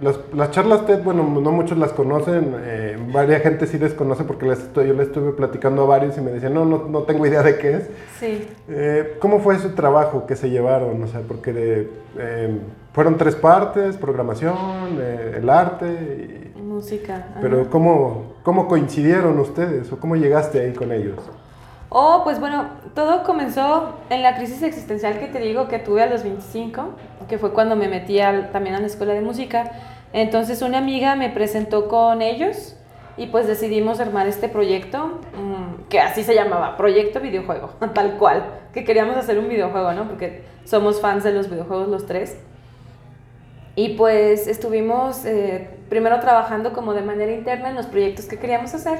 las, 0.00 0.18
las 0.32 0.50
charlas 0.50 0.86
TED, 0.86 1.02
bueno, 1.02 1.22
no 1.24 1.52
muchos 1.52 1.76
las 1.76 1.92
conocen, 1.92 2.54
eh, 2.60 2.96
varias 3.12 3.42
gente 3.42 3.66
sí 3.66 3.76
desconoce 3.76 4.24
porque 4.24 4.46
les 4.46 4.58
estoy- 4.60 4.88
yo 4.88 4.94
le 4.94 5.02
estuve 5.02 5.32
platicando 5.32 5.82
a 5.82 5.86
varios 5.86 6.16
y 6.16 6.22
me 6.22 6.30
decían, 6.30 6.54
no, 6.54 6.64
no, 6.64 6.86
no 6.88 7.02
tengo 7.02 7.26
idea 7.26 7.42
de 7.42 7.58
qué 7.58 7.74
es. 7.74 7.90
Sí. 8.18 8.48
Eh, 8.70 9.16
¿Cómo 9.20 9.40
fue 9.40 9.58
su 9.58 9.70
trabajo 9.74 10.24
que 10.26 10.36
se 10.36 10.48
llevaron? 10.48 11.02
O 11.02 11.06
sea, 11.06 11.20
porque 11.28 11.52
de, 11.52 11.90
eh, 12.18 12.58
fueron 12.94 13.18
tres 13.18 13.36
partes, 13.36 13.98
programación, 13.98 14.56
el 15.36 15.50
arte, 15.50 15.86
y- 16.56 16.60
Música. 16.62 17.34
pero 17.42 17.68
¿cómo, 17.68 18.36
¿cómo 18.42 18.68
coincidieron 18.68 19.38
ustedes 19.38 19.92
o 19.92 19.98
cómo 20.00 20.16
llegaste 20.16 20.60
ahí 20.60 20.72
con 20.72 20.92
ellos? 20.92 21.18
Oh, 21.92 22.20
pues 22.22 22.38
bueno, 22.38 22.70
todo 22.94 23.24
comenzó 23.24 23.96
en 24.10 24.22
la 24.22 24.36
crisis 24.36 24.62
existencial 24.62 25.18
que 25.18 25.26
te 25.26 25.40
digo 25.40 25.66
que 25.66 25.80
tuve 25.80 26.02
a 26.02 26.06
los 26.06 26.22
25, 26.22 26.90
que 27.28 27.36
fue 27.36 27.52
cuando 27.52 27.74
me 27.74 27.88
metí 27.88 28.20
también 28.52 28.76
a 28.76 28.80
la 28.80 28.86
escuela 28.86 29.12
de 29.12 29.20
música. 29.22 29.72
Entonces 30.12 30.62
una 30.62 30.78
amiga 30.78 31.16
me 31.16 31.30
presentó 31.30 31.88
con 31.88 32.22
ellos 32.22 32.76
y 33.16 33.26
pues 33.26 33.48
decidimos 33.48 33.98
armar 33.98 34.28
este 34.28 34.48
proyecto, 34.48 35.20
mm, 35.34 35.88
que 35.88 35.98
así 35.98 36.22
se 36.22 36.34
llamaba, 36.36 36.76
Proyecto 36.76 37.18
Videojuego, 37.18 37.70
tal 37.92 38.18
cual, 38.18 38.44
que 38.72 38.84
queríamos 38.84 39.16
hacer 39.16 39.36
un 39.40 39.48
videojuego, 39.48 39.92
¿no? 39.92 40.06
Porque 40.06 40.44
somos 40.64 41.00
fans 41.00 41.24
de 41.24 41.32
los 41.32 41.50
videojuegos 41.50 41.88
los 41.88 42.06
tres. 42.06 42.38
Y 43.74 43.90
pues 43.90 44.46
estuvimos 44.46 45.24
eh, 45.24 45.68
primero 45.88 46.20
trabajando 46.20 46.72
como 46.72 46.94
de 46.94 47.02
manera 47.02 47.32
interna 47.32 47.70
en 47.70 47.74
los 47.74 47.86
proyectos 47.86 48.26
que 48.26 48.38
queríamos 48.38 48.74
hacer. 48.74 48.98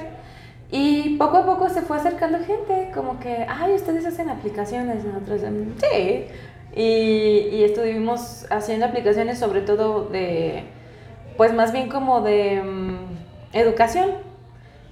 Y 0.71 1.17
poco 1.17 1.37
a 1.37 1.45
poco 1.45 1.69
se 1.69 1.81
fue 1.81 1.97
acercando 1.97 2.39
gente, 2.39 2.91
como 2.93 3.19
que, 3.19 3.45
ay, 3.49 3.73
ustedes 3.73 4.05
hacen 4.05 4.29
aplicaciones, 4.29 5.03
nosotros, 5.03 5.41
"Mm, 5.41 5.71
sí. 5.79 6.27
Y, 6.73 7.49
y 7.51 7.63
estuvimos 7.65 8.45
haciendo 8.49 8.85
aplicaciones 8.85 9.37
sobre 9.37 9.59
todo 9.61 10.05
de, 10.05 10.63
pues 11.35 11.53
más 11.53 11.73
bien 11.73 11.89
como 11.89 12.21
de 12.21 12.61
mm, 12.63 12.97
educación, 13.51 14.11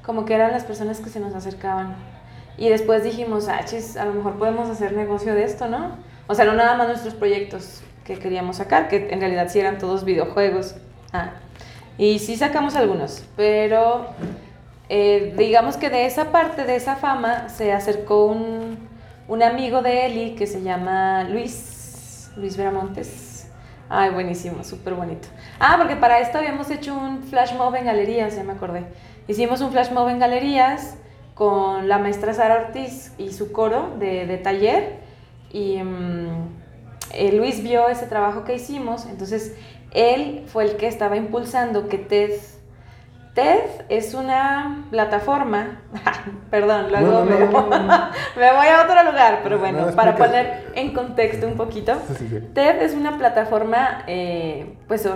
como 0.06 0.26
que 0.26 0.34
eran 0.34 0.52
las 0.52 0.66
personas 0.66 1.00
que 1.00 1.10
se 1.10 1.22
nos 1.22 1.34
acercaban. 1.34 1.96
Y 2.58 2.68
después 2.68 3.04
dijimos, 3.06 3.48
ah, 3.48 3.62
chis, 3.64 3.96
a 3.96 4.04
lo 4.04 4.14
mejor 4.14 4.38
podemos 4.38 4.70
hacer 4.70 4.92
negocio 4.92 5.34
de 5.34 5.46
esto, 5.46 5.68
¿no? 5.70 5.92
O 6.28 6.36
sea, 6.36 6.44
no 6.44 6.54
nada 6.56 6.76
más 6.76 6.90
nuestros 6.90 7.14
proyectos 7.14 7.82
que 8.04 8.20
queríamos 8.20 8.58
sacar, 8.58 8.90
que 8.90 9.08
en 9.12 9.22
realidad 9.22 9.48
sí 9.50 9.60
eran 9.62 9.78
todos 9.78 10.04
videojuegos. 10.04 10.76
Ah, 11.14 11.32
y 11.98 12.20
sí 12.20 12.36
sacamos 12.36 12.76
algunos, 12.76 13.24
pero 13.38 14.08
eh, 14.90 15.34
digamos 15.38 15.78
que 15.78 15.90
de 15.90 16.06
esa 16.06 16.32
parte, 16.32 16.66
de 16.66 16.76
esa 16.76 16.96
fama, 16.96 17.50
se 17.50 17.72
acercó 17.72 18.26
un, 18.26 18.90
un 19.28 19.44
amigo 19.44 19.82
de 19.82 20.08
Eli 20.08 20.36
que 20.36 20.48
se 20.48 20.62
llama 20.62 21.24
Luis, 21.26 22.32
Luis 22.36 22.58
Veramontes. 22.58 23.48
Ay, 23.88 24.12
buenísimo, 24.12 24.64
súper 24.64 24.94
bonito. 24.94 25.28
Ah, 25.60 25.76
porque 25.78 25.96
para 25.96 26.20
esto 26.20 26.38
habíamos 26.38 26.70
hecho 26.70 26.96
un 26.96 27.24
flash 27.24 27.56
mob 27.56 27.76
en 27.76 27.86
galerías, 27.86 28.36
ya 28.36 28.44
me 28.44 28.54
acordé. 28.54 28.84
Hicimos 29.28 29.62
un 29.62 29.72
flash 29.72 29.92
mob 29.92 30.10
en 30.10 30.20
galerías 30.20 30.98
con 31.34 31.88
la 31.88 31.98
maestra 31.98 32.34
Sara 32.34 32.56
Ortiz 32.68 33.14
y 33.18 33.32
su 33.32 33.52
coro 33.52 33.96
de, 33.98 34.26
de 34.26 34.38
taller. 34.38 35.00
Y 35.52 35.82
mm, 35.82 36.60
eh, 37.14 37.32
Luis 37.32 37.64
vio 37.64 37.90
ese 37.90 38.06
trabajo 38.06 38.44
que 38.44 38.56
hicimos, 38.56 39.06
entonces 39.06 39.56
él 39.92 40.44
fue 40.48 40.66
el 40.66 40.78
que 40.78 40.88
estaba 40.88 41.18
impulsando 41.18 41.90
que 41.90 41.98
TED 41.98 42.34
TED 43.40 43.86
es 43.88 44.14
una 44.14 44.86
plataforma, 44.90 45.82
perdón, 46.50 46.88
luego 46.90 47.08
No, 47.08 47.20
no, 47.20 47.26
me, 47.26 47.40
no, 47.40 47.48
me 48.36 48.54
voy 48.54 48.68
a 48.68 48.82
otro 48.84 49.10
lugar, 49.10 49.40
pero 49.44 49.56
No, 49.56 49.62
bueno, 49.62 49.86
no, 49.86 49.96
para 49.96 50.16
poner 50.16 50.72
en 50.76 50.94
contexto 50.94 51.48
un 51.48 51.56
poquito. 51.56 51.94
Sí, 52.18 52.28
sí. 52.28 52.40
TED 52.54 52.82
es 52.82 52.94
una 52.94 53.18
plataforma, 53.18 54.04
eh, 54.08 54.76
pues, 54.88 55.08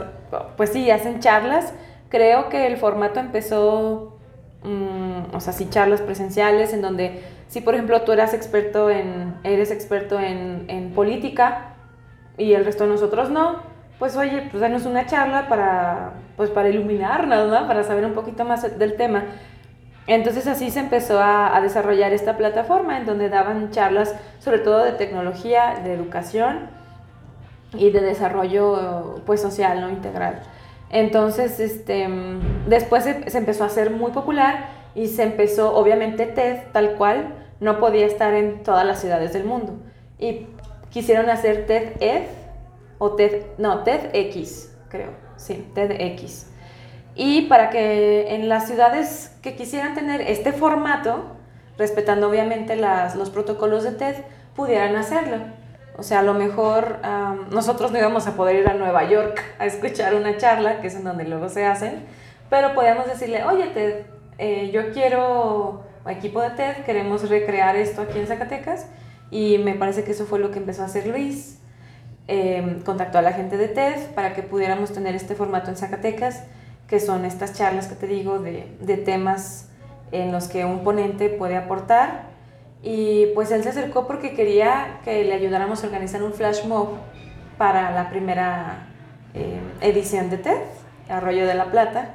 pues 0.55 0.69
sí, 0.69 0.89
hacen 0.89 1.19
charlas. 1.19 1.73
Creo 2.07 2.47
que 2.47 2.65
el 2.67 2.77
formato 2.77 3.19
empezó, 3.19 4.17
mm, 4.63 5.35
o 5.35 5.39
sea, 5.41 5.51
sí, 5.51 5.69
charlas 5.69 6.01
presenciales, 6.01 6.71
en 6.73 6.81
donde, 6.81 7.23
si 7.47 7.59
por 7.59 7.73
ejemplo 7.73 8.03
tú 8.03 8.13
eras 8.13 8.33
experto 8.33 8.89
en, 8.89 9.35
eres 9.43 9.69
experto 9.69 10.19
en, 10.19 10.65
en 10.69 10.93
política 10.93 11.73
y 12.37 12.53
el 12.53 12.63
resto 12.63 12.85
de 12.85 12.91
nosotros 12.91 13.29
no, 13.29 13.72
pues 13.99 14.15
oye, 14.17 14.47
pues 14.51 14.61
danos 14.61 14.85
una 14.85 15.05
charla 15.05 15.47
para, 15.47 16.13
pues, 16.35 16.49
para 16.49 16.69
iluminarnos, 16.69 17.49
¿no? 17.49 17.67
Para 17.67 17.83
saber 17.83 18.05
un 18.05 18.13
poquito 18.13 18.45
más 18.45 18.77
del 18.77 18.95
tema. 18.95 19.25
Entonces 20.07 20.47
así 20.47 20.69
se 20.69 20.81
empezó 20.81 21.21
a, 21.21 21.55
a 21.55 21.61
desarrollar 21.61 22.11
esta 22.11 22.35
plataforma 22.35 22.97
en 22.97 23.05
donde 23.05 23.29
daban 23.29 23.71
charlas 23.71 24.13
sobre 24.39 24.59
todo 24.59 24.83
de 24.83 24.91
tecnología, 24.91 25.79
de 25.83 25.93
educación 25.93 26.67
y 27.73 27.91
de 27.91 28.01
desarrollo 28.01 29.21
pues 29.25 29.41
social, 29.41 29.79
¿no? 29.79 29.89
Integral. 29.89 30.41
Entonces, 30.89 31.59
este, 31.59 32.07
después 32.67 33.03
se, 33.03 33.29
se 33.29 33.37
empezó 33.37 33.63
a 33.63 33.67
hacer 33.67 33.89
muy 33.89 34.11
popular 34.11 34.67
y 34.93 35.07
se 35.07 35.23
empezó, 35.23 35.75
obviamente 35.75 36.27
TED 36.27 36.71
tal 36.71 36.95
cual, 36.95 37.33
no 37.59 37.79
podía 37.79 38.05
estar 38.05 38.33
en 38.33 38.61
todas 38.61 38.85
las 38.85 38.99
ciudades 38.99 39.33
del 39.33 39.45
mundo. 39.45 39.73
Y 40.19 40.47
quisieron 40.91 41.29
hacer 41.29 41.65
TED-Ed 41.65 42.23
o 43.03 43.17
no, 43.57 43.83
TEDx, 43.83 44.71
creo, 44.89 45.09
sí, 45.37 45.69
TEDx. 45.73 46.47
Y 47.15 47.43
para 47.43 47.69
que 47.69 48.35
en 48.35 48.49
las 48.49 48.67
ciudades 48.67 49.35
que 49.41 49.55
quisieran 49.55 49.93
tener 49.93 50.21
este 50.21 50.51
formato, 50.51 51.23
respetando 51.77 52.29
obviamente 52.29 52.75
los 52.75 53.29
protocolos 53.29 53.83
de 53.83 53.91
TED, 53.91 54.15
pudieran 54.55 54.95
hacerlo. 54.95 55.37
O 55.97 56.03
sea, 56.03 56.19
a 56.19 56.23
lo 56.23 56.33
mejor 56.33 56.99
nosotros 57.51 57.91
no 57.91 57.99
íbamos 57.99 58.25
a 58.25 58.35
poder 58.35 58.55
ir 58.55 58.67
a 58.67 58.73
Nueva 58.73 59.07
York 59.07 59.43
a 59.59 59.65
escuchar 59.65 60.15
una 60.15 60.37
charla, 60.37 60.81
que 60.81 60.87
es 60.87 60.95
en 60.95 61.03
donde 61.03 61.25
luego 61.25 61.49
se 61.49 61.65
hacen, 61.65 62.05
pero 62.49 62.73
podíamos 62.73 63.05
decirle, 63.05 63.43
oye 63.43 63.67
TED, 63.67 64.05
eh, 64.37 64.71
yo 64.71 64.91
quiero, 64.91 65.83
equipo 66.07 66.41
de 66.41 66.51
TED, 66.51 66.77
queremos 66.85 67.29
recrear 67.29 67.75
esto 67.75 68.01
aquí 68.01 68.17
en 68.19 68.27
Zacatecas, 68.27 68.87
y 69.29 69.59
me 69.59 69.73
parece 69.73 70.03
que 70.03 70.11
eso 70.11 70.25
fue 70.25 70.39
lo 70.39 70.51
que 70.51 70.59
empezó 70.59 70.81
a 70.83 70.85
hacer 70.85 71.07
Luis. 71.07 71.59
Eh, 72.27 72.81
contactó 72.85 73.17
a 73.17 73.21
la 73.21 73.33
gente 73.33 73.57
de 73.57 73.67
TED 73.67 74.11
para 74.15 74.33
que 74.33 74.43
pudiéramos 74.43 74.93
tener 74.93 75.13
este 75.13 75.35
formato 75.35 75.69
en 75.69 75.75
Zacatecas, 75.75 76.43
que 76.87 76.99
son 76.99 77.25
estas 77.25 77.53
charlas 77.53 77.87
que 77.87 77.95
te 77.95 78.07
digo 78.07 78.39
de, 78.39 78.75
de 78.79 78.97
temas 78.97 79.69
en 80.11 80.31
los 80.31 80.47
que 80.47 80.63
un 80.63 80.83
ponente 80.83 81.29
puede 81.29 81.57
aportar. 81.57 82.31
Y 82.81 83.27
pues 83.33 83.51
él 83.51 83.63
se 83.63 83.69
acercó 83.69 84.07
porque 84.07 84.33
quería 84.33 84.99
que 85.03 85.23
le 85.23 85.33
ayudáramos 85.33 85.83
a 85.83 85.87
organizar 85.87 86.21
un 86.23 86.33
flash 86.33 86.65
mob 86.65 86.89
para 87.57 87.91
la 87.91 88.09
primera 88.09 88.87
eh, 89.33 89.59
edición 89.81 90.29
de 90.29 90.37
TED, 90.37 90.61
Arroyo 91.09 91.47
de 91.47 91.55
la 91.55 91.65
Plata. 91.65 92.13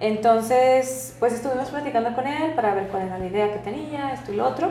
Entonces, 0.00 1.16
pues 1.18 1.32
estuvimos 1.32 1.68
platicando 1.70 2.14
con 2.14 2.26
él 2.26 2.52
para 2.54 2.74
ver 2.74 2.88
cuál 2.88 3.04
era 3.04 3.18
la 3.18 3.26
idea 3.26 3.52
que 3.52 3.58
tenía, 3.58 4.12
esto 4.12 4.32
y 4.32 4.36
lo 4.36 4.46
otro. 4.46 4.70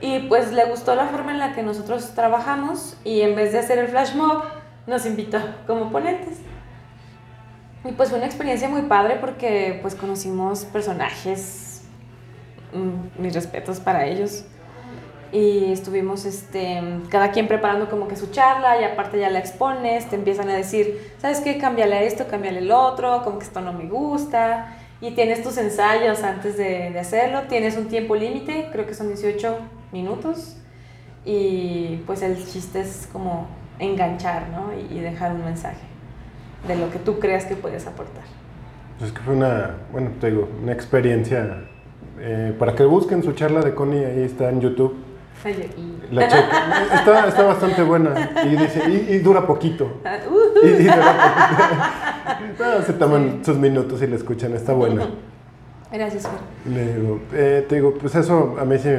Y 0.00 0.20
pues 0.20 0.52
le 0.52 0.64
gustó 0.66 0.94
la 0.94 1.08
forma 1.08 1.32
en 1.32 1.38
la 1.38 1.54
que 1.54 1.62
nosotros 1.62 2.12
trabajamos 2.14 2.96
y 3.04 3.22
en 3.22 3.34
vez 3.34 3.52
de 3.52 3.58
hacer 3.58 3.78
el 3.78 3.88
flash 3.88 4.14
mob, 4.14 4.44
nos 4.86 5.04
invitó 5.06 5.38
como 5.66 5.90
ponentes. 5.90 6.38
Y 7.84 7.92
pues 7.92 8.10
fue 8.10 8.18
una 8.18 8.26
experiencia 8.26 8.68
muy 8.68 8.82
padre 8.82 9.16
porque 9.20 9.78
pues 9.82 9.94
conocimos 9.94 10.64
personajes, 10.64 11.82
mm, 12.72 13.22
mis 13.22 13.34
respetos 13.34 13.80
para 13.80 14.06
ellos. 14.06 14.44
Y 15.32 15.72
estuvimos 15.72 16.24
este, 16.24 16.80
cada 17.10 17.32
quien 17.32 17.48
preparando 17.48 17.90
como 17.90 18.08
que 18.08 18.16
su 18.16 18.28
charla 18.28 18.80
y 18.80 18.84
aparte 18.84 19.18
ya 19.18 19.28
la 19.28 19.40
expones, 19.40 20.08
te 20.08 20.16
empiezan 20.16 20.48
a 20.48 20.54
decir, 20.54 21.12
¿sabes 21.18 21.40
qué? 21.40 21.58
Cámbiale 21.58 22.06
esto, 22.06 22.26
cámbiale 22.28 22.60
el 22.60 22.70
otro, 22.70 23.22
como 23.24 23.38
que 23.38 23.44
esto 23.44 23.60
no 23.60 23.72
me 23.72 23.88
gusta. 23.88 24.76
Y 25.00 25.10
tienes 25.12 25.42
tus 25.42 25.58
ensayos 25.58 26.22
antes 26.22 26.56
de, 26.56 26.90
de 26.90 26.98
hacerlo, 26.98 27.42
tienes 27.48 27.76
un 27.76 27.88
tiempo 27.88 28.16
límite, 28.16 28.68
creo 28.72 28.86
que 28.86 28.94
son 28.94 29.08
18 29.08 29.58
minutos. 29.92 30.56
Y 31.24 32.02
pues 32.06 32.22
el 32.22 32.36
chiste 32.46 32.80
es 32.80 33.08
como 33.12 33.48
enganchar, 33.78 34.48
¿no? 34.50 34.70
Y, 34.72 35.00
dejar 35.00 35.32
un 35.32 35.44
mensaje 35.44 35.86
de 36.66 36.76
lo 36.76 36.90
que 36.90 36.98
tú 36.98 37.18
creas 37.18 37.44
que 37.44 37.54
puedes 37.56 37.86
aportar. 37.86 38.24
Pues 38.98 39.10
es 39.10 39.16
que 39.16 39.22
fue 39.22 39.34
una, 39.34 39.76
bueno, 39.92 40.10
te 40.20 40.30
digo, 40.30 40.48
una 40.62 40.72
experiencia. 40.72 41.64
eh, 42.20 42.54
para 42.58 42.74
que 42.74 42.84
busquen 42.84 43.22
su 43.22 43.32
charla 43.32 43.60
de 43.60 43.74
Connie, 43.74 44.04
ahí 44.04 44.22
está 44.22 44.48
en 44.50 44.60
YouTube. 44.60 44.96
La 46.10 46.26
checa. 46.28 46.84
Está, 46.94 47.28
está 47.28 47.42
bastante 47.44 47.82
buena. 47.82 48.30
Y 48.44 48.56
dice, 48.56 48.82
y, 48.88 49.14
y 49.14 49.18
dura 49.20 49.46
poquito. 49.46 50.00
Ah, 50.04 50.16
uh, 50.28 50.66
Y, 50.66 50.68
y 50.70 50.84
dura 50.84 50.96
poquito. 50.96 51.84
No, 52.58 52.82
se 52.82 52.92
toman 52.92 53.44
sus 53.44 53.56
minutos 53.56 54.02
y 54.02 54.06
la 54.06 54.16
escuchan, 54.16 54.52
está 54.52 54.72
buena. 54.72 55.08
Gracias, 55.92 56.28
Fer. 56.28 56.72
Le 56.72 56.94
digo, 56.96 57.20
eh, 57.32 57.64
te 57.68 57.76
digo, 57.76 57.94
pues 57.94 58.14
eso 58.16 58.56
a 58.60 58.64
mí 58.64 58.78
sí. 58.78 58.90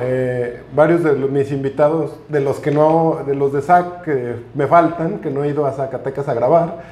Eh, 0.00 0.62
varios 0.74 1.02
de 1.02 1.12
los- 1.16 1.30
mis 1.30 1.50
invitados, 1.52 2.16
de 2.28 2.40
los 2.40 2.58
que 2.60 2.70
no, 2.70 3.20
de 3.26 3.34
los 3.34 3.52
de 3.52 3.62
SAC 3.62 4.02
que 4.02 4.36
me 4.54 4.66
faltan, 4.66 5.18
que 5.18 5.30
no 5.30 5.44
he 5.44 5.48
ido 5.48 5.66
a 5.66 5.72
Zacatecas 5.72 6.28
a 6.28 6.34
grabar, 6.34 6.82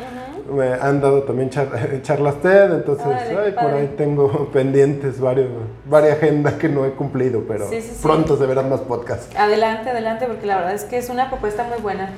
me 0.53 0.75
han 0.75 1.01
dado 1.01 1.23
también 1.23 1.49
char- 1.51 1.71
charlas 2.03 2.37
TED, 2.43 2.75
entonces 2.75 3.07
Órale, 3.07 3.31
qué 3.31 3.39
ay, 3.39 3.53
por 3.53 3.73
ahí 3.75 3.95
tengo 3.97 4.49
pendientes 4.53 5.19
varios, 5.21 5.49
varias 5.87 6.19
agendas 6.19 6.55
que 6.55 6.69
no 6.69 6.85
he 6.85 6.91
cumplido, 6.91 7.45
pero 7.49 7.69
Sí, 7.69 7.81
sí, 7.81 7.93
sí. 7.95 8.01
pronto 8.03 8.37
se 8.37 8.45
verán 8.47 8.69
más 8.69 8.81
podcasts. 8.81 9.35
Adelante, 9.37 9.91
adelante, 9.91 10.27
porque 10.27 10.47
la 10.47 10.57
verdad 10.57 10.75
es 10.75 10.85
que 10.85 10.99
es 10.99 11.09
una 11.09 11.29
propuesta 11.31 11.65
muy 11.65 11.79
buena. 11.81 12.11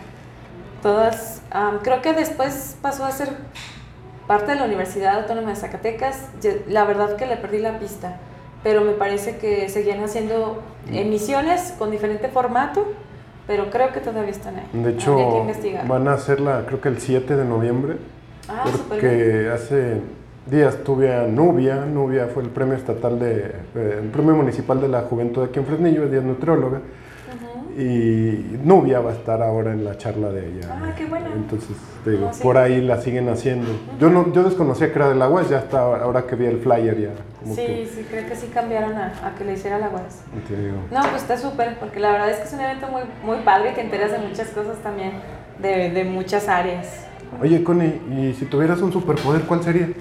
Todas, 0.82 1.42
am, 1.50 1.78
creo 1.82 2.02
que 2.02 2.12
después 2.12 2.76
pasó 2.82 3.04
a 3.04 3.10
ser 3.10 3.28
parte 4.26 4.52
de 4.52 4.58
la 4.58 4.64
Universidad 4.64 5.20
Autónoma 5.20 5.50
de 5.50 5.56
Zacatecas. 5.56 6.26
La 6.68 6.84
verdad 6.84 7.16
que 7.16 7.26
le 7.26 7.36
perdí 7.36 7.58
la 7.58 7.78
pista, 7.78 8.16
pero 8.66 8.80
me 8.80 8.94
parece 8.94 9.36
que 9.36 9.68
seguían 9.68 10.02
haciendo 10.02 10.60
emisiones 10.90 11.72
con 11.78 11.92
diferente 11.92 12.26
formato, 12.26 12.84
pero 13.46 13.70
creo 13.70 13.92
que 13.92 14.00
todavía 14.00 14.32
están 14.32 14.56
ahí. 14.56 14.66
De 14.72 14.90
que 14.90 14.96
hecho, 14.96 15.46
van 15.86 16.08
a 16.08 16.14
hacerla 16.14 16.64
creo 16.66 16.80
que 16.80 16.88
el 16.88 16.98
7 16.98 17.36
de 17.36 17.44
noviembre. 17.44 17.94
Ah, 18.48 18.64
porque 18.88 19.52
hace 19.54 20.00
días 20.50 20.78
tuve 20.82 21.14
a 21.14 21.28
Nubia, 21.28 21.76
Nubia 21.86 22.26
fue 22.26 22.42
el 22.42 22.48
premio 22.48 22.74
estatal 22.74 23.20
de, 23.20 23.52
eh, 23.76 24.00
el 24.02 24.08
premio 24.08 24.34
municipal 24.34 24.80
de 24.80 24.88
la 24.88 25.02
juventud 25.02 25.44
aquí 25.44 25.60
en 25.60 25.66
Fresnillo, 25.66 26.02
es 26.02 26.22
nutrióloga, 26.24 26.78
Ujú. 26.78 26.86
Y 27.78 28.58
Nubia 28.64 29.00
va 29.00 29.10
a 29.10 29.14
estar 29.14 29.42
ahora 29.42 29.72
en 29.72 29.84
la 29.84 29.98
charla 29.98 30.30
de 30.30 30.46
ella. 30.48 30.68
Ah, 30.70 30.92
qué 30.96 31.04
bueno. 31.06 31.26
Entonces, 31.34 31.76
te 32.04 32.12
digo, 32.12 32.28
Ah, 32.28 32.32
sí. 32.32 32.42
por 32.42 32.56
ahí 32.56 32.80
la 32.80 33.00
siguen 33.00 33.28
haciendo. 33.28 33.68
Yo 34.00 34.08
no, 34.08 34.32
yo 34.32 34.42
desconocía 34.44 34.90
que 34.92 34.98
era 34.98 35.08
de 35.10 35.14
la 35.16 35.28
UAS, 35.28 35.50
ya 35.50 35.58
hasta 35.58 35.78
ahora 35.80 36.26
que 36.26 36.36
vi 36.36 36.46
el 36.46 36.58
flyer 36.60 36.98
ya, 36.98 37.10
como 37.40 37.54
Sí, 37.54 37.66
que, 37.66 37.86
sí, 37.94 38.06
creo 38.10 38.26
que 38.28 38.34
sí 38.34 38.46
cambiaron 38.52 38.94
a, 38.96 39.12
a 39.26 39.34
que 39.36 39.44
le 39.44 39.52
hiciera 39.52 39.78
la 39.78 39.88
UAS. 39.90 40.22
te 40.48 40.56
digo, 40.56 40.76
No, 40.90 41.00
pues 41.10 41.22
está 41.22 41.36
súper, 41.36 41.78
porque 41.78 42.00
la 42.00 42.12
verdad 42.12 42.30
es 42.30 42.36
que 42.38 42.44
es 42.44 42.52
un 42.54 42.60
evento 42.60 42.88
muy, 42.88 43.02
muy 43.24 43.44
padre 43.44 43.72
te 43.72 43.82
enteras 43.82 44.10
de 44.12 44.18
muchas 44.18 44.48
cosas 44.48 44.78
también, 44.82 45.12
de, 45.58 45.90
de 45.90 46.04
muchas 46.04 46.48
áreas. 46.48 47.04
Oye, 47.42 47.62
Connie, 47.62 48.00
¿y 48.10 48.34
si 48.38 48.46
tuvieras 48.46 48.80
un 48.80 48.92
superpoder, 48.92 49.42
cuál 49.42 49.62
sería? 49.62 49.88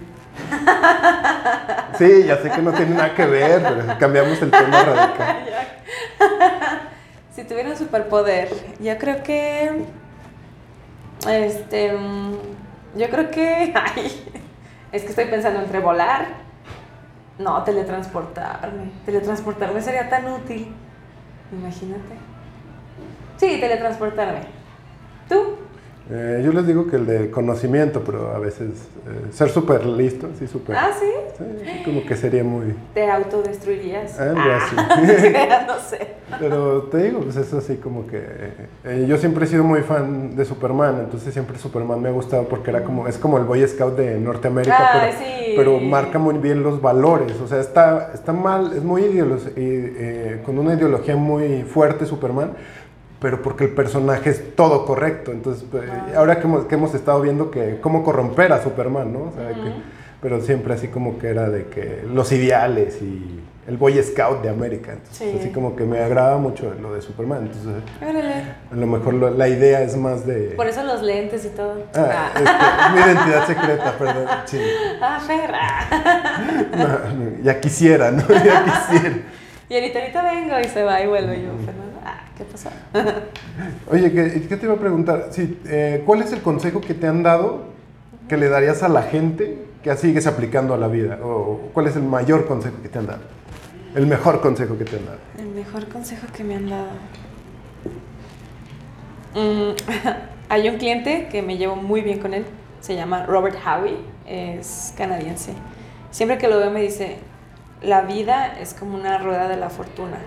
Sí, 1.98 2.24
ya 2.28 2.36
sé 2.42 2.50
que 2.52 2.62
no 2.62 2.74
tiene 2.74 2.94
nada 2.94 3.14
que 3.16 3.26
ver, 3.26 3.62
pero 3.64 3.98
cambiamos 3.98 4.42
el 4.42 4.52
tema 4.52 4.84
radical. 4.84 5.38
Si 7.36 7.44
tuviera 7.44 7.70
un 7.70 7.76
superpoder, 7.78 8.50
yo 8.80 8.98
creo 8.98 9.22
que. 9.24 9.86
Este. 11.28 11.92
mm, 11.94 12.34
Yo 12.96 13.10
creo 13.10 13.30
que. 13.30 13.74
Ay, 13.76 14.30
es 14.92 15.04
que 15.04 15.10
estoy 15.10 15.26
pensando 15.26 15.60
entre 15.60 15.80
volar. 15.80 16.28
No, 17.38 17.62
teletransportarme. 17.64 18.92
Teletransportarme 19.06 19.82
sería 19.82 20.10
tan 20.10 20.32
útil. 20.32 20.74
Imagínate. 21.52 22.16
Sí, 23.38 23.58
teletransportarme. 23.60 24.40
¿Tú? 25.28 25.58
Eh, 26.08 26.44
yo 26.46 26.52
les 26.54 26.68
digo 26.68 26.86
que 26.86 26.98
el 26.98 27.08
de 27.08 27.32
conocimiento, 27.32 28.04
pero 28.06 28.30
a 28.36 28.38
veces 28.38 28.70
eh, 29.08 29.32
ser 29.32 29.50
súper 29.50 29.86
listo, 29.88 30.28
sí, 30.38 30.46
súper. 30.48 30.76
Ah, 30.76 30.92
sí. 30.98 31.06
sí, 31.64 31.82
como 31.84 32.06
que 32.06 32.16
sería 32.16 32.44
muy. 32.44 32.76
¿Te 32.94 33.10
autodestruirías? 33.10 34.20
Algo 34.20 34.40
así. 34.40 34.76
no 35.68 35.80
sé. 35.80 36.16
Pero 36.40 36.84
te 36.84 36.98
digo, 37.04 37.20
pues 37.22 37.36
es 37.38 37.54
así 37.54 37.78
como 37.78 38.06
que. 38.08 38.22
eh, 38.84 39.06
yo 39.08 39.18
siempre 39.18 39.46
he 39.46 39.48
sido 39.48 39.64
muy 39.64 39.82
fan 39.82 40.36
de 40.36 40.44
Superman, 40.44 40.98
entonces 41.00 41.32
siempre 41.34 41.58
Superman 41.58 42.02
me 42.02 42.10
ha 42.10 42.12
gustado 42.12 42.48
porque 42.48 42.72
era 42.72 42.84
como. 42.84 43.08
Es 43.08 43.18
como 43.18 43.38
el 43.38 43.44
Boy 43.46 43.66
Scout 43.68 43.96
de 43.96 44.20
Norteamérica, 44.20 45.02
Ay, 45.02 45.12
pero, 45.12 45.18
sí. 45.20 45.54
pero 45.56 45.80
marca 45.80 46.20
muy 46.20 46.38
bien 46.40 46.62
los 46.64 46.82
valores. 46.82 47.40
O 47.42 47.48
sea, 47.48 47.60
está, 47.60 48.12
está 48.14 48.34
mal, 48.34 48.74
es 48.76 48.84
muy 48.84 49.04
ideolo- 49.04 49.40
eh, 49.56 50.42
con 50.46 50.58
una 50.60 50.74
ideología 50.74 51.16
muy 51.16 51.62
fuerte 51.64 52.06
Superman, 52.06 52.52
pero 53.26 53.42
porque 53.42 53.64
el 53.64 53.72
personaje 53.72 54.30
es 54.30 54.56
todo 54.56 54.86
correcto. 54.86 55.32
Entonces, 55.32 55.66
pues, 55.72 55.90
ahora 56.16 56.36
que 56.40 56.44
hemos, 56.46 56.66
que 56.66 56.76
hemos 56.76 56.94
estado 56.94 57.22
viendo 57.22 57.50
que 57.50 57.80
cómo 57.82 58.04
corromper 58.04 58.54
a 58.54 58.62
Superman, 58.62 59.12
¿no? 59.12 59.20
O 59.24 59.32
sea, 59.36 59.50
que- 59.50 59.74
pero 60.22 60.40
siempre 60.42 60.76
así 60.76 60.90
como 60.90 61.18
que 61.18 61.30
era 61.30 61.50
de 61.50 61.66
que 61.66 62.04
los 62.08 62.32
ideales 62.32 63.02
y 63.02 63.40
el 63.68 63.78
Boy 63.78 64.00
Scout 64.04 64.44
de 64.44 64.50
América. 64.50 64.92
Entonces, 64.94 65.18
Sí. 65.32 65.38
así 65.40 65.50
como 65.50 65.76
que 65.76 65.86
me 65.86 65.98
agrada 65.98 66.38
mucho 66.38 66.72
lo 66.80 66.94
de 66.94 67.02
Superman. 67.02 67.48
Entonces, 67.52 67.82
Órale. 68.00 68.34
a 68.72 68.76
lo 68.76 68.86
mejor 68.86 69.16
lo- 69.16 69.32
la 69.32 69.48
idea 69.48 69.82
es 69.82 69.98
más 69.98 70.24
de... 70.28 70.54
Por 70.56 70.68
eso 70.68 70.84
los 70.84 71.02
lentes 71.02 71.46
y 71.46 71.50
todo. 71.50 71.78
Ah, 71.96 72.30
Ah, 72.36 72.92
mi 72.94 73.02
identidad 73.02 73.48
secreta, 73.48 73.96
perdón. 73.98 74.28
Sí. 74.46 74.60
ah 75.02 75.20
Fer. 75.26 75.52
No, 76.78 76.88
no, 77.26 77.44
ya 77.44 77.60
quisiera, 77.60 78.12
¿no? 78.12 78.22
Ya 78.28 78.64
quisiera. 78.66 79.16
Y 79.68 79.74
ahorita, 79.74 79.98
ahorita 80.00 80.24
vengo 80.24 80.60
y 80.60 80.66
se 80.66 80.84
va 80.84 81.02
y 81.02 81.08
vuelve 81.08 81.42
yo, 81.42 81.50
¿qué 82.38 82.44
pasó? 82.44 82.70
Oye, 83.92 84.12
¿qué, 84.12 84.48
qué 84.48 84.58
te 84.58 84.66
iba 84.66 84.76
a 84.76 84.80
preguntar? 84.80 85.28
Sí, 85.32 85.60
eh, 85.66 86.04
¿Cuál 86.06 86.22
es 86.22 86.32
el 86.34 86.42
consejo 86.42 86.82
que 86.82 86.94
te 86.94 87.08
han 87.08 87.24
dado 87.24 87.64
que 88.28 88.38
le 88.38 88.50
darías 88.50 88.84
a 88.84 88.90
la 88.90 89.04
gente 89.04 89.66
que 89.84 89.96
sigues 89.96 90.28
aplicando 90.28 90.74
a 90.74 90.78
la 90.78 90.88
vida? 90.88 91.20
¿O 91.24 91.70
cuál 91.74 91.88
es 91.88 91.96
el 91.96 92.04
mayor 92.04 92.48
consejo 92.48 92.82
que 92.82 92.90
te 92.90 93.00
han 93.00 93.08
dado? 93.08 93.22
El 93.96 94.08
mejor 94.08 94.42
consejo 94.42 94.78
que 94.78 94.86
te 94.86 94.98
han 94.98 95.06
dado. 95.06 95.20
El 95.38 95.48
mejor 95.48 95.88
consejo 95.88 96.28
que 96.36 96.44
me 96.44 96.56
han 96.56 96.70
dado. 96.70 96.90
Mm, 99.36 99.76
hay 100.50 100.70
un 100.70 100.78
cliente 100.78 101.28
que 101.32 101.42
me 101.42 101.58
llevo 101.58 101.76
muy 101.76 102.02
bien 102.02 102.20
con 102.20 102.34
él. 102.34 102.46
Se 102.82 102.96
llama 102.96 103.26
Robert 103.26 103.58
Howie. 103.66 103.98
Es 104.28 104.94
canadiense. 104.98 105.54
Siempre 106.12 106.38
que 106.38 106.48
lo 106.48 106.58
veo 106.58 106.72
me 106.72 106.82
dice, 106.82 107.18
la 107.82 108.02
vida 108.02 108.60
es 108.60 108.74
como 108.74 108.96
una 108.96 109.18
rueda 109.18 109.48
de 109.48 109.58
la 109.58 109.70
fortuna. 109.70 110.18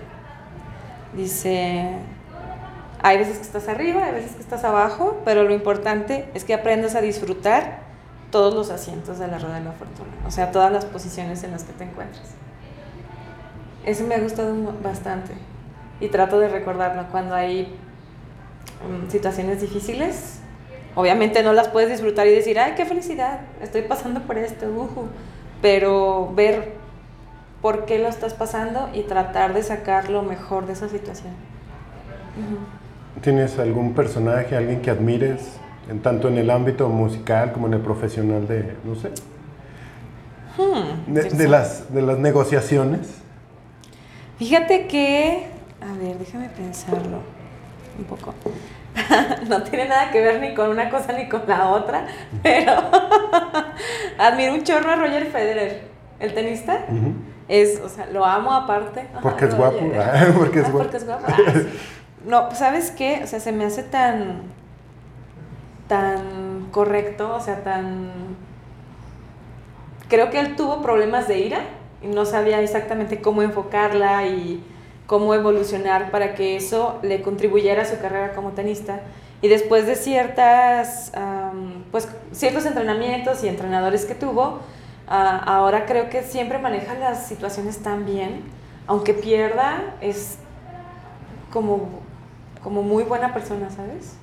Dice, 1.13 1.95
hay 3.01 3.17
veces 3.17 3.37
que 3.37 3.43
estás 3.43 3.67
arriba, 3.67 4.05
hay 4.05 4.13
veces 4.13 4.33
que 4.33 4.41
estás 4.41 4.63
abajo, 4.63 5.21
pero 5.25 5.43
lo 5.43 5.53
importante 5.53 6.29
es 6.33 6.43
que 6.43 6.53
aprendas 6.53 6.95
a 6.95 7.01
disfrutar 7.01 7.79
todos 8.31 8.53
los 8.53 8.69
asientos 8.69 9.19
de 9.19 9.27
la 9.27 9.39
rueda 9.39 9.59
de 9.59 9.65
la 9.65 9.71
fortuna. 9.71 10.09
O 10.27 10.31
sea, 10.31 10.51
todas 10.51 10.71
las 10.71 10.85
posiciones 10.85 11.43
en 11.43 11.51
las 11.51 11.63
que 11.63 11.73
te 11.73 11.83
encuentras. 11.83 12.25
Eso 13.85 14.03
me 14.03 14.15
ha 14.15 14.19
gustado 14.19 14.55
bastante 14.83 15.33
y 15.99 16.09
trato 16.09 16.39
de 16.39 16.49
recordarlo 16.49 17.07
cuando 17.11 17.35
hay 17.35 17.75
mm, 18.87 19.09
situaciones 19.09 19.61
difíciles. 19.61 20.39
Obviamente 20.95 21.43
no 21.43 21.53
las 21.53 21.69
puedes 21.69 21.89
disfrutar 21.89 22.27
y 22.27 22.31
decir, 22.31 22.59
ay, 22.59 22.73
qué 22.75 22.85
felicidad, 22.85 23.41
estoy 23.61 23.83
pasando 23.83 24.21
por 24.21 24.37
esto, 24.37 24.67
ujú. 24.67 25.07
pero 25.61 26.31
ver 26.35 26.78
por 27.61 27.85
qué 27.85 27.99
lo 27.99 28.07
estás 28.07 28.33
pasando 28.33 28.89
y 28.93 29.03
tratar 29.03 29.53
de 29.53 29.63
sacar 29.63 30.09
lo 30.09 30.21
mejor 30.21 30.65
de 30.65 30.73
esa 30.73 30.89
situación. 30.89 31.33
¿Tienes 33.21 33.59
algún 33.59 33.93
personaje, 33.93 34.55
alguien 34.55 34.81
que 34.81 34.91
admires, 34.91 35.57
en 35.89 36.01
tanto 36.01 36.27
en 36.27 36.37
el 36.37 36.49
ámbito 36.49 36.87
musical 36.89 37.51
como 37.51 37.67
en 37.67 37.73
el 37.73 37.81
profesional 37.81 38.47
de, 38.47 38.75
no 38.85 38.95
sé, 38.95 39.11
Hmm, 40.59 41.13
de, 41.13 41.47
las, 41.47 41.93
de 41.93 42.01
las 42.01 42.17
negociaciones? 42.17 43.21
Fíjate 44.37 44.87
que, 44.87 45.47
a 45.79 45.97
ver, 45.97 46.17
déjame 46.17 46.49
pensarlo 46.49 47.21
un 47.97 48.03
poco. 48.05 48.33
no 49.47 49.63
tiene 49.63 49.87
nada 49.87 50.11
que 50.11 50.19
ver 50.19 50.41
ni 50.41 50.53
con 50.53 50.69
una 50.69 50.89
cosa 50.89 51.13
ni 51.13 51.29
con 51.29 51.43
la 51.47 51.69
otra, 51.69 52.07
pero 52.43 52.73
admiro 54.17 54.53
un 54.53 54.63
chorro 54.63 54.91
a 54.91 54.95
Roger 54.97 55.27
Federer, 55.27 55.83
el 56.19 56.33
tenista. 56.33 56.85
Ujú. 56.89 57.13
Es, 57.49 57.81
o 57.81 57.89
sea, 57.89 58.05
lo 58.05 58.23
amo 58.23 58.53
aparte. 58.53 59.01
Ajá, 59.11 59.21
Porque 59.21 59.45
es 59.45 59.55
guapo. 59.55 59.79
Ah, 59.99 60.27
porque 60.37 60.59
es 60.59 60.65
Ah, 60.67 60.69
guapo. 60.69 60.77
porque 60.83 60.97
es 60.97 61.05
guapo. 61.05 61.23
Ah, 61.27 61.35
sí. 61.53 61.69
No, 62.25 62.51
¿sabes 62.55 62.91
qué? 62.91 63.21
O 63.23 63.27
sea, 63.27 63.39
se 63.41 63.51
me 63.51 63.65
hace 63.65 63.83
tan 63.83 64.43
tan 65.87 66.67
correcto, 66.71 67.33
o 67.35 67.39
sea, 67.39 67.63
tan 67.63 68.11
creo 70.07 70.29
que 70.29 70.39
él 70.39 70.55
tuvo 70.55 70.81
problemas 70.81 71.27
de 71.27 71.39
ira 71.39 71.59
y 72.01 72.07
no 72.07 72.25
sabía 72.25 72.61
exactamente 72.61 73.21
cómo 73.21 73.41
enfocarla 73.41 74.25
y 74.27 74.63
cómo 75.07 75.33
evolucionar 75.33 76.11
para 76.11 76.35
que 76.35 76.55
eso 76.55 76.99
le 77.01 77.21
contribuyera 77.21 77.81
a 77.81 77.85
su 77.85 77.99
carrera 77.99 78.33
como 78.33 78.51
tenista. 78.51 79.01
Y 79.41 79.47
después 79.47 79.87
de 79.87 79.95
ciertas, 79.95 81.11
pues, 81.91 82.07
ciertos 82.33 82.65
entrenamientos 82.65 83.43
y 83.43 83.47
entrenadores 83.47 84.05
que 84.05 84.13
tuvo, 84.13 84.59
ah, 85.09 85.41
ahora 85.45 85.85
creo 85.85 86.09
que 86.09 86.23
siempre 86.23 86.59
maneja 86.59 86.93
las 86.93 87.27
situaciones 87.27 87.79
tan 87.79 88.05
bien, 88.05 88.43
aunque 88.87 89.13
pierda, 89.13 89.95
es 90.01 90.37
como, 91.51 91.89
como 92.63 92.83
muy 92.83 93.03
buena 93.03 93.33
persona, 93.33 93.69
¿sabes? 93.69 94.15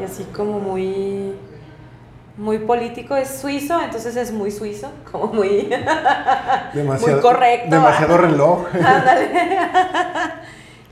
Y 0.00 0.04
así 0.04 0.24
como 0.24 0.58
muy, 0.58 1.34
muy 2.36 2.58
político, 2.58 3.14
es 3.14 3.28
suizo, 3.40 3.80
entonces 3.80 4.16
es 4.16 4.32
muy 4.32 4.50
suizo, 4.50 4.90
como 5.12 5.26
muy, 5.28 5.70
Demasiado, 6.72 7.12
muy 7.14 7.22
correcto. 7.22 7.70
Demasiado 7.70 8.18
reloj. 8.18 8.66
Ándale. 8.74 9.30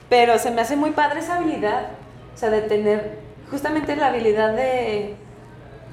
Pero 0.08 0.38
se 0.38 0.50
me 0.50 0.60
hace 0.60 0.76
muy 0.76 0.90
padre 0.90 1.20
esa 1.20 1.36
habilidad, 1.36 1.88
o 2.34 2.36
sea, 2.36 2.50
de 2.50 2.62
tener 2.62 3.18
justamente 3.50 3.96
la 3.96 4.08
habilidad 4.08 4.54
de, 4.54 5.14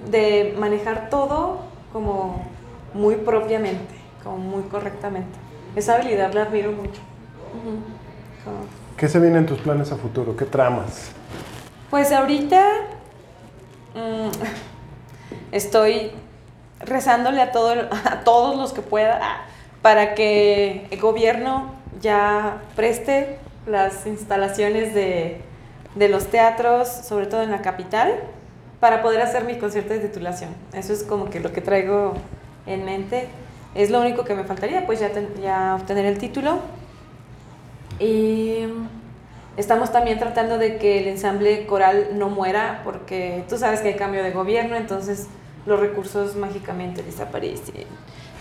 de 0.09 0.55
manejar 0.59 1.09
todo 1.09 1.59
como 1.93 2.56
muy 2.93 3.15
propiamente, 3.15 3.93
como 4.23 4.37
muy 4.37 4.63
correctamente. 4.63 5.37
Esa 5.75 5.95
habilidad 5.95 6.33
la 6.33 6.43
admiro 6.43 6.71
mucho. 6.71 7.01
Como- 8.43 8.65
¿Qué 8.97 9.07
se 9.07 9.19
viene 9.19 9.37
en 9.37 9.45
tus 9.45 9.59
planes 9.59 9.91
a 9.91 9.95
futuro? 9.97 10.35
¿Qué 10.35 10.45
tramas? 10.45 11.11
Pues 11.91 12.11
ahorita 12.11 12.63
mm, 13.95 14.29
estoy 15.51 16.11
rezándole 16.79 17.41
a, 17.41 17.51
todo, 17.51 17.73
a 18.05 18.21
todos 18.21 18.55
los 18.57 18.73
que 18.73 18.81
pueda 18.81 19.19
para 19.81 20.15
que 20.15 20.87
el 20.91 20.99
gobierno 20.99 21.71
ya 22.01 22.61
preste 22.75 23.37
las 23.67 24.05
instalaciones 24.07 24.93
de, 24.93 25.41
de 25.95 26.09
los 26.09 26.27
teatros, 26.27 26.87
sobre 26.87 27.25
todo 27.27 27.41
en 27.43 27.51
la 27.51 27.61
capital, 27.61 28.13
para 28.79 29.01
poder 29.01 29.21
hacer 29.21 29.43
mi 29.45 29.57
concierto 29.57 29.93
de 29.93 29.99
titulación. 29.99 30.51
Eso 30.73 30.93
es 30.93 31.03
como 31.03 31.29
que 31.29 31.39
lo 31.39 31.51
que 31.51 31.61
traigo 31.61 32.13
en 32.67 32.85
mente. 32.85 33.27
Es 33.75 33.89
lo 33.89 33.99
único 34.01 34.23
que 34.23 34.35
me 34.35 34.43
faltaría, 34.43 34.85
pues 34.85 34.99
ya, 34.99 35.09
ten- 35.09 35.29
ya 35.41 35.75
obtener 35.79 36.05
el 36.05 36.17
título. 36.17 36.59
Y 37.99 38.59
estamos 39.57 39.91
también 39.91 40.19
tratando 40.19 40.57
de 40.57 40.77
que 40.77 40.99
el 40.99 41.07
ensamble 41.07 41.65
coral 41.65 42.09
no 42.13 42.29
muera, 42.29 42.81
porque 42.83 43.43
tú 43.49 43.57
sabes 43.57 43.79
que 43.81 43.89
hay 43.89 43.95
cambio 43.95 44.23
de 44.23 44.31
gobierno, 44.31 44.75
entonces 44.75 45.27
los 45.65 45.79
recursos 45.79 46.35
mágicamente 46.35 47.01
desaparecen. 47.03 47.85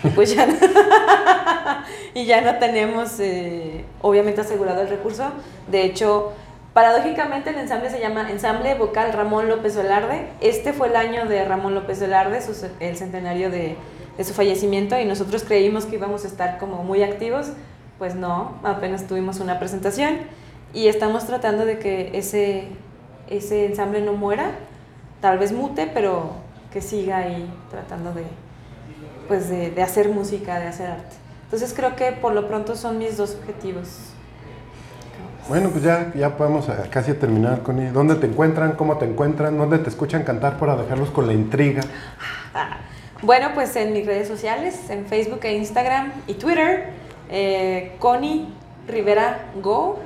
Y 0.03 0.07
pues 0.09 0.35
ya 0.35 0.45
no, 0.45 0.53
y 2.13 2.25
ya 2.25 2.41
no 2.41 2.55
tenemos, 2.59 3.19
eh, 3.19 3.83
obviamente, 4.01 4.41
asegurado 4.41 4.81
el 4.81 4.89
recurso. 4.89 5.23
De 5.69 5.81
hecho, 5.83 6.33
paradójicamente 6.73 7.49
el 7.49 7.57
ensamble 7.57 7.89
se 7.89 7.99
llama 7.99 8.29
Ensamble 8.29 8.75
Vocal 8.75 9.11
Ramón 9.13 9.49
López 9.49 9.75
Velarde. 9.75 10.27
Este 10.39 10.71
fue 10.71 10.89
el 10.89 10.95
año 10.95 11.25
de 11.25 11.43
Ramón 11.45 11.73
López 11.73 11.99
Velarde, 11.99 12.39
el 12.79 12.95
centenario 12.95 13.49
de, 13.49 13.75
de 14.17 14.23
su 14.23 14.33
fallecimiento, 14.33 14.99
y 14.99 15.05
nosotros 15.05 15.43
creímos 15.43 15.85
que 15.85 15.95
íbamos 15.95 16.25
a 16.25 16.27
estar 16.27 16.57
como 16.57 16.83
muy 16.83 17.03
activos. 17.03 17.51
Pues 17.97 18.15
no, 18.15 18.59
apenas 18.63 19.07
tuvimos 19.07 19.39
una 19.39 19.57
presentación 19.57 20.17
y 20.73 20.87
estamos 20.87 21.25
tratando 21.25 21.65
de 21.65 21.79
que 21.79 22.11
ese, 22.13 22.67
ese 23.27 23.65
ensamble 23.65 24.01
no 24.01 24.13
muera, 24.13 24.51
tal 25.19 25.39
vez 25.39 25.51
mute, 25.51 25.89
pero 25.91 26.31
que 26.71 26.81
siga 26.81 27.17
ahí 27.17 27.51
tratando 27.71 28.13
de, 28.13 28.23
pues 29.27 29.49
de, 29.49 29.71
de 29.71 29.81
hacer 29.81 30.09
música, 30.09 30.59
de 30.59 30.67
hacer 30.67 30.91
arte. 30.91 31.15
Entonces 31.45 31.73
creo 31.73 31.95
que 31.95 32.11
por 32.11 32.33
lo 32.33 32.47
pronto 32.47 32.75
son 32.75 32.99
mis 32.99 33.17
dos 33.17 33.35
objetivos. 33.35 33.87
Bueno, 35.47 35.69
pues 35.69 35.83
ya, 35.83 36.11
ya 36.13 36.35
podemos 36.35 36.67
eh, 36.67 36.73
casi 36.91 37.13
terminar 37.13 37.63
con. 37.63 37.93
¿Dónde 37.93 38.15
te 38.15 38.27
encuentran? 38.27 38.73
¿Cómo 38.73 38.97
te 38.97 39.05
encuentran? 39.05 39.57
¿Dónde 39.57 39.79
te 39.79 39.89
escuchan 39.89 40.23
cantar 40.23 40.59
para 40.59 40.75
dejarlos 40.75 41.09
con 41.09 41.25
la 41.25 41.33
intriga? 41.33 41.81
Bueno, 43.23 43.49
pues 43.55 43.75
en 43.75 43.93
mis 43.93 44.05
redes 44.05 44.27
sociales, 44.27 44.89
en 44.89 45.05
Facebook 45.05 45.39
e 45.43 45.53
Instagram 45.57 46.11
y 46.27 46.35
Twitter, 46.35 46.89
eh, 47.29 47.95
Connie 47.99 48.47
Rivera 48.87 49.39
Go, 49.61 49.97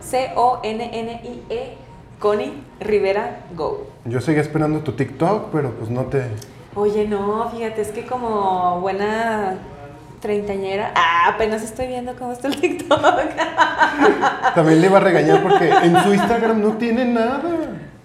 C-O-N-N-I-E, 0.00 1.74
Connie 2.18 2.54
Rivera 2.80 3.40
Go. 3.54 3.86
Yo 4.06 4.20
seguía 4.20 4.40
esperando 4.42 4.80
tu 4.80 4.92
TikTok, 4.92 5.50
pero 5.52 5.72
pues 5.72 5.90
no 5.90 6.04
te... 6.06 6.22
Oye, 6.74 7.06
no, 7.06 7.50
fíjate, 7.50 7.82
es 7.82 7.88
que 7.88 8.06
como 8.06 8.80
buena 8.80 9.54
treintañera, 10.20 10.92
ah, 10.94 11.28
apenas 11.34 11.62
estoy 11.62 11.86
viendo 11.88 12.14
cómo 12.16 12.32
está 12.32 12.48
el 12.48 12.60
TikTok. 12.60 13.00
También 14.54 14.80
le 14.80 14.86
iba 14.86 14.96
a 14.96 15.00
regañar 15.00 15.42
porque 15.42 15.68
en 15.68 16.02
su 16.02 16.14
Instagram 16.14 16.60
no 16.60 16.72
tiene 16.78 17.04
nada. 17.04 17.42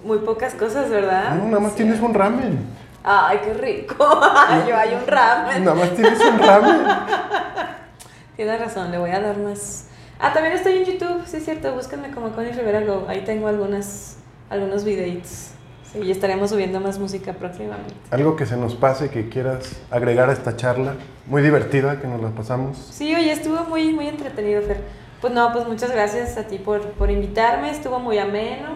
Muy 0.04 0.20
pocas 0.20 0.54
cosas, 0.56 0.90
¿verdad? 0.90 1.36
No, 1.36 1.46
nada 1.46 1.60
más 1.60 1.72
Sí. 1.72 1.78
tienes 1.78 2.02
un 2.02 2.14
ramen. 2.14 2.60
Ay, 3.04 3.40
qué 3.44 3.54
rico. 3.54 3.96
Yo 4.68 4.78
hay 4.78 4.94
un 4.94 5.08
ramen. 5.08 5.64
Nada 5.64 5.76
más 5.76 5.96
tienes 5.96 6.20
un 6.20 6.40
ramen. 6.40 6.82
Tienes 8.36 8.60
razón, 8.60 8.92
le 8.92 8.98
voy 8.98 9.12
a 9.12 9.20
dar 9.20 9.38
más. 9.38 9.88
Ah, 10.20 10.34
también 10.34 10.56
estoy 10.56 10.78
en 10.78 10.86
YouTube, 10.86 11.24
sí 11.26 11.38
es 11.38 11.46
cierto, 11.46 11.74
búsquenme 11.74 12.12
como 12.12 12.32
Connie 12.32 12.52
Rivera 12.52 12.82
Go. 12.82 13.06
Ahí 13.08 13.22
tengo 13.22 13.48
algunas, 13.48 14.18
algunos 14.50 14.84
videitos. 14.84 15.52
Sí, 15.92 16.00
y 16.00 16.12
estaremos 16.12 16.52
subiendo 16.52 16.80
más 16.80 16.98
música 16.98 17.34
próximamente. 17.34 17.94
Algo 18.12 18.36
que 18.36 18.46
se 18.46 18.56
nos 18.56 18.76
pase, 18.76 19.10
que 19.10 19.30
quieras 19.30 19.82
agregar 19.92 20.30
a 20.30 20.34
esta 20.34 20.56
charla, 20.56 20.96
muy 21.26 21.42
divertida, 21.42 22.00
que 22.00 22.08
nos 22.08 22.22
la 22.22 22.30
pasamos. 22.30 22.78
Sí, 22.78 23.14
oye, 23.14 23.32
estuvo 23.32 23.64
muy, 23.66 23.92
muy 23.94 24.08
entretenido, 24.08 24.62
Fer. 24.62 24.82
Pues 25.20 25.34
no, 25.34 25.52
pues 25.52 25.68
muchas 25.68 25.92
gracias 25.92 26.38
a 26.38 26.48
ti 26.48 26.58
por, 26.58 26.82
por 26.94 27.12
invitarme, 27.12 27.70
estuvo 27.70 28.00
muy 28.00 28.18
ameno, 28.18 28.70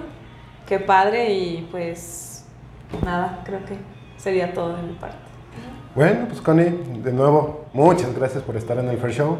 qué 0.67 0.79
padre 0.79 1.33
y 1.33 1.67
pues 1.71 2.45
nada, 3.03 3.41
creo 3.45 3.65
que 3.65 3.77
sería 4.25 4.51
todo 4.55 4.75
de 4.75 4.81
mi 4.81 4.93
parte. 4.93 5.17
Bueno, 5.93 6.25
pues 6.27 6.41
Connie, 6.41 6.71
de 7.03 7.13
nuevo, 7.13 7.65
muchas 7.73 8.13
gracias 8.15 8.41
por 8.43 8.57
estar 8.57 8.75
en 8.79 8.89
el 8.89 8.97
Fair 8.97 9.13
Show. 9.13 9.37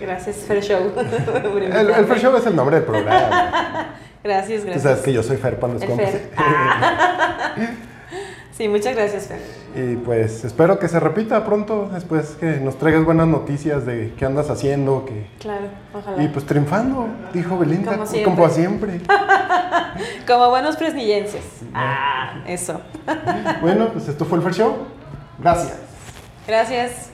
Gracias, 0.00 0.36
Fer 0.38 0.62
Show. 0.62 0.92
El, 0.96 1.90
el 1.90 2.04
Fair 2.06 2.18
Show 2.18 2.34
es 2.36 2.46
el 2.46 2.56
nombre 2.56 2.76
del 2.76 2.84
programa. 2.86 3.94
Gracias, 4.24 4.60
Tú 4.62 4.66
gracias. 4.66 4.82
sabes 4.82 5.00
que 5.00 5.12
yo 5.12 5.22
soy 5.22 5.36
Fer 5.36 5.60
para 5.60 5.74
los 5.74 5.84
compas. 5.84 6.10
Fer. 8.58 8.66
Sí, 8.66 8.68
muchas 8.68 8.94
gracias, 8.96 9.26
Fer. 9.28 9.40
Y 9.74 9.96
pues 9.96 10.44
espero 10.44 10.78
que 10.78 10.88
se 10.88 10.98
repita 10.98 11.44
pronto, 11.44 11.88
después 11.92 12.36
que 12.40 12.58
nos 12.60 12.76
traigas 12.78 13.04
buenas 13.04 13.28
noticias 13.28 13.86
de 13.86 14.12
qué 14.18 14.24
andas 14.24 14.50
haciendo, 14.50 15.04
que... 15.04 15.28
Claro, 15.38 15.66
ojalá. 15.94 16.22
Y 16.22 16.28
pues 16.28 16.44
triunfando, 16.44 17.06
dijo 17.32 17.56
Belinda, 17.58 17.92
Como 17.92 18.04
como 18.24 18.48
siempre. 18.48 18.98
siempre. 18.98 19.00
Como 20.26 20.50
buenos 20.50 20.76
fresnillenses. 20.76 21.44
Ah, 21.74 22.42
eso. 22.46 22.80
bueno, 23.60 23.88
pues 23.92 24.08
esto 24.08 24.24
fue 24.24 24.38
el 24.38 24.44
Fair 24.44 24.54
Show. 24.54 24.76
Gracias. 25.38 25.78
Gracias. 26.46 27.10